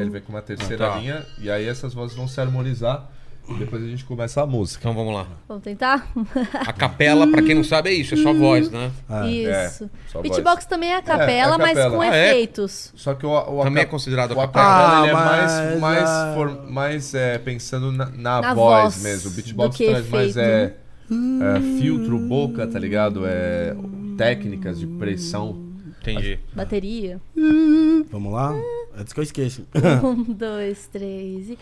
[0.00, 0.96] Ele vem com uma terceira Tá.
[0.98, 3.10] linha e aí essas vozes vão se harmonizar
[3.48, 4.80] e depois a gente começa a música.
[4.88, 5.26] Então vamos lá.
[5.48, 6.08] Vamos tentar?
[6.54, 8.90] A capela, pra quem não sabe, é isso, é só voz, né?
[9.28, 9.84] Isso.
[9.84, 10.66] é, só beatbox voz.
[10.66, 11.94] também é a É, capela, é mas capela.
[11.96, 12.30] com Ah, é?
[12.30, 12.92] efeitos.
[12.96, 15.00] Só que o, o Também é aca- considerado o a capela.
[15.00, 18.94] ele é Ah, mais, mas mais, a- for- mais é, pensando na, na Na voz,
[18.94, 19.28] voz mesmo.
[19.28, 20.38] O do beatbox que traz mais efeito.
[20.40, 20.74] é,
[21.56, 23.24] é, filtro, boca, tá ligado?
[23.26, 23.76] É,
[24.16, 25.63] técnicas de pressão.
[26.10, 26.38] Entendi.
[26.54, 27.18] Bateria.
[28.10, 28.54] Vamos lá?
[28.96, 29.62] Antes que eu esqueça.
[30.04, 31.58] Um, dois, três e.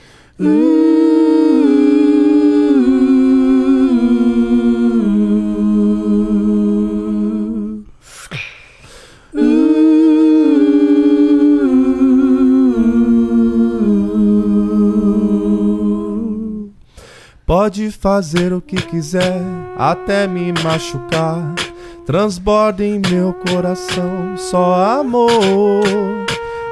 [17.46, 19.40] Pode fazer o que quiser,
[19.76, 21.54] até me machucar.
[22.04, 25.84] Transborda em meu coração só amor.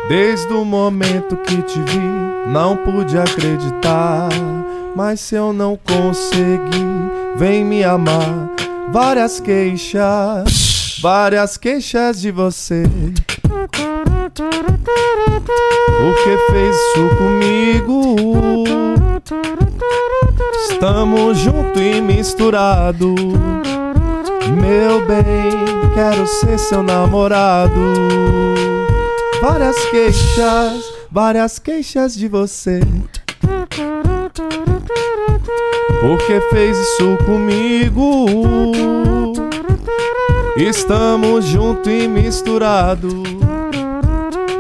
[0.09, 4.29] Desde o momento que te vi, não pude acreditar.
[4.97, 8.51] Mas se eu não conseguir, vem me amar.
[8.91, 12.83] Várias queixas, várias queixas de você.
[16.01, 18.15] Por que fez isso comigo?
[20.69, 23.15] Estamos junto e misturado.
[24.61, 25.23] Meu bem,
[25.95, 27.81] quero ser seu namorado.
[29.41, 32.81] Várias queixas, várias queixas de você.
[36.01, 38.27] Por que fez isso comigo?
[40.57, 43.09] Estamos junto e misturado.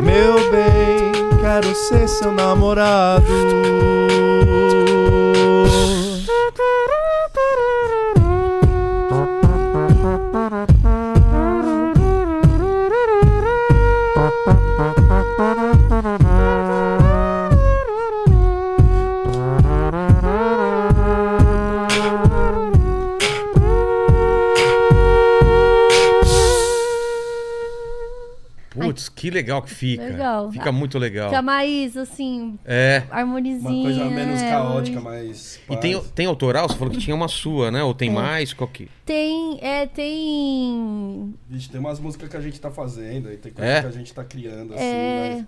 [0.00, 4.09] Meu bem, quero ser seu namorado.
[29.30, 30.02] Que legal que fica.
[30.04, 30.50] Legal.
[30.52, 31.28] Fica muito legal.
[31.30, 33.02] Fica mais, assim, É.
[33.10, 33.70] harmonizinha.
[33.70, 35.78] Uma coisa menos é, caótica, mais- mas.
[35.78, 36.68] E tem, tem autoral?
[36.68, 37.82] Você falou que tinha uma sua, né?
[37.82, 38.12] Ou tem É.
[38.12, 38.52] mais?
[38.52, 38.88] Qual que...
[39.06, 41.34] Tem, é, tem...
[41.48, 43.80] Vixe, tem umas músicas que a gente tá fazendo, e tem coisa É?
[43.80, 45.30] que a gente tá criando, assim, É.
[45.36, 45.46] mas...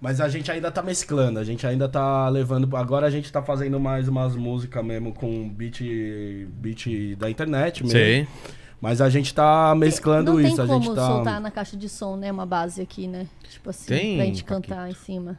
[0.00, 2.76] Mas a gente ainda tá mesclando, a gente ainda tá levando.
[2.76, 5.80] Agora a gente tá fazendo mais umas músicas mesmo com beat,
[6.54, 7.96] beat da internet mesmo.
[7.96, 8.26] Sei.
[8.82, 11.06] Mas a gente tá mesclando Não isso, tem a como gente tá.
[11.06, 12.32] soltar na caixa de som, né?
[12.32, 13.28] Uma base aqui, né?
[13.48, 14.68] Tipo assim, Tem, pra gente Paquito.
[14.68, 15.38] cantar em cima.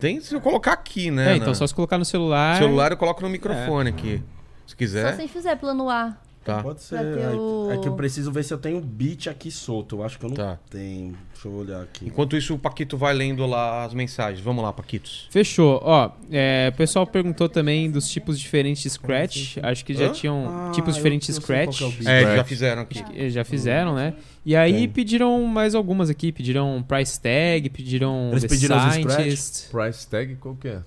[0.00, 1.32] Tem se eu colocar aqui, né?
[1.32, 2.58] É, então na- só se colocar no celular.
[2.58, 4.20] celular eu coloco no microfone aqui.
[4.66, 6.16] Se Só quiser, se a gente fizer plano A.
[6.44, 6.62] tá.
[6.62, 6.96] Pode ser.
[6.96, 9.96] É, o- é que eu preciso ver se eu tenho beat aqui solto.
[9.96, 10.58] Eu acho que eu não Tá.
[10.70, 11.16] tenho.
[11.32, 12.06] Deixa eu olhar aqui.
[12.06, 14.40] Enquanto isso, o Paquito vai lendo lá as mensagens.
[14.44, 15.26] Vamos lá, Paquitos.
[15.30, 15.80] Fechou.
[15.82, 19.56] Ó, é, o pessoal perguntou também dos tipos diferentes de Scratch.
[19.62, 20.12] Acho que já Hã?
[20.12, 22.06] tinham Ah, tipos diferentes de qual Scratch.
[22.06, 22.22] é.
[22.22, 23.30] É, já fizeram aqui.
[23.30, 24.14] Já fizeram, né?
[24.44, 24.88] E aí Tem.
[24.88, 26.30] pediram mais algumas aqui.
[26.32, 29.10] Pediram Price Tag, pediram Eles The pediram os Scratch?
[29.12, 29.70] Scientist.
[29.70, 30.80] Price tag qual que é?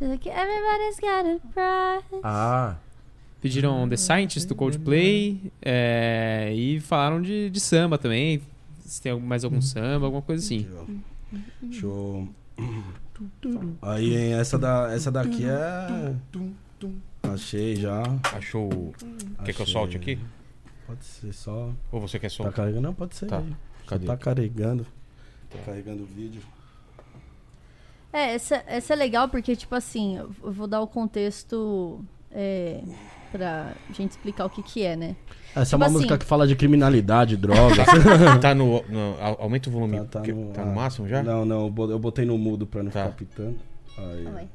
[0.00, 2.20] Everybody's got a price.
[2.22, 2.76] Ah,
[3.40, 5.52] Pediram The Scientist do Coldplay.
[5.62, 8.42] é, e falaram de, de samba também.
[8.80, 10.66] Se tem mais algum samba, alguma coisa assim.
[11.62, 12.28] Deixa eu.
[13.82, 16.14] Aí, hein, essa, da, essa daqui é.
[17.32, 18.02] Achei já.
[18.34, 18.68] Achou.
[18.72, 18.94] o-
[19.44, 19.72] Quer que eu Achei.
[19.72, 20.18] solte aqui?
[20.86, 21.70] Pode ser só.
[21.92, 22.54] Ou você quer Tá soltar?
[22.54, 22.82] carregando?
[22.82, 23.26] Não, pode ser.
[23.26, 23.42] Tá.
[23.86, 24.06] Cadê?
[24.06, 24.86] Tá carregando.
[25.50, 26.40] Tá carregando o vídeo.
[28.12, 32.82] É, essa, essa é legal porque, tipo assim, eu eu vou dar o contexto é,
[33.30, 35.16] pra gente explicar o que que é, né?
[35.54, 37.78] Essa Tipo é uma assim- música que fala de criminalidade, drogas.
[38.40, 39.98] Tá no, no- au- Aumenta o volume.
[39.98, 41.22] Tá, tá que- no- tá no ah, máximo já?
[41.22, 43.04] Não, não, eu bo- eu botei no mudo pra não Tá.
[43.04, 43.58] ficar pitando.
[43.96, 44.48] Aí.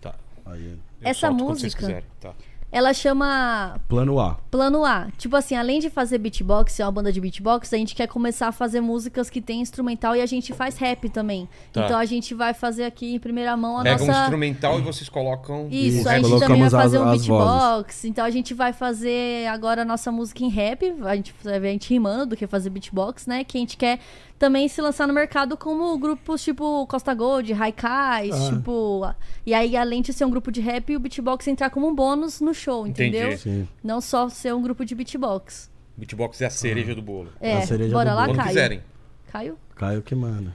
[0.00, 0.14] Tá.
[0.46, 0.78] aí.
[1.00, 2.04] Eu Essa solto quando vocês música- quiserem.
[2.20, 2.34] Tá.
[2.72, 4.36] Ela chama Plano A.
[4.50, 5.08] Plano A.
[5.18, 8.48] Tipo assim, além de fazer beatbox, ser uma banda de beatbox, a gente quer começar
[8.48, 11.46] a fazer músicas que tem instrumental e a gente faz rap também.
[11.70, 11.84] Tá.
[11.84, 14.20] Então a gente vai fazer aqui em primeira mão a Pega um nossa.
[14.22, 15.68] instrumental e vocês colocam.
[15.70, 18.04] Isso, Isso, a gente colocamos também vai fazer as- um beatbox.
[18.06, 20.94] Então a gente vai fazer agora a nossa música em rap.
[21.04, 23.44] A gente vai ver a gente rimando do que fazer beatbox, né?
[23.44, 23.98] Que a gente quer
[24.42, 28.50] também se lançar no mercado como grupos tipo Costa Gold, Haikais, Ah.
[28.52, 29.14] tipo.
[29.46, 32.40] E aí, além de ser um grupo de rap, o beatbox entrar como um bônus
[32.40, 33.38] no show, entendeu?
[33.38, 33.68] Sim.
[33.84, 35.70] Não só ser um grupo de beatbox.
[35.96, 37.32] Beatbox é a cereja do bolo.
[37.40, 38.36] É, A cereja bora do lá, bolo.
[38.36, 38.48] Caio.
[38.48, 38.82] quiserem.
[39.30, 39.56] Caio?
[39.76, 40.52] Caio que manda.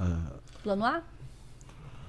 [0.00, 0.32] Ah,
[0.62, 1.02] Plano A?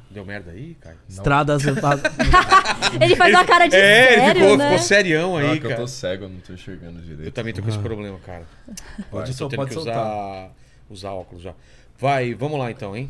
[0.10, 0.98] Deu merda aí, Caio?
[1.10, 1.64] Estradas.
[3.02, 4.66] Ele faz uma cara de É, ele sério, ficou, né?
[4.70, 5.82] ficou serião aí, não, é que eu cara.
[5.82, 7.34] tô cego, eu não tô enxergando Eu direito.
[7.34, 8.46] também tô com esse problema, cara.
[9.12, 9.96] Pode sol- tendo pode soltar.
[9.96, 10.52] usar,
[10.94, 11.54] usar óculos já.
[11.98, 13.10] Vai, vamos lá então, hein?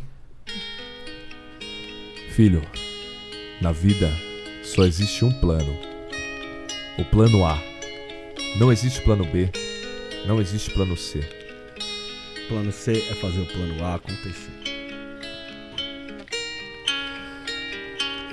[2.31, 2.61] Filho,
[3.61, 4.09] na vida
[4.63, 5.77] só existe um plano.
[6.97, 7.61] O plano A.
[8.59, 9.49] Não existe plano B.
[10.25, 11.19] Não existe plano C.
[12.47, 14.52] Plano C é fazer o plano A acontecer.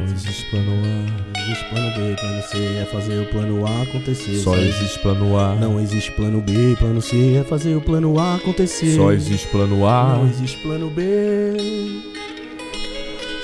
[0.00, 1.36] Não existe plano A.
[1.36, 4.36] Não existe plano B, plano C é fazer o plano A acontecer.
[4.36, 5.54] Só existe plano A.
[5.54, 8.96] Não existe plano B, plano C é fazer o plano A acontecer.
[8.96, 10.16] Só existe plano A.
[10.16, 11.00] Não existe plano B.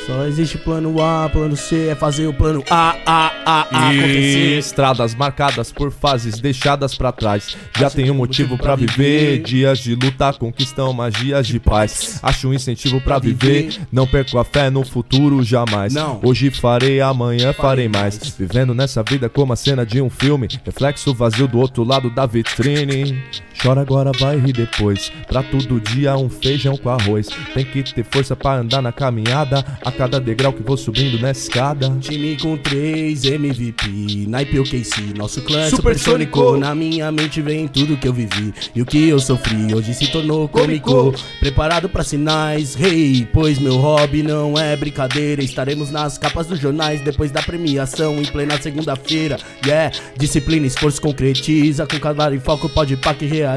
[0.06, 3.98] Só existe plano A, plano C é fazer o plano A, A, A, A E
[3.98, 4.58] acontecer.
[4.58, 7.56] estradas marcadas por fases deixadas pra trás.
[7.76, 9.42] Já tenho um motivo pra viver.
[9.42, 12.20] Dias de luta conquistam magias de paz.
[12.22, 13.80] Acho um incentivo pra viver.
[13.90, 15.92] Não perco a fé no futuro jamais.
[15.92, 16.20] Não.
[16.22, 18.16] Hoje farei, amanhã farei mais.
[18.38, 20.46] Vivendo nessa vida como a cena de um filme.
[20.64, 23.20] Reflexo vazio do outro lado da vitrine.
[23.66, 25.10] Chora agora, vai rir depois.
[25.26, 27.26] Pra todo dia um feijão com arroz.
[27.52, 29.64] Tem que ter força pra andar na caminhada.
[29.84, 31.90] A cada degrau que vou subindo na escada.
[31.98, 36.56] Time com 3 MVP, naipe OKC, nosso clã é Supersônico.
[36.56, 40.12] Na minha mente vem tudo que eu vivi e o que eu sofri hoje se
[40.12, 41.12] tornou cômico.
[41.40, 45.43] Preparado pra sinais, rei, pois meu hobby não é brincadeira.
[45.43, 49.38] Estaremos nas capas dos jornais depois da premiação em plena segunda-feira.
[49.66, 53.55] Yeah, disciplina, esforço concretiza, com cavalo e foco pode pá que realiza.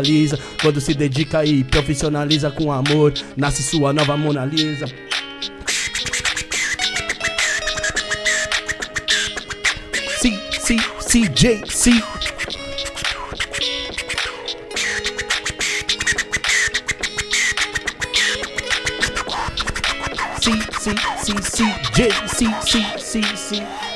[0.62, 4.88] Quando se dedica e profissionaliza com amor, nasce sua nova Mona Lisa.
[10.20, 10.78] C, C,
[11.08, 11.92] CJ, C.
[20.42, 21.64] C, C, C, C,
[21.94, 23.90] J, C, C, C, C.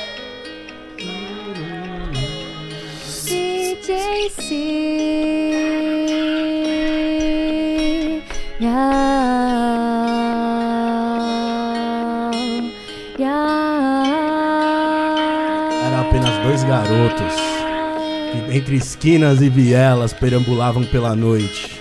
[18.54, 21.80] entre esquinas e vielas perambulavam pela noite.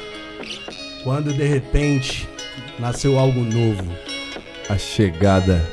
[1.03, 2.27] Quando de repente
[2.79, 3.95] nasceu algo novo.
[4.67, 5.63] A chegada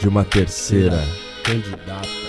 [0.00, 1.02] de uma terceira.
[1.42, 2.23] Candidata.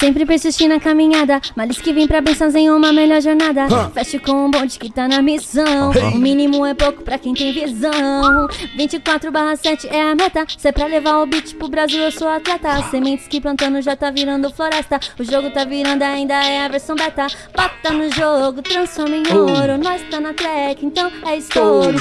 [0.00, 3.66] Sempre persisti na caminhada, males que vem pra bênçãos em uma melhor jornada.
[3.92, 5.90] Fecho com um bonde que tá na missão.
[6.14, 8.48] O mínimo é pouco pra quem tem visão.
[8.78, 10.46] 24 barra 7 é a meta.
[10.56, 12.82] Se é pra levar o beat pro Brasil, eu sou atleta.
[12.90, 14.98] Sementes que plantando já tá virando floresta.
[15.18, 17.26] O jogo tá virando, ainda é a versão beta.
[17.54, 19.76] Bota no jogo, transforma em ouro.
[19.76, 21.98] Nós tá na track, então é estouro.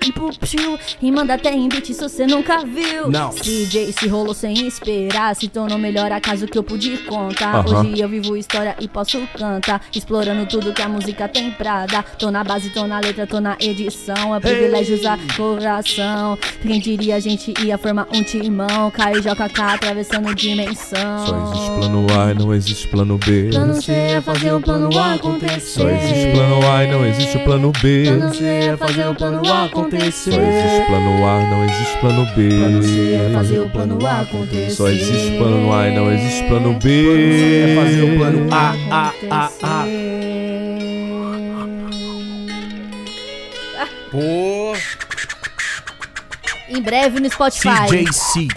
[0.00, 0.78] Piu.
[1.02, 3.10] E manda até em beat, isso cê nunca viu.
[3.10, 3.28] Não.
[3.32, 5.36] CJ se rolou sem esperar.
[5.36, 7.56] Se tornou melhor acaso que eu pude contar.
[7.56, 7.80] Aham.
[7.80, 9.82] Hoje eu vivo história e posso cantar.
[9.94, 12.04] Explorando tudo que a música tem pra dar.
[12.18, 14.34] Tô na base, tô na letra, tô na edição.
[14.34, 16.38] É privilégio usar coração.
[16.62, 18.90] Quem diria a gente ia formar um timão.
[18.90, 21.26] Caio e JK atravessando dimensão.
[21.26, 23.48] Só existe plano A e não existe plano B.
[23.50, 25.80] Plano C é fazer o plano A acontecer.
[25.80, 28.04] Só existe plano A e não existe o plano B.
[28.06, 30.32] Plano C é fazer o plano A acontecer.
[30.32, 32.48] Só existe plano A, não existe plano B.
[32.48, 34.70] Plano C é fazer o plano A acontecer.
[34.70, 37.70] Só existe plano A e não existe plano B.
[37.70, 39.84] É fazer o plano A, A, A, A.
[44.10, 44.72] Pô.
[46.68, 47.86] Em breve no Spotify.
[47.88, 48.48] CJC.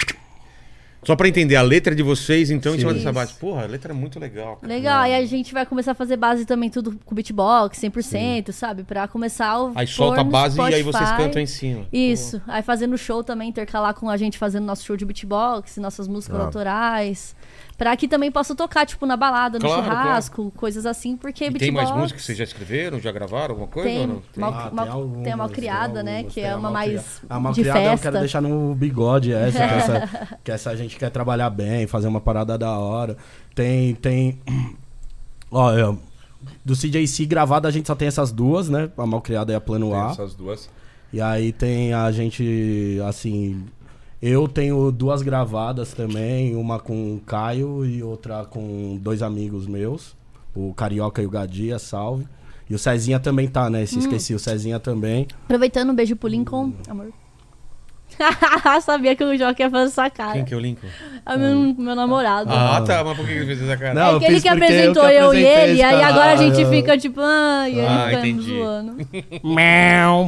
[1.05, 2.97] Só pra entender, a letra de vocês, então, em cima Sim.
[2.99, 3.33] dessa base.
[3.33, 4.55] Porra, a letra é muito legal.
[4.55, 4.71] cara.
[4.73, 8.83] Legal, aí a gente vai começar a fazer base também tudo com beatbox, 100%, sabe?
[8.83, 9.73] Pra começar o.
[9.75, 11.17] Aí solta a base e aí vocês Spotify.
[11.27, 11.85] cantam em cima.
[11.91, 16.07] Isso, aí fazendo show também, intercalar com a gente fazendo nosso show de beatbox, nossas
[16.07, 16.43] músicas Ah.
[16.45, 17.35] autorais.
[17.83, 21.53] Pra que também possa tocar, tipo, na balada, no Claro, churrasco, coisas assim, porque E
[21.55, 23.89] tem mais músicas que vocês já escreveram, já gravaram alguma coisa?
[23.89, 24.21] Tem, ou não?
[24.37, 26.11] mal, Ah, mal- algumas, tem a malcriada, né?
[26.19, 28.01] algumas, Que tem é uma mais A de malcriada eu festa.
[28.07, 32.07] quero deixar no bigode essa, que essa, que essa a gente quer trabalhar bem, fazer
[32.07, 33.17] uma parada da hora.
[33.53, 34.39] Tem, tem...
[35.51, 35.93] Ó, é,
[36.63, 38.89] do CJC gravado a gente só tem essas duas, né?
[38.97, 40.07] A malcriada e a plano Tem A.
[40.11, 40.69] essas duas.
[41.11, 43.65] E aí tem a gente, assim...
[44.25, 50.15] Eu tenho duas gravadas também, uma com o Caio e outra com dois amigos meus.
[50.55, 52.25] O Carioca e o Gadia, salve.
[52.69, 53.81] E o Cezinha também tá, né?
[53.83, 53.85] Hum.
[53.85, 55.27] Se esqueci, o Cezinha também.
[55.43, 57.11] Aproveitando, um beijo pro Lincoln, amor.
[58.81, 60.33] Sabia que o João ia fazer essa cara.
[60.33, 60.87] Quem que é o Lincoln?
[61.25, 62.49] É meu, meu namorado.
[62.49, 63.03] Ah, tá.
[63.03, 63.93] Mas por que ele fez essa cara?
[63.93, 66.65] Não, é aquele que apresentou eu que eu, e ele, esse aí agora a gente
[66.69, 68.57] fica tipo, ai, ele Ah, fica me entendi.
[68.57, 68.95] zoando.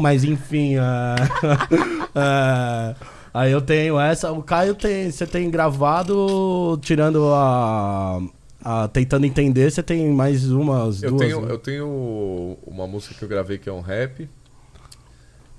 [0.01, 0.75] Mas enfim.
[0.79, 1.15] ah,
[2.13, 2.95] ah,
[3.35, 4.31] aí eu tenho essa.
[4.31, 5.11] O Caio tem.
[5.11, 8.21] Você tem gravado, tirando a.
[8.63, 11.21] a tentando entender, você tem mais umas Eu duas.
[11.21, 11.51] tenho, né?
[11.51, 14.27] eu tenho uma música que eu gravei que é um rap.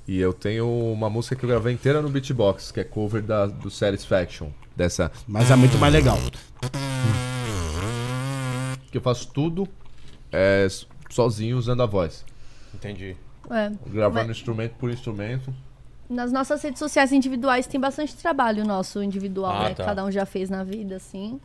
[0.08, 3.46] E eu tenho uma música que eu gravei inteira no beatbox, que é cover da,
[3.46, 4.50] do Satisfaction.
[4.76, 5.10] Dessa.
[5.26, 6.16] Mas é muito mais legal.
[8.90, 9.66] Que eu faço tudo
[10.30, 10.66] é,
[11.10, 12.24] sozinho usando a voz.
[12.74, 13.16] Entendi.
[13.50, 13.72] É.
[13.88, 15.52] Gravando Mas- instrumento por instrumento.
[16.08, 19.74] Nas nossas redes sociais individuais tem bastante trabalho nosso individual, Ah, né?
[19.74, 19.84] tá.
[19.84, 21.40] Cada um já fez na vida, assim.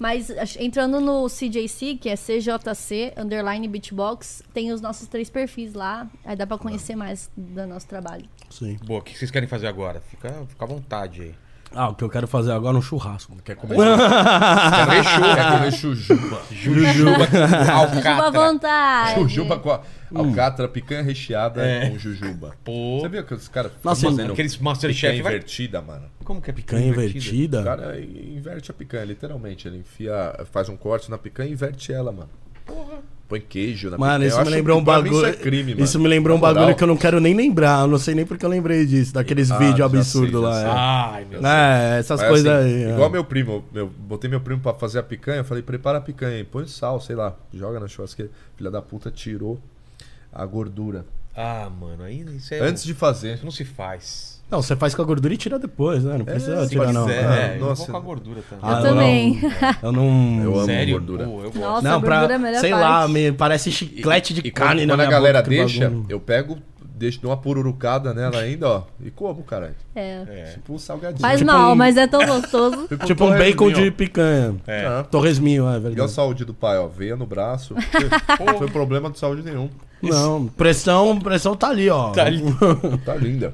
[0.00, 6.08] Mas entrando no CJC, que é CJC, underline beatbox, tem os nossos três perfis lá.
[6.24, 8.24] Aí dá pra conhecer mais do nosso trabalho.
[8.50, 8.76] Sim.
[8.84, 10.00] Boa, o que vocês querem fazer agora?
[10.00, 11.34] Fica, fica à vontade aí.
[11.74, 13.36] Ah, o que eu quero fazer agora é um churrasco.
[13.44, 13.76] Quer comer?
[13.76, 15.34] Quer ver show?
[15.34, 16.42] Quer comer chujuba?
[16.50, 17.26] Jujuba.
[17.26, 18.30] Fica à Alcatra.
[18.30, 19.20] vontade.
[19.20, 19.80] Jujuba com a
[20.14, 21.90] alcatra, picanha recheada É.
[21.90, 22.54] com jujuba.
[22.64, 23.00] Pô.
[23.00, 25.32] Você viu que os caras Nossa, fazendo Aqueles picanha Masterchef vai...
[25.34, 26.04] invertida, mano?
[26.24, 27.60] Como que é Picanha invertida.
[27.60, 29.68] O cara inverte a picanha, literalmente.
[29.68, 30.12] Ele enfia,
[30.52, 32.30] faz um corte na picanha e inverte ela, mano.
[33.28, 35.16] Põe queijo na Mano, isso me lembrou um bagulho.
[35.16, 35.84] Isso é crime, mano.
[35.84, 37.80] Isso me lembrou um bagulho que eu não quero nem lembrar.
[37.80, 39.12] Eu não sei nem porque eu lembrei disso.
[39.12, 40.52] Daqueles Ah, vídeos absurdos lá.
[40.54, 40.64] sei.
[40.64, 40.70] é.
[40.72, 41.44] Ai, meu Deus.
[41.52, 42.84] É, essas Mas, coisas assim, aí.
[42.84, 42.90] é.
[42.92, 46.00] Igual meu primo, meu, botei meu primo pra fazer a picanha, eu falei, prepara a
[46.00, 48.30] picanha aí, põe sal, sei lá, joga na churrasqueira.
[48.56, 49.58] Filha da puta tirou
[50.32, 51.04] a gordura.
[51.34, 52.60] Ah, mano, aí isso é...
[52.60, 53.34] Antes de fazer.
[53.34, 54.35] Isso não se faz.
[54.50, 56.18] Não, você faz com a gordura e tira depois, né?
[56.18, 57.04] Não precisa se tirar, não.
[57.04, 57.90] Pois é, Ah, eu vou nossa.
[57.90, 58.60] com a gordura também.
[58.62, 59.40] Ah, Eu também.
[59.82, 60.40] Eu não.
[60.44, 60.92] Eu amo Sério?
[60.94, 61.24] gordura.
[61.24, 61.58] Pô, eu gosto.
[61.58, 62.32] Nossa, não, a gordura pra.
[62.32, 62.82] é a melhor sei parte.
[62.82, 66.20] lá, me parece chiclete de E carne quando, na quando a galera boca, deixa, eu
[66.20, 69.74] pego, deixo, dou uma pururucada nela ainda, ó, e como, caralho.
[69.96, 70.22] É.
[70.28, 70.44] É.
[70.54, 71.20] Tipo um salgadinho.
[71.20, 72.86] Faz Tipo mal, um- mas é tão gostoso.
[73.04, 74.54] Tipo um bacon de picanha.
[74.64, 74.86] É.
[74.86, 76.10] Ah, Torresminho, é Igual a verdade.
[76.12, 76.86] saúde do pai, ó.
[76.86, 77.74] Veia no braço.
[77.74, 79.68] Não foi problema de saúde nenhum.
[80.00, 82.10] Não, pressão, pressão tá ali, ó.
[82.10, 82.26] Tá.
[83.04, 83.52] Tá linda.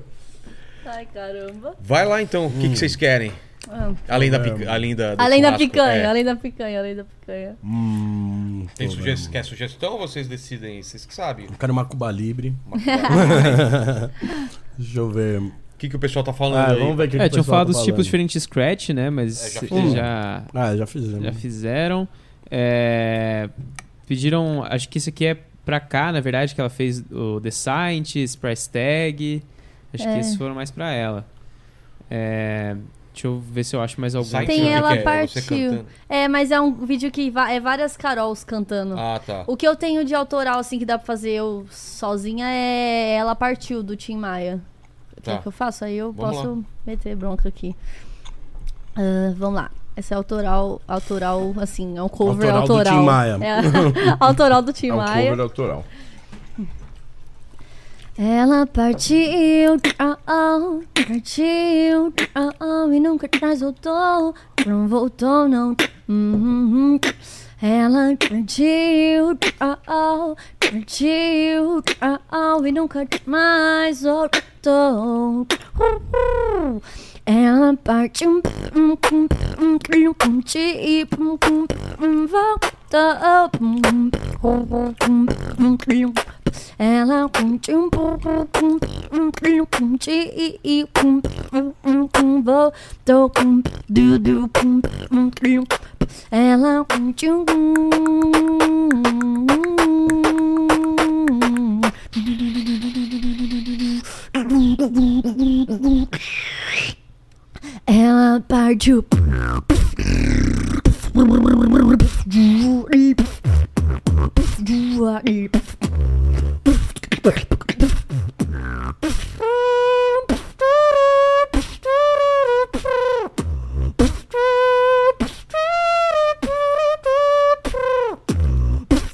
[0.84, 1.74] Ai, caramba.
[1.80, 3.32] Vai lá então, o que, que vocês querem?
[3.70, 3.92] Ah.
[4.08, 4.70] Além da, pica...
[4.72, 6.06] além da do Além da churrasco, picanha, é.
[6.06, 7.56] além da picanha, além da picanha.
[7.62, 9.04] Hum, Tem tô suge...
[9.14, 9.30] vendo.
[9.30, 10.82] Quer sugestão ou vocês decidem?
[10.82, 11.46] Vocês que sabem.
[11.46, 12.52] Eu quero uma Cuba Libre.
[14.76, 15.38] Deixa eu ver.
[15.40, 16.78] O que, que o pessoal tá falando Ah, aí?
[16.78, 18.04] vamos ver o que É, que o tinham pessoal falado tá dos tipos falando.
[18.04, 19.10] diferentes de scratch, né?
[19.10, 21.24] Mas É, já eles já, Ah, já fizemos.
[21.24, 22.08] já fizeram.
[22.50, 23.48] É,
[24.06, 27.50] pediram, acho que isso aqui é pra cá, na verdade, que ela fez o The
[27.50, 29.42] Scientist, Price Tag.
[29.94, 30.18] Acho que É.
[30.20, 31.24] esses foram mais pra ela.
[32.10, 32.76] É,
[33.12, 34.28] deixa eu ver se eu acho mais algum.
[34.28, 35.02] Sai Tem que ela que é?
[35.02, 35.84] Partiu.
[36.08, 38.94] É, mas é um vídeo que é várias Carols cantando.
[38.98, 39.44] Ah, tá.
[39.46, 43.34] O que eu tenho de autoral, assim, que dá pra fazer eu sozinha é Ela
[43.34, 44.60] Partiu, do Tim Maia.
[45.22, 45.38] Quer Tá.
[45.42, 45.84] que eu faça?
[45.86, 47.76] Aí eu Vamos posso meter bronca aqui.
[48.96, 49.70] Ah, vamos lá.
[49.94, 52.94] Essa é autoral, autoral, assim, é um cover Autoral autoral.
[52.94, 53.38] do Tim Maia.
[53.40, 53.56] É,
[54.20, 55.30] autoral do Tim É um Maia.
[55.30, 55.84] cover autoral.
[58.18, 60.58] Ela partiu, ah, ah,
[60.92, 64.34] partiu, ah, ah, e nunca mais voltou,
[64.66, 65.74] não voltou não.
[66.06, 67.00] Uhum.
[67.62, 75.46] Ela partiu, ah, ah, partiu, ah, ah, e nunca mais voltou.
[77.24, 78.42] Ela partiu,
[78.76, 79.26] hum, hum,
[79.58, 81.66] hum, hum, hum, ti, hum, hum,
[81.98, 82.72] hum, voltou.
[86.78, 87.30] Ela
[92.44, 94.80] voltou com du, du, um,
[95.12, 95.64] um, um.
[96.30, 96.84] Ela
[107.86, 109.04] Ela partiu.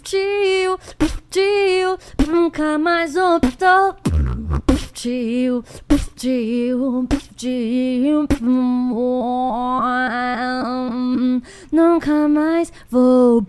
[0.08, 0.57] Tio,
[1.38, 3.94] tio, nunca mais optou.
[4.92, 5.64] Tio,
[6.16, 7.06] tio,
[7.36, 8.26] tio,
[11.70, 13.44] nunca mais vou.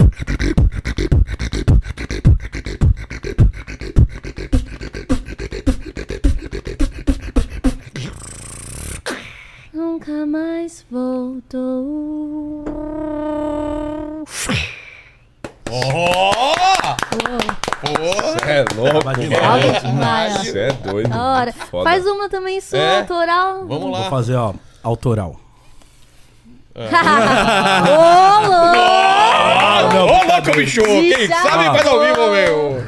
[9.74, 12.66] Nunca mais voltou.
[17.82, 19.24] Você é louco, mano.
[20.44, 21.10] Você é doido.
[21.10, 21.54] Da hora.
[21.54, 21.84] Foda.
[21.90, 23.00] Faz uma também sua, É?
[23.00, 23.66] autoral.
[23.66, 24.10] Vamos Vou lá.
[24.10, 24.54] fazer, ó,
[24.84, 25.36] autoral.
[26.80, 26.82] Ô,
[28.48, 28.78] louco!
[28.78, 30.82] Ah, Ô, louco, bicho!
[30.84, 32.84] Quem sabe faz ao vivo, meu!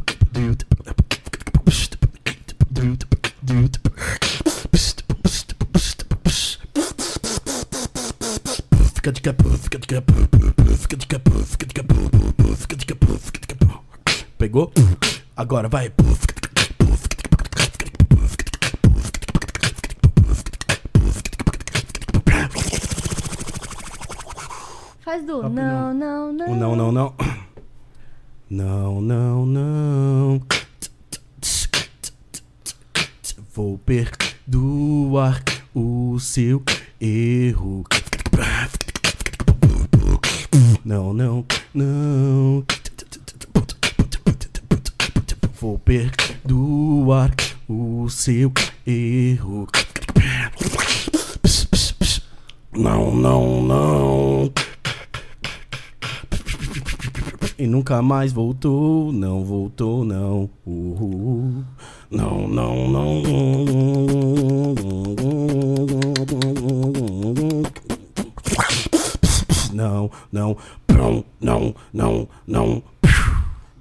[8.94, 10.12] Fica de capô, fica de capô,
[10.76, 11.94] fica de capô, fica de capô,
[12.56, 13.78] fica de capô, fica de capô.
[14.38, 14.72] Pegou?
[15.36, 15.92] Agora vai.
[25.04, 25.48] Faz do.
[25.48, 26.56] Não, não, não.
[26.56, 27.14] Não, não, não.
[28.50, 30.63] Não, não, não.
[33.54, 35.40] Vou perdoar
[35.72, 36.60] o seu
[37.00, 37.84] erro.
[40.84, 42.64] Não, não, não.
[45.60, 47.32] Vou perdoar
[47.68, 48.52] o seu
[48.84, 49.68] erro.
[52.76, 54.52] Não, não, não.
[57.56, 60.50] E nunca mais voltou, não voltou, não.
[60.66, 61.64] Uhul.
[62.14, 63.22] Não, não, não.
[69.72, 70.56] Não, não,
[70.88, 72.82] não, não, não, não.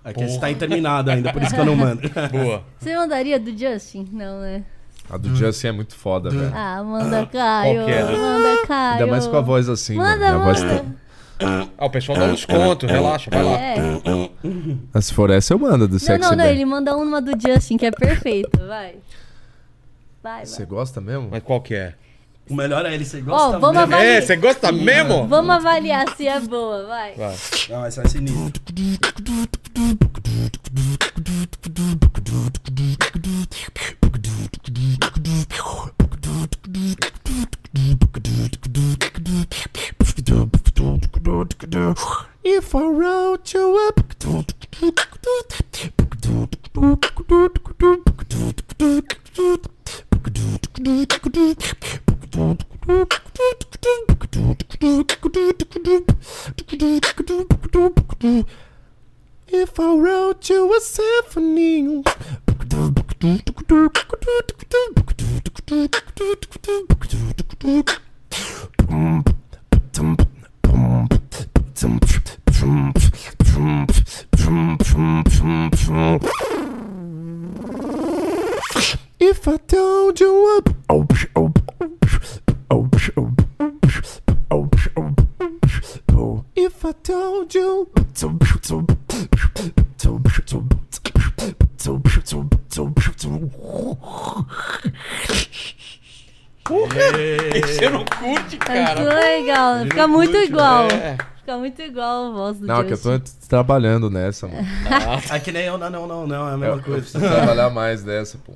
[0.03, 2.01] Aqui esse tá interminado ainda, por isso que eu não mando.
[2.31, 2.63] Boa.
[2.79, 4.09] Você mandaria do Justin?
[4.11, 4.63] Não, né?
[5.09, 6.51] A do Justin é muito foda, velho.
[6.55, 7.75] Ah, manda Caio.
[7.75, 8.03] Qual que é?
[8.03, 8.93] Manda Caio.
[8.93, 10.09] Ainda mais com a voz assim, mano.
[10.09, 10.79] Manda, Minha voz manda.
[10.79, 10.85] tá...
[11.43, 13.57] Ah, o pessoal dá um desconto, relaxa, vai lá.
[13.59, 13.75] É.
[14.93, 16.37] Ah, Se for essa, eu mando do Não, Sexy não, não.
[16.37, 16.49] Back.
[16.49, 18.65] Ele manda uma do Justin que é perfeita.
[18.65, 18.95] Vai.
[20.21, 20.65] Vai, Você vai.
[20.67, 21.27] gosta mesmo?
[21.31, 21.93] Mas qual que é?
[22.49, 23.93] O melhor é ele, você Ó, gosta vamos mesmo?
[23.95, 24.05] avaliar.
[24.17, 25.27] É, você gosta mesmo?
[25.27, 27.13] Vamos avaliar se é boa, vai.
[27.15, 27.35] Vai.
[27.69, 28.51] Não, essa é sinistro.
[42.43, 43.99] If I wrote you up.
[59.47, 62.03] If I wrote you a symphony.
[79.19, 80.61] If I told you a
[86.55, 87.87] If I told you
[97.61, 99.79] Você não curte, É muito legal.
[99.83, 100.87] Fica muito igual.
[101.43, 104.65] Fica muito igual a voz do Não, que eu tô trabalhando nessa, mano.
[105.29, 107.01] É que nem eu, não, não, não, não, é a Eu, mesma eu coisa.
[107.01, 108.53] preciso trabalhar mais nessa, pô.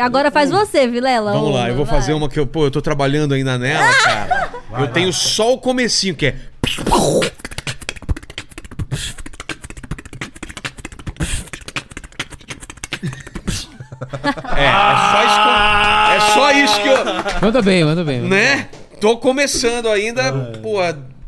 [0.00, 1.32] Agora faz você, Vilela.
[1.32, 1.94] Vamos lá, eu vou vai.
[1.94, 4.50] fazer uma que eu, pô, eu tô trabalhando ainda nela, cara.
[4.80, 6.36] eu tenho só o comecinho, que é.
[14.56, 18.22] É, é só isso que eu, é só isso que eu, Manda bem, manda bem.
[18.22, 18.68] manda né?
[19.00, 20.32] Tô começando ainda,
[20.62, 20.78] pô,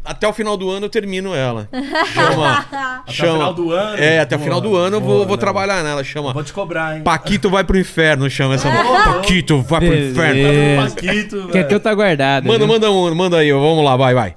[0.06, 1.68] até o final do ano eu termino ela.
[2.14, 2.66] Chama.
[3.06, 3.32] Até chama.
[3.32, 3.98] o final do ano?
[4.02, 5.40] É, até o final do ano eu vou, Boa, vou né?
[5.40, 6.32] trabalhar nela, chama.
[6.32, 7.02] Vou te cobrar, hein?
[7.02, 9.12] Paquito vai pro inferno, chama essa música.
[9.12, 10.10] Paquito vai pro Beleza.
[10.12, 10.90] inferno.
[10.90, 11.50] Paquito, bem.
[11.50, 12.46] Quer que eu tá guardado.
[12.46, 12.66] Manda, né?
[12.66, 14.34] manda um, manda aí, vamos lá, vai, vai.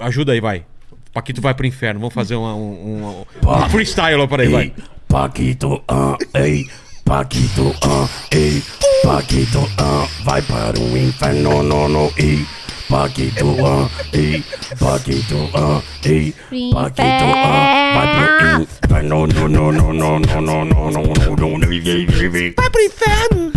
[0.00, 0.64] Ajuda aí, vai.
[1.12, 4.72] Paquito vai pro inferno, vamos fazer uma- um, um, um freestyle lá para aí, vai.
[5.08, 6.66] Paquito, ah, ei.
[7.04, 8.62] Paquito, ah, ei.
[9.02, 12.44] Paquito, ah, vai para o inferno, no, no, ei.
[12.88, 14.44] Paquito, ah, ei.
[14.78, 16.32] Paquito, ah, ei.
[16.72, 21.58] Paquito, ah, vai pro inferno, no, no, no, no, no, no, no, no, no, no,
[21.58, 22.54] no, ei, ei, ei.
[22.56, 23.52] Vai pro inferno!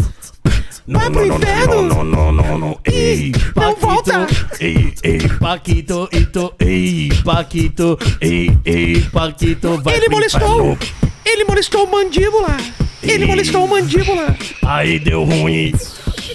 [0.88, 1.84] Vai pro inferno.
[1.84, 3.32] Não, não, não, não, ei.
[3.56, 4.26] Não volta.
[4.60, 7.10] Ei, ei, Paquito, ito, ei.
[7.24, 9.02] Paquito, ei, ei.
[9.12, 10.76] Paquito, vai Ele molestou!
[11.24, 12.58] Ele molestou o mandíbula!
[13.04, 14.36] Ele molestou o mandíbula!
[14.66, 15.72] Aí deu ruim.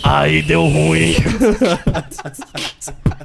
[0.03, 1.15] Aí deu ruim.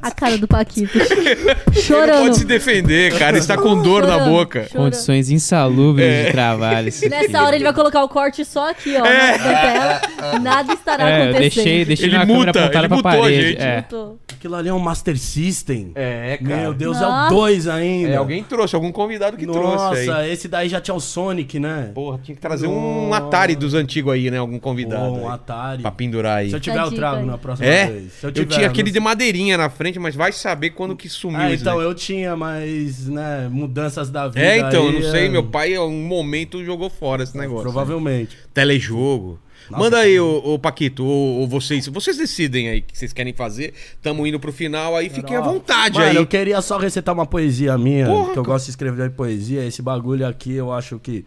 [0.02, 0.98] A cara do Paquito.
[0.98, 1.36] Ele
[1.76, 2.22] não Chorando.
[2.24, 4.68] pode se defender, cara, está com dor na Chorando, boca.
[4.70, 4.84] chorando.
[4.86, 6.86] Condições insalubres de trabalho.
[7.10, 7.40] Nessa filho.
[7.44, 9.38] hora ele vai colocar o corte só aqui, ó, É.
[9.38, 10.40] na na tela.
[10.40, 11.40] Nada estará É, eu acontecendo.
[11.64, 13.48] deixei, deixei Ele na muta, câmera apontada ele pra parede.
[13.50, 13.62] gente.
[13.62, 13.86] É.
[14.34, 15.92] Aquilo ali é um Master System.
[15.96, 17.34] É, Meu Deus, é Nossa.
[17.34, 18.14] o 2 ainda.
[18.14, 21.92] É, alguém trouxe, algum convidado que trouxe Nossa, esse daí já tinha o Sonic, né?
[21.94, 23.26] Porra, tinha que trazer um Nossa.
[23.28, 24.38] Atari dos antigos aí, né?
[24.38, 25.12] Algum convidado.
[25.14, 25.82] um aí, Atari.
[25.82, 26.50] pra pendurar aí.
[26.52, 27.86] Se eu tiver, eu trago na próxima É?
[27.88, 28.14] vez.
[28.14, 31.08] Se Eu, tiver, tinha aquele não- de madeirinha na frente, mas vai saber quando que
[31.10, 31.86] sumiu Ah, isso então daí.
[31.86, 34.40] eu tinha, mas, né, mudanças da vida.
[34.42, 37.38] É, então, eu aí, não sei, é, meu pai, em um momento, jogou fora esse
[37.38, 37.64] negócio.
[37.64, 38.38] Provavelmente.
[38.54, 39.40] Telejogo.
[39.72, 41.86] Manda aí, ô, ô, Paquito, ou, vocês.
[41.88, 43.74] Vocês decidem aí o que vocês querem fazer.
[44.02, 46.16] Tamo indo pro final aí, fiquem à vontade Mano, aí.
[46.16, 49.64] eu queria só recitar uma poesia minha, Porra, que eu gosto de escrever poesia.
[49.64, 51.24] Esse bagulho aqui, eu acho que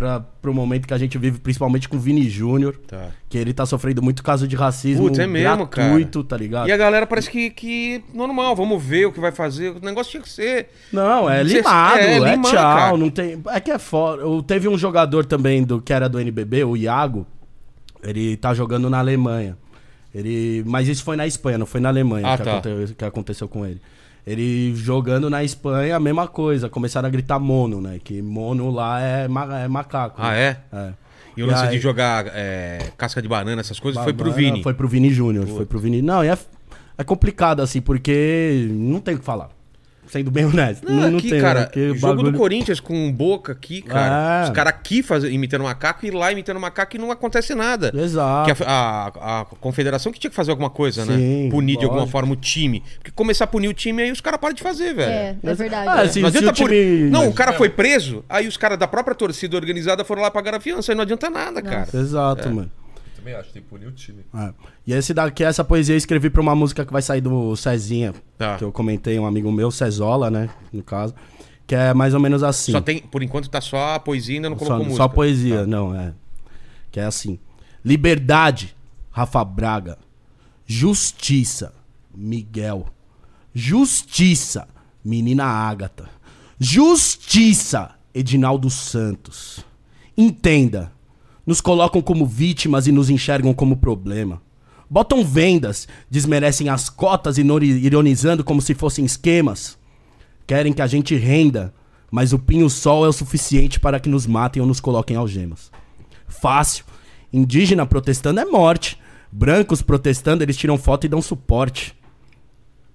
[0.00, 3.08] pra, pro momento que a gente vive, principalmente com o Vini Júnior, Tá.
[3.28, 6.68] que ele tá sofrendo muito caso de racismo Putz, é mesmo, gratuito, tá ligado?
[6.68, 9.72] E a galera parece que, que normal, vamos ver o que vai fazer.
[9.76, 10.70] O negócio tinha que ser.
[10.90, 12.96] Não, é limado, é, é, limar, tchau, cara.
[12.96, 13.42] não tem...
[13.48, 14.22] É que é foda.
[14.22, 17.26] Eu- Teve um jogador também do que era do NBB, o Iago,
[18.02, 19.58] ele tá jogando na Alemanha.
[20.14, 22.52] Ele, mas isso foi na Espanha, não foi na Alemanha Ah, que, tá.
[22.58, 23.80] aconte- que aconteceu com ele.
[24.26, 26.68] Ele jogando na Espanha, a mesma coisa.
[26.68, 27.98] Começaram a gritar mono, né?
[28.02, 30.16] Que mono lá é, ma- é macaco.
[30.20, 30.40] Ah, né?
[30.72, 30.76] é?
[30.76, 30.92] É.
[31.36, 34.36] E o lance aí- de jogar é, casca de banana, essas coisas, foi pro Banana,
[34.52, 34.62] Vini.
[34.62, 35.46] Foi pro Vini Júnior.
[35.46, 36.02] Foi pro Vini.
[36.02, 36.36] Não, e é,
[36.98, 39.48] é complicado, assim, porque não tem o que falar.
[40.10, 40.84] Sendo bem honesto.
[40.88, 41.88] Não, Não, não aqui, tem, cara, né?
[41.94, 44.40] Jogo bagulho- do Corinthians com boca aqui, cara.
[44.40, 44.44] É.
[44.44, 47.92] Os caras aqui faz, imitando macaco e lá imitando macaco e não acontece nada.
[47.94, 48.52] Exato.
[48.54, 48.66] Que a,
[49.14, 51.16] a- a confederação que tinha que fazer alguma coisa, né?
[51.16, 52.12] Sim, Punir de alguma lógico.
[52.12, 52.82] forma o time.
[52.98, 55.10] Porque começar a punir o time, aí os caras param de fazer, velho.
[55.12, 55.88] É, é verdade.
[55.88, 56.08] Ah, é.
[56.08, 57.10] se- Não adianta o time- por...
[57.10, 60.54] Não, o cara foi preso, aí os caras da própria torcida organizada foram lá pagar
[60.56, 61.86] a fiança, aí não adianta nada, cara.
[61.94, 62.50] Exato, É.
[62.50, 62.70] mano.
[63.20, 64.24] Também acho, tem que punir o time.
[64.34, 64.52] É.
[64.86, 68.14] E esse daqui, essa poesia eu escrevi pra uma música que vai sair do Cezinha.
[68.38, 68.56] Tá.
[68.56, 70.48] Que eu comentei, um amigo meu, Cezola, né?
[70.72, 71.14] No caso.
[71.66, 72.72] Que é mais ou menos assim.
[72.72, 75.08] Só tem, por enquanto tá só a poesia ainda não Só, colocou só música.
[75.10, 75.66] poesia, Tá.
[75.66, 76.12] não, é.
[76.90, 77.38] Que é assim.
[77.84, 78.74] Liberdade,
[79.10, 79.96] Rafa Braga.
[80.66, 81.72] Justiça,
[82.14, 82.86] Miguel.
[83.54, 84.66] Justiça,
[85.04, 86.08] Menina Ágata.
[86.58, 89.64] Justiça, Edinaldo Santos.
[90.16, 90.90] Entenda,
[91.50, 94.40] nos colocam como vítimas e nos enxergam como problema.
[94.88, 99.76] Botam vendas, desmerecem as cotas inori- ironizando como se fossem esquemas.
[100.46, 101.74] Querem que a gente renda,
[102.08, 105.72] mas o pinho-sol é o suficiente para que nos matem ou nos coloquem algemas.
[106.28, 106.84] Fácil.
[107.32, 108.96] Indígena protestando é morte.
[109.32, 111.96] Brancos protestando, eles tiram foto e dão suporte.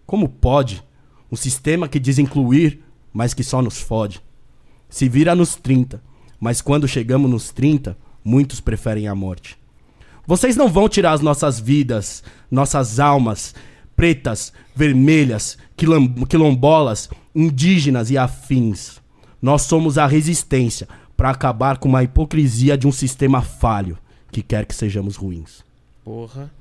[0.06, 0.82] Como pode?
[1.30, 4.22] Um sistema que diz incluir, mas que só nos fode.
[4.88, 6.02] se vira nos 30.
[6.40, 9.56] Mas quando chegamos nos 30, muitos preferem a morte.
[10.26, 13.54] Vocês não vão tirar as nossas vidas, nossas almas,
[13.96, 15.58] pretas, vermelhas,
[16.28, 19.00] quilombolas, indígenas e afins.
[19.40, 23.98] Nós somos a resistência para acabar com uma hipocrisia de um sistema falho
[24.32, 25.64] que quer que sejamos ruins.
[26.04, 26.52] Porra.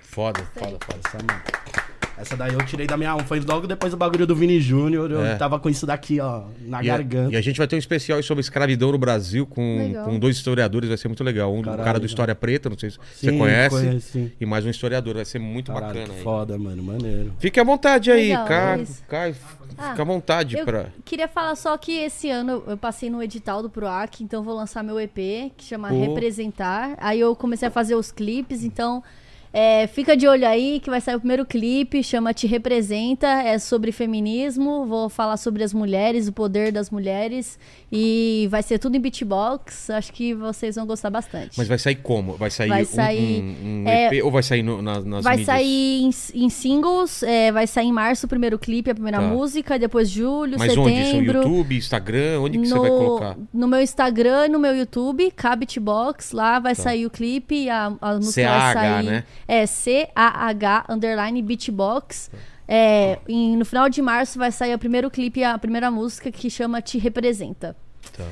[0.00, 0.98] Foda, foda, foda.
[0.98, 1.91] Essa,
[2.22, 3.24] essa daí eu tirei da minha alma.
[3.24, 5.10] Foi logo depois do bagulho do Vini Júnior.
[5.10, 5.34] Eu É.
[5.36, 7.32] tava com isso daqui, ó, na E a, garganta.
[7.34, 10.36] e a gente vai ter um especial aí sobre escravidão no Brasil com, com dois
[10.36, 11.52] historiadores, vai ser muito legal.
[11.52, 12.06] Um do Caralho, cara do?
[12.06, 13.76] História Preta, não sei se você Sim, conhece.
[13.76, 14.32] conheço, sim.
[14.40, 16.22] E mais um historiador, vai ser muito Caralho, bacana que aí.
[16.22, 16.82] foda, mano.
[16.82, 17.32] Maneiro.
[17.38, 18.82] Fique à vontade aí, Legal, Caio.
[18.82, 18.86] é.
[19.08, 19.36] Caio,
[19.78, 20.86] Ah, fica à vontade Eu pra.
[21.04, 24.82] queria falar só que esse ano eu passei no edital do PROAC, então vou lançar
[24.82, 25.98] meu EP, que chama Pô.
[26.00, 26.94] Representar.
[26.98, 29.02] Aí eu comecei a fazer os clipes, então
[29.52, 33.58] é, fica de olho aí que vai sair o primeiro clipe, chama Te Representa, é
[33.58, 37.58] sobre feminismo, vou falar sobre as mulheres, o poder das mulheres,
[37.90, 41.50] e vai ser tudo em beatbox, acho que vocês vão gostar bastante.
[41.58, 42.32] Mas vai sair como?
[42.34, 45.24] Vai sair, Vai um- sair, um, um é, EP ou vai sair no- nas, nas
[45.24, 45.46] Vai mídias?
[45.54, 46.10] sair em,
[46.44, 49.24] em singles, é, vai sair em março o primeiro clipe, a primeira Tá.
[49.26, 50.92] música, depois julho, Mas onde?
[50.94, 51.10] Isso?
[51.10, 51.38] setembro.
[51.38, 52.40] YouTube, Instagram?
[52.40, 53.36] Onde que você vai colocar?
[53.52, 58.14] No meu Instagram e no meu YouTube, Cabitbox, lá vai sair o clipe, a, a
[58.14, 59.04] música vai sair.
[59.04, 59.24] né?
[59.46, 62.30] É C-A-H underline beatbox.
[62.68, 66.48] É, em- no final de março vai sair o primeiro clipe, a primeira música que
[66.48, 67.76] chama Te Representa.
[68.16, 68.26] Tá.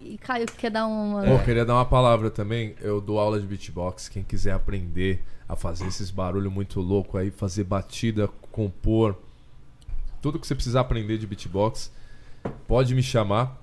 [0.00, 1.22] E Caio, quer dar uma.
[1.22, 2.74] Pô, queria dar uma palavra também.
[2.80, 4.08] Eu dou aula de beatbox.
[4.08, 9.16] Quem quiser aprender a fazer esses barulhos muito louco aí, fazer batida, compor,
[10.20, 11.90] tudo que você precisar aprender de beatbox,
[12.66, 13.60] pode me chamar.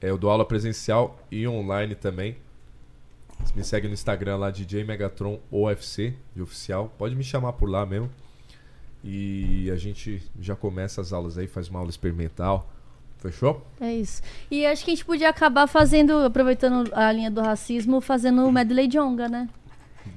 [0.00, 2.36] É, Eu dou aula presencial e online também.
[3.44, 6.92] Você me segue no Instagram lá, DJ Megatron OFC, de oficial.
[6.96, 8.10] Pode me chamar por lá mesmo.
[9.04, 12.70] E a gente já começa as aulas aí, faz uma aula experimental.
[13.18, 13.64] Fechou?
[13.80, 14.20] É isso.
[14.50, 18.50] E acho que a gente podia acabar fazendo, aproveitando a linha do racismo, fazendo o
[18.50, 19.48] medley Jonga, né?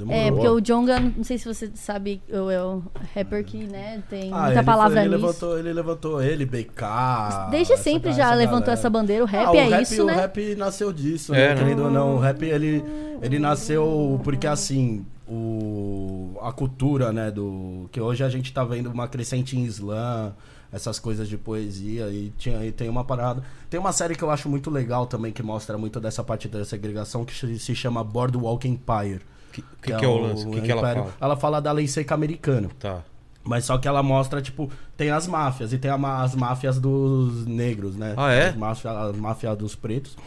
[0.10, 2.84] É, porque o Jonga, não sei se você sabe, eu é o
[3.14, 5.26] rapper que, né, tem Ah, muita ele, palavra foi- ele nisso.
[5.28, 7.48] levantou, ele levantou ele, BK.
[7.52, 8.74] Desde sempre já levantou galera.
[8.74, 9.24] essa bandeira.
[9.24, 10.14] O rap Ah, o é rap, isso, o né?
[10.16, 11.56] rap nasceu disso, É, né?
[11.56, 11.62] né?
[11.62, 12.84] Querendo ou não, o rap ele,
[13.22, 18.92] ele nasceu porque assim, o, a cultura, né, do que hoje a gente tá vendo
[18.92, 20.34] uma crescente em Islã,
[20.72, 23.42] essas coisas de poesia e, tinha, e tem uma parada.
[23.70, 26.66] Tem uma série que eu acho muito legal também que mostra muito dessa parte da
[26.66, 29.22] segregação que se- se chama Boardwalk Empire.
[29.62, 30.46] O que, que, que é o lance?
[30.46, 31.14] O que, que ela fala?
[31.20, 32.70] Ela fala da lei seca americana.
[32.80, 33.02] Tá.
[33.44, 37.46] Mas só que ela mostra, tipo, tem as máfias e tem a as máfias dos
[37.46, 38.16] negros, né?
[38.18, 38.48] Ah, é?
[38.48, 40.18] As máfias, as máfias dos pretos.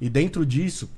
[0.00, 0.88] E dentro disso,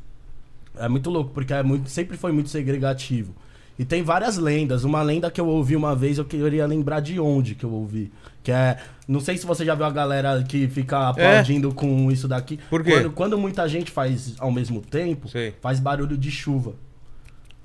[0.76, 3.34] é muito louco, porque é muito, sempre foi muito segregativo.
[3.78, 4.84] E tem várias lendas.
[4.84, 8.12] Uma lenda que eu ouvi uma vez, eu queria lembrar de onde que eu ouvi.
[8.42, 8.76] Que é.
[9.08, 12.60] Não sei se você já viu a galera que fica aplaudindo com isso daqui.
[12.62, 12.68] É?
[12.68, 12.90] Por quê?
[12.90, 15.28] Quando, quando muita gente faz ao mesmo tempo,
[15.62, 16.74] faz barulho de chuva.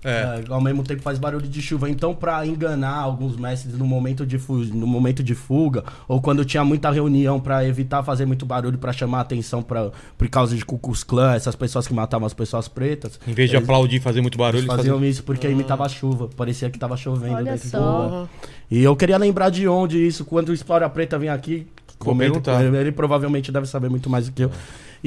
[0.05, 0.43] É.
[0.47, 1.89] É, ao mesmo tempo faz barulho de chuva.
[1.89, 4.37] Então, pra enganar alguns mestres no momento de,
[4.71, 8.93] no momento de fuga, ou quando tinha muita reunião pra evitar fazer muito barulho, pra
[8.93, 13.19] chamar atenção pra, por causa de Klux Klan, essas pessoas que matavam as pessoas pretas.
[13.27, 15.09] Em vez de eles aplaudir e fazer muito barulho, eles faziam faziam...
[15.09, 16.29] isso porque imitava a chuva.
[16.37, 18.27] Parecia que tava chovendo Olha dentro só.
[18.27, 18.29] do...
[18.69, 21.65] E eu queria lembrar de onde isso, quando o História Preta vem aqui,
[21.97, 24.51] comenta ele, ele provavelmente deve saber muito mais do que eu.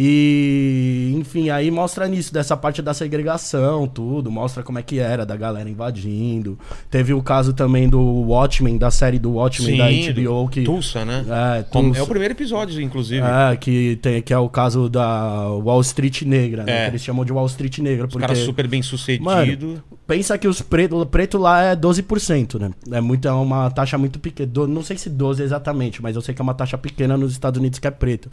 [0.01, 5.27] E, enfim, aí mostra nisso, dessa parte da segregação, tudo, mostra como é que era,
[5.27, 6.57] da galera invadindo.
[6.89, 10.63] Teve o caso também do Watchmen, da série do Watchmen da HBO, que...
[10.63, 11.25] Tulsa, né?
[11.29, 11.99] É, Tulsa.
[11.99, 13.27] É o primeiro episódio, inclusive.
[13.27, 16.73] É, que, tem, que é o caso da Wall Street Negra, né?
[16.73, 16.85] É.
[16.85, 18.07] Que eles chamam de Wall Street Negra.
[18.07, 18.25] Os Porque...
[18.25, 19.27] caras super bem sucedidos.
[19.27, 22.71] Mano, pensa que os preto, preto lá é 12%, né?
[22.93, 24.49] É, muito, é uma taxa muito pequena.
[24.69, 27.59] Não sei se 12 exatamente, mas eu sei que é uma taxa pequena nos Estados
[27.59, 28.31] Unidos que é preto.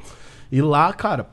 [0.52, 1.28] E lá, cara,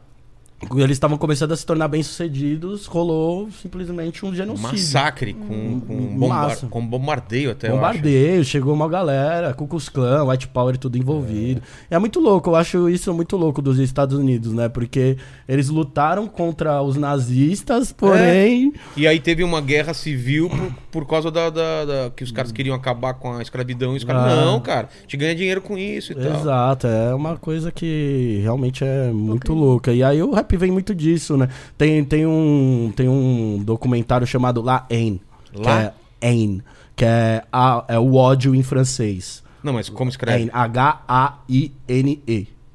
[0.76, 4.70] eles estavam começando a se tornar bem-sucedidos, rolou simplesmente um genocídio.
[4.70, 6.66] Massacre com, com, bomba- massa.
[6.66, 7.80] com bombardeio até, eu acho.
[7.80, 11.60] Bombardeio, chegou uma galera, Ku Klux Klan, White Power, tudo envolvido.
[11.90, 11.98] É.
[11.98, 14.68] muito louco, eu acho isso muito louco dos Estados Unidos, né?
[14.68, 15.16] Porque
[15.48, 18.72] eles lutaram contra os nazistas, porém...
[18.97, 20.72] E aí teve uma guerra civil por,
[21.02, 23.94] por causa da, da- da- que os caras queriam acabar com a escravidão.
[23.94, 24.44] E os caras, Ah.
[24.44, 26.40] não, cara, a gente ganha dinheiro com isso e tal.
[26.40, 29.93] Exato, é uma coisa que realmente é muito louca.
[29.93, 31.48] E aí o rap vem muito disso, né?
[31.76, 35.20] Tem, tem, um, tem um documentário chamado La Haine.
[35.52, 35.82] Que La?
[35.82, 35.92] é
[36.22, 36.62] Haine,
[36.96, 39.42] que é, a, é o ódio em francês.
[39.62, 40.38] Não, mas como escreve?
[40.38, 40.50] Haine.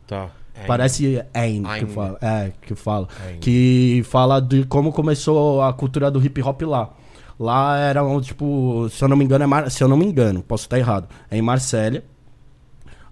[0.07, 0.29] Tá.
[0.65, 1.87] Parece Ain que Ain.
[1.87, 2.17] fala.
[2.21, 3.07] É, que fala.
[3.27, 3.39] Ain.
[3.39, 6.89] Que fala de como começou a cultura do hip hop lá.
[7.39, 9.69] Lá era um, tipo, se eu não me engano, é Mar...
[9.69, 11.07] se eu não me engano, posso estar errado.
[11.29, 12.03] É em Marsella.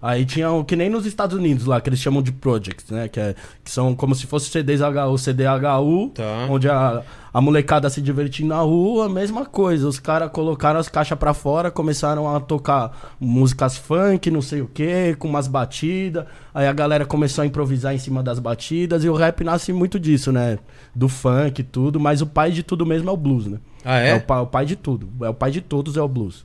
[0.06, 3.08] Aí tinha o que nem nos Estados Unidos lá, que eles chamam de projects, né?
[3.08, 3.34] Que, é,
[3.64, 6.46] que são como se fosse CDs HU, CDHU, Tá.
[6.48, 7.02] onde a,
[7.34, 9.88] a molecada se divertindo na rua, mesma coisa.
[9.88, 14.68] Os caras colocaram as caixas pra fora, começaram a tocar músicas funk, não sei o
[14.68, 16.24] que, com umas batidas.
[16.54, 19.98] Aí a galera começou a improvisar em cima das batidas e o rap nasce muito
[19.98, 20.60] disso, né?
[20.94, 23.58] Do funk e tudo, mas o pai de tudo mesmo é o blues, né?
[23.84, 24.14] Ah, é?
[24.14, 25.08] o, pai, o pai de tudo.
[25.24, 26.44] É o pai de todos é o blues.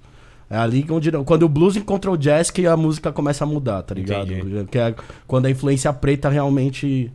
[0.52, 3.84] É ali onde quando o blues encontra o jazz que a música começa a mudar,
[3.84, 4.34] tá ligado?
[4.34, 4.66] Entendi.
[4.70, 4.94] Que é
[5.26, 7.10] quando a influência preta realmente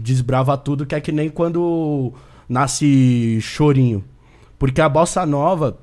[0.00, 2.12] desbrava tudo, que é que nem quando
[2.48, 4.04] nasce chorinho.
[4.60, 5.76] Porque a bossa nova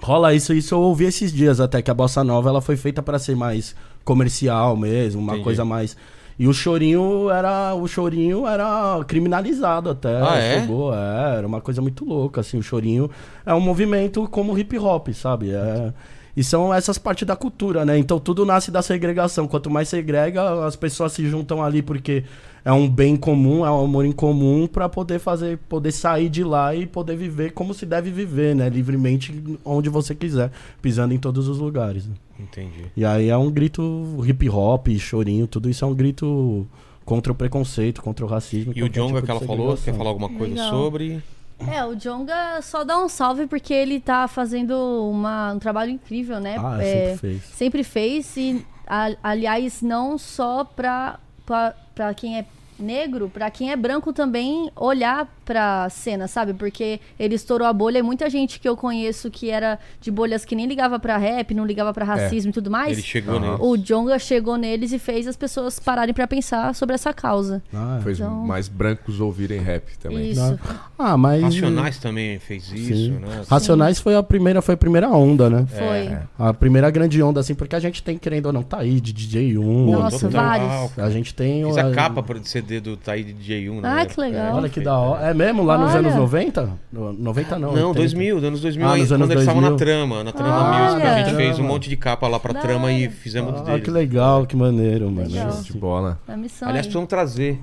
[0.00, 3.02] rola isso, isso eu ouvi esses dias até que a bossa nova ela foi feita
[3.02, 3.74] para ser mais
[4.04, 5.44] comercial mesmo, uma Entendi.
[5.44, 5.96] coisa mais
[6.38, 10.60] e o chorinho era o chorinho era criminalizado até, Ah, é?
[10.60, 13.10] chegou, é, era uma coisa muito louca assim, o chorinho
[13.46, 15.50] é um movimento como hip hop, sabe?
[15.52, 15.92] É,
[16.36, 17.96] e são essas partes da cultura, né?
[17.96, 19.46] Então tudo nasce da segregação.
[19.46, 22.24] Quanto mais segrega, as pessoas se juntam ali porque
[22.64, 26.42] é um bem comum, é um amor em comum pra poder fazer, poder sair de
[26.42, 28.68] lá e poder viver como se deve viver, né?
[28.68, 29.32] Livremente
[29.64, 30.50] onde você quiser,
[30.82, 32.04] pisando em todos os lugares.
[32.06, 32.14] né?
[32.38, 32.86] Entendi.
[32.96, 33.82] E aí é um grito
[34.26, 36.66] hip hop, chorinho, tudo isso é um grito
[37.04, 38.72] contra o preconceito, contra o racismo.
[38.74, 40.70] E o Jonga tipo que ela falou, quer falar alguma coisa Legal.
[40.70, 41.22] sobre?
[41.70, 44.74] É, o Jonga só dá um salve porque ele tá fazendo
[45.10, 46.56] uma- um trabalho incrível, né?
[46.58, 47.42] Ah, É, sempre fez.
[47.44, 52.44] sempre fez e, a- aliás, não só pra, pra, pra quem é
[52.78, 56.54] negro, pra quem é branco também olhar pra cena, sabe?
[56.54, 60.44] Porque ele estourou a bolha e muita gente que eu conheço que era de bolhas
[60.44, 62.92] que nem ligava pra rap, não ligava pra racismo e tudo mais.
[62.92, 63.56] Ele chegou nele.
[63.60, 67.62] O Jonga chegou neles e fez as pessoas pararem pra pensar sobre essa causa.
[67.72, 68.02] Ah, é.
[68.02, 70.30] Fez Então- mais brancos ouvirem rap também.
[70.30, 70.58] Isso.
[70.98, 73.10] Ah, mas Racionais também fez isso, Sim.
[73.18, 73.42] né?
[73.48, 75.66] Racionais foi a primeira, foi a primeira onda, né?
[75.66, 76.18] Foi.
[76.38, 79.12] A primeira grande onda, assim, porque a gente tem, querendo ou não, tá aí de
[79.12, 79.62] DJ1.
[79.62, 80.44] Pô, Nossa, total.
[80.44, 80.98] vários.
[80.98, 81.64] A gente tem.
[81.66, 83.96] Fiz a capa pro CD do Taí de DJ1, né?
[84.00, 84.56] Ah, que legal.
[84.56, 85.26] Olha que da hora.
[85.30, 85.62] É mesmo?
[85.62, 85.98] Lá nos Olha.
[86.00, 86.70] anos 90?
[86.92, 87.72] No- 90 não.
[87.72, 87.94] Não, 80.
[87.94, 89.86] 2000, anos 2000, Ah, aí, nos quando anos eles estavam na 2000.
[89.86, 90.84] trama, na trama Olha.
[90.90, 93.12] music, a gente fez um monte de capa lá pra Da trama e hora.
[93.16, 93.84] fizemos Ah, deles.
[93.84, 95.28] que legal, que maneiro, mano.
[95.28, 95.50] Legal.
[95.62, 96.18] De bola.
[96.26, 96.90] A missão Aliás, aí.
[96.90, 97.60] precisamos trazer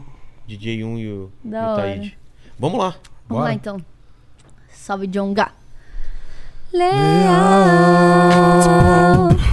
[0.47, 1.81] DJ1 e o, e Da o hora.
[1.81, 2.17] Taíde.
[2.59, 2.89] Vamos lá.
[2.89, 3.43] Vamos Bora.
[3.45, 3.77] lá então.
[4.73, 5.49] Salve Jonga.
[6.73, 6.89] Leal,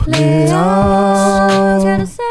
[0.07, 2.23] Leal, quero ser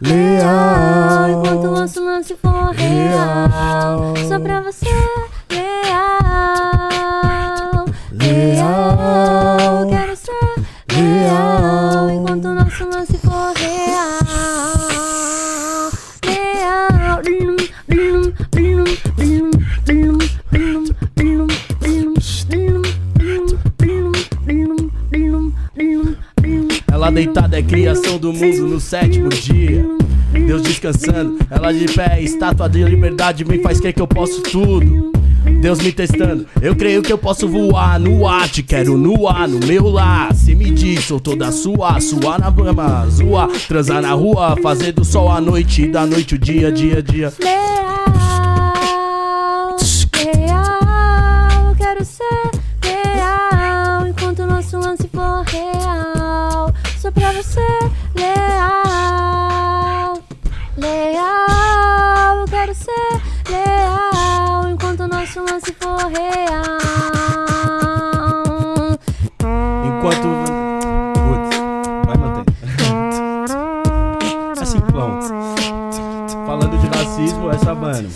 [0.00, 1.28] leal.
[1.30, 4.14] Enquanto o nosso lance for real.
[4.28, 4.86] Só pra você,
[5.50, 6.88] leal,
[8.12, 9.59] leal,
[27.00, 29.86] Ela deitada é criação do mundo no sétimo dia.
[30.46, 35.10] Deus descansando, ela de pé, estátua de liberdade, me faz crer que eu posso tudo.
[35.62, 39.48] Deus me testando, eu creio que eu posso voar no ar, te quero no ar,
[39.48, 40.34] no meu lar.
[40.34, 45.02] Se me diz, sou toda sua, suar na brama, zoar, transar na rua, fazer do
[45.02, 47.32] sol a noite, da noite o dia, dia, dia.
[65.80, 66.64] For real.
[69.84, 70.28] Enquanto.
[71.24, 71.50] Putz,
[72.06, 72.44] vai manter.
[74.60, 75.18] É simplão.
[76.46, 78.08] Falando de racismo, essa mano.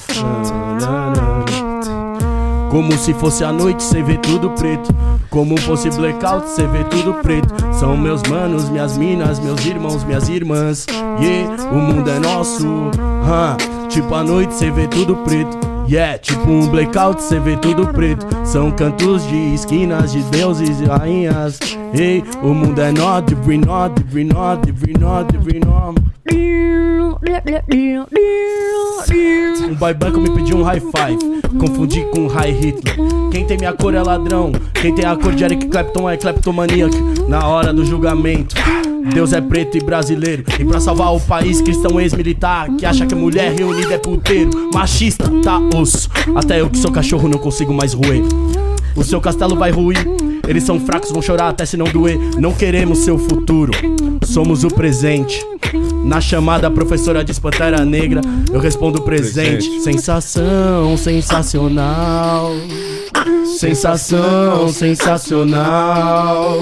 [2.71, 4.93] Como se fosse a noite, cê vê tudo preto.
[5.31, 7.55] Como fosse blackout, cê vê tudo preto.
[7.73, 10.85] São meus manos, minhas minas, meus irmãos, minhas irmãs.
[11.21, 12.67] Yeah, o mundo é nosso.
[12.67, 13.89] Huh.
[13.89, 15.74] Tipo a noite, cê vê tudo preto.
[15.87, 18.27] Yeah, tipo um blackout, cê vê tudo preto.
[18.45, 21.59] São cantos de esquinas de deuses e rainhas.
[21.93, 25.95] Ei, o mundo é nó, de brinó, de brinó, de brinó, de brinó.
[29.69, 31.19] Um boy banco me pediu um high five,
[31.59, 32.97] confundi com um high Hitler.
[33.31, 36.97] Quem tem minha cor é ladrão, quem tem a cor de Eric Clapton é kleptomaníaco.
[37.29, 38.55] Na hora do julgamento,
[39.13, 40.45] Deus é preto e brasileiro.
[40.59, 44.71] E pra salvar o país, cristão ex-militar que acha que mulher reunida é puteiro.
[44.73, 46.09] Machista, tá osso.
[46.35, 48.23] Até eu que sou cachorro não consigo mais roer.
[48.97, 49.99] O seu castelo vai ruir.
[50.47, 52.19] Eles são fracos, vão chorar até se não doer.
[52.39, 53.73] Não queremos seu futuro,
[54.23, 55.45] somos o presente.
[56.05, 58.21] Na chamada, professora diz Pantera Negra.
[58.53, 59.69] Eu respondo presente.
[59.69, 59.81] Presente.
[59.83, 62.51] Sensação sensacional.
[63.59, 66.59] Sensação sensacional.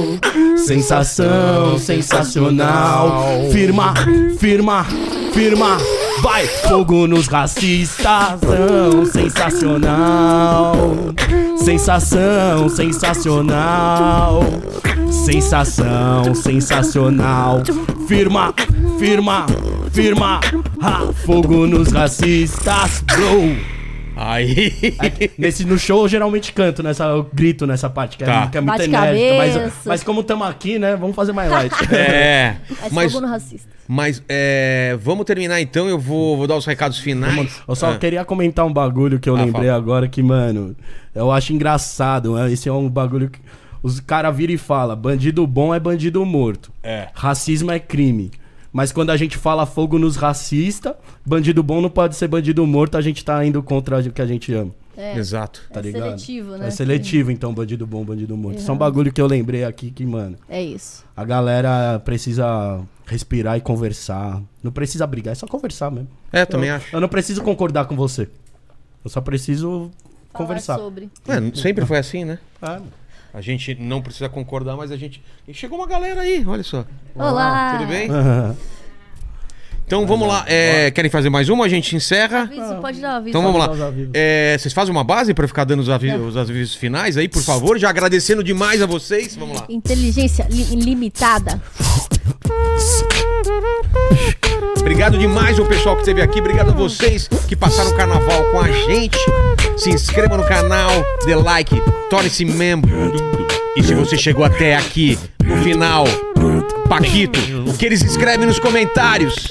[0.57, 3.51] Sensação sensacional.
[3.51, 3.95] Firma,
[4.39, 4.87] firma,
[5.33, 5.77] firma.
[6.23, 8.39] Vai, fogo nos racistas.
[9.13, 10.75] Sensacional.
[11.57, 14.45] Sensação sensacional.
[15.11, 17.63] Sensação sensacional.
[18.07, 18.55] Firma,
[19.07, 19.47] firma,
[19.93, 20.41] firma.
[20.81, 23.57] Ha, fogo nos racistas, bro.
[24.15, 24.73] Aí.
[25.37, 28.45] Nesse, no show eu geralmente canto nessa, eu grito nessa parte, que, Tá.
[28.45, 29.63] é, que é muito Bate enérgica.
[29.65, 30.95] Mas, mas como estamos aqui, né?
[30.95, 31.73] Vamos fazer mais light.
[31.91, 32.57] É.
[32.81, 33.69] Mas, Mas, fogo no racista.
[33.89, 35.89] mas é, vamos terminar então.
[35.89, 37.61] Eu vou, vou dar os recados finais.
[37.67, 37.99] Eu só Ah.
[37.99, 39.77] queria comentar um bagulho que eu Ah, lembrei fala.
[39.79, 40.77] agora que, mano,
[41.13, 42.35] eu acho engraçado.
[42.37, 42.53] né?
[42.53, 43.41] Esse é um bagulho que
[43.83, 46.71] os caras viram e falam: bandido bom é bandido morto.
[46.85, 47.09] É.
[47.15, 48.31] Racismo é crime.
[48.73, 50.95] Mas quando a gente fala fogo nos racistas,
[51.27, 54.27] bandido bom não pode ser bandido morto, a gente tá indo contra o que a
[54.27, 54.71] gente ama.
[54.97, 55.63] É, Exato.
[55.73, 56.05] Tá é ligado?
[56.05, 56.69] seletivo, né?
[56.69, 58.59] É seletivo, então, bandido bom, bandido morto.
[58.59, 61.05] Isso é um bagulho que eu lembrei aqui que, mano, É isso.
[61.17, 64.41] a galera precisa respirar e conversar.
[64.63, 66.09] Não precisa brigar, é só conversar mesmo.
[66.31, 66.95] É, também eu, acho.
[66.95, 68.29] Eu não preciso concordar com você.
[69.05, 69.91] Eu só preciso
[70.33, 70.79] Falar conversar.
[70.79, 71.11] sobre.
[71.27, 72.39] É, sempre foi assim, né?
[72.61, 72.81] Ah,
[73.35, 75.23] A gente não precisa concordar, mas a gente.
[75.49, 76.85] E chegou uma galera aí, olha só.
[77.15, 77.79] Olá!
[77.79, 78.09] Tudo bem?
[79.87, 80.45] Então vamos lá.
[80.49, 81.67] é, querem fazer mais uma?
[81.67, 82.43] A gente encerra.
[82.43, 83.29] Aviso, pode dar aviso.
[83.31, 83.67] Então vamos lá.
[83.89, 84.11] avisos.
[84.15, 87.43] É, vocês fazem uma base pra ficar dando os, avi- os avisos finais aí, por
[87.43, 87.79] favor?
[87.79, 89.37] Já agradecendo demais a vocês.
[89.37, 89.67] Vamos lá.
[89.69, 91.61] Inteligência li- ilimitada.
[94.79, 96.41] Obrigado demais ao pessoal que esteve aqui.
[96.41, 99.19] Obrigado a vocês que passaram o carnaval com a gente.
[99.77, 100.91] Se inscreva no canal,
[101.27, 101.75] dê like,
[102.09, 102.91] torne-se membro.
[103.77, 106.05] E se você chegou até aqui, no final,
[106.89, 109.49] Paquito, o que eles escrevem nos comentários?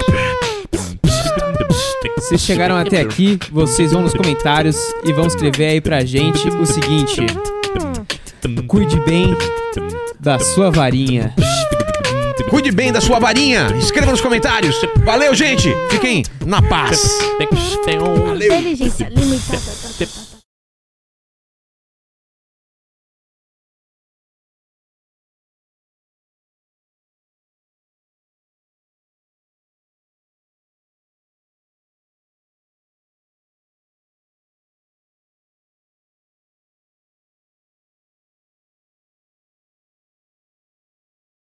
[2.20, 6.66] Se chegaram até aqui, vocês vão nos comentários e vão escrever aí pra gente o
[6.66, 7.26] seguinte:
[8.68, 9.36] Cuide bem
[10.20, 11.34] da sua varinha.
[12.50, 13.68] Cuide bem da sua varinha.
[13.78, 14.76] Escreva nos comentários.
[15.04, 15.74] Valeu, gente.
[15.90, 17.20] Fiquem na paz.
[18.36, 20.41] Inteligência limitada.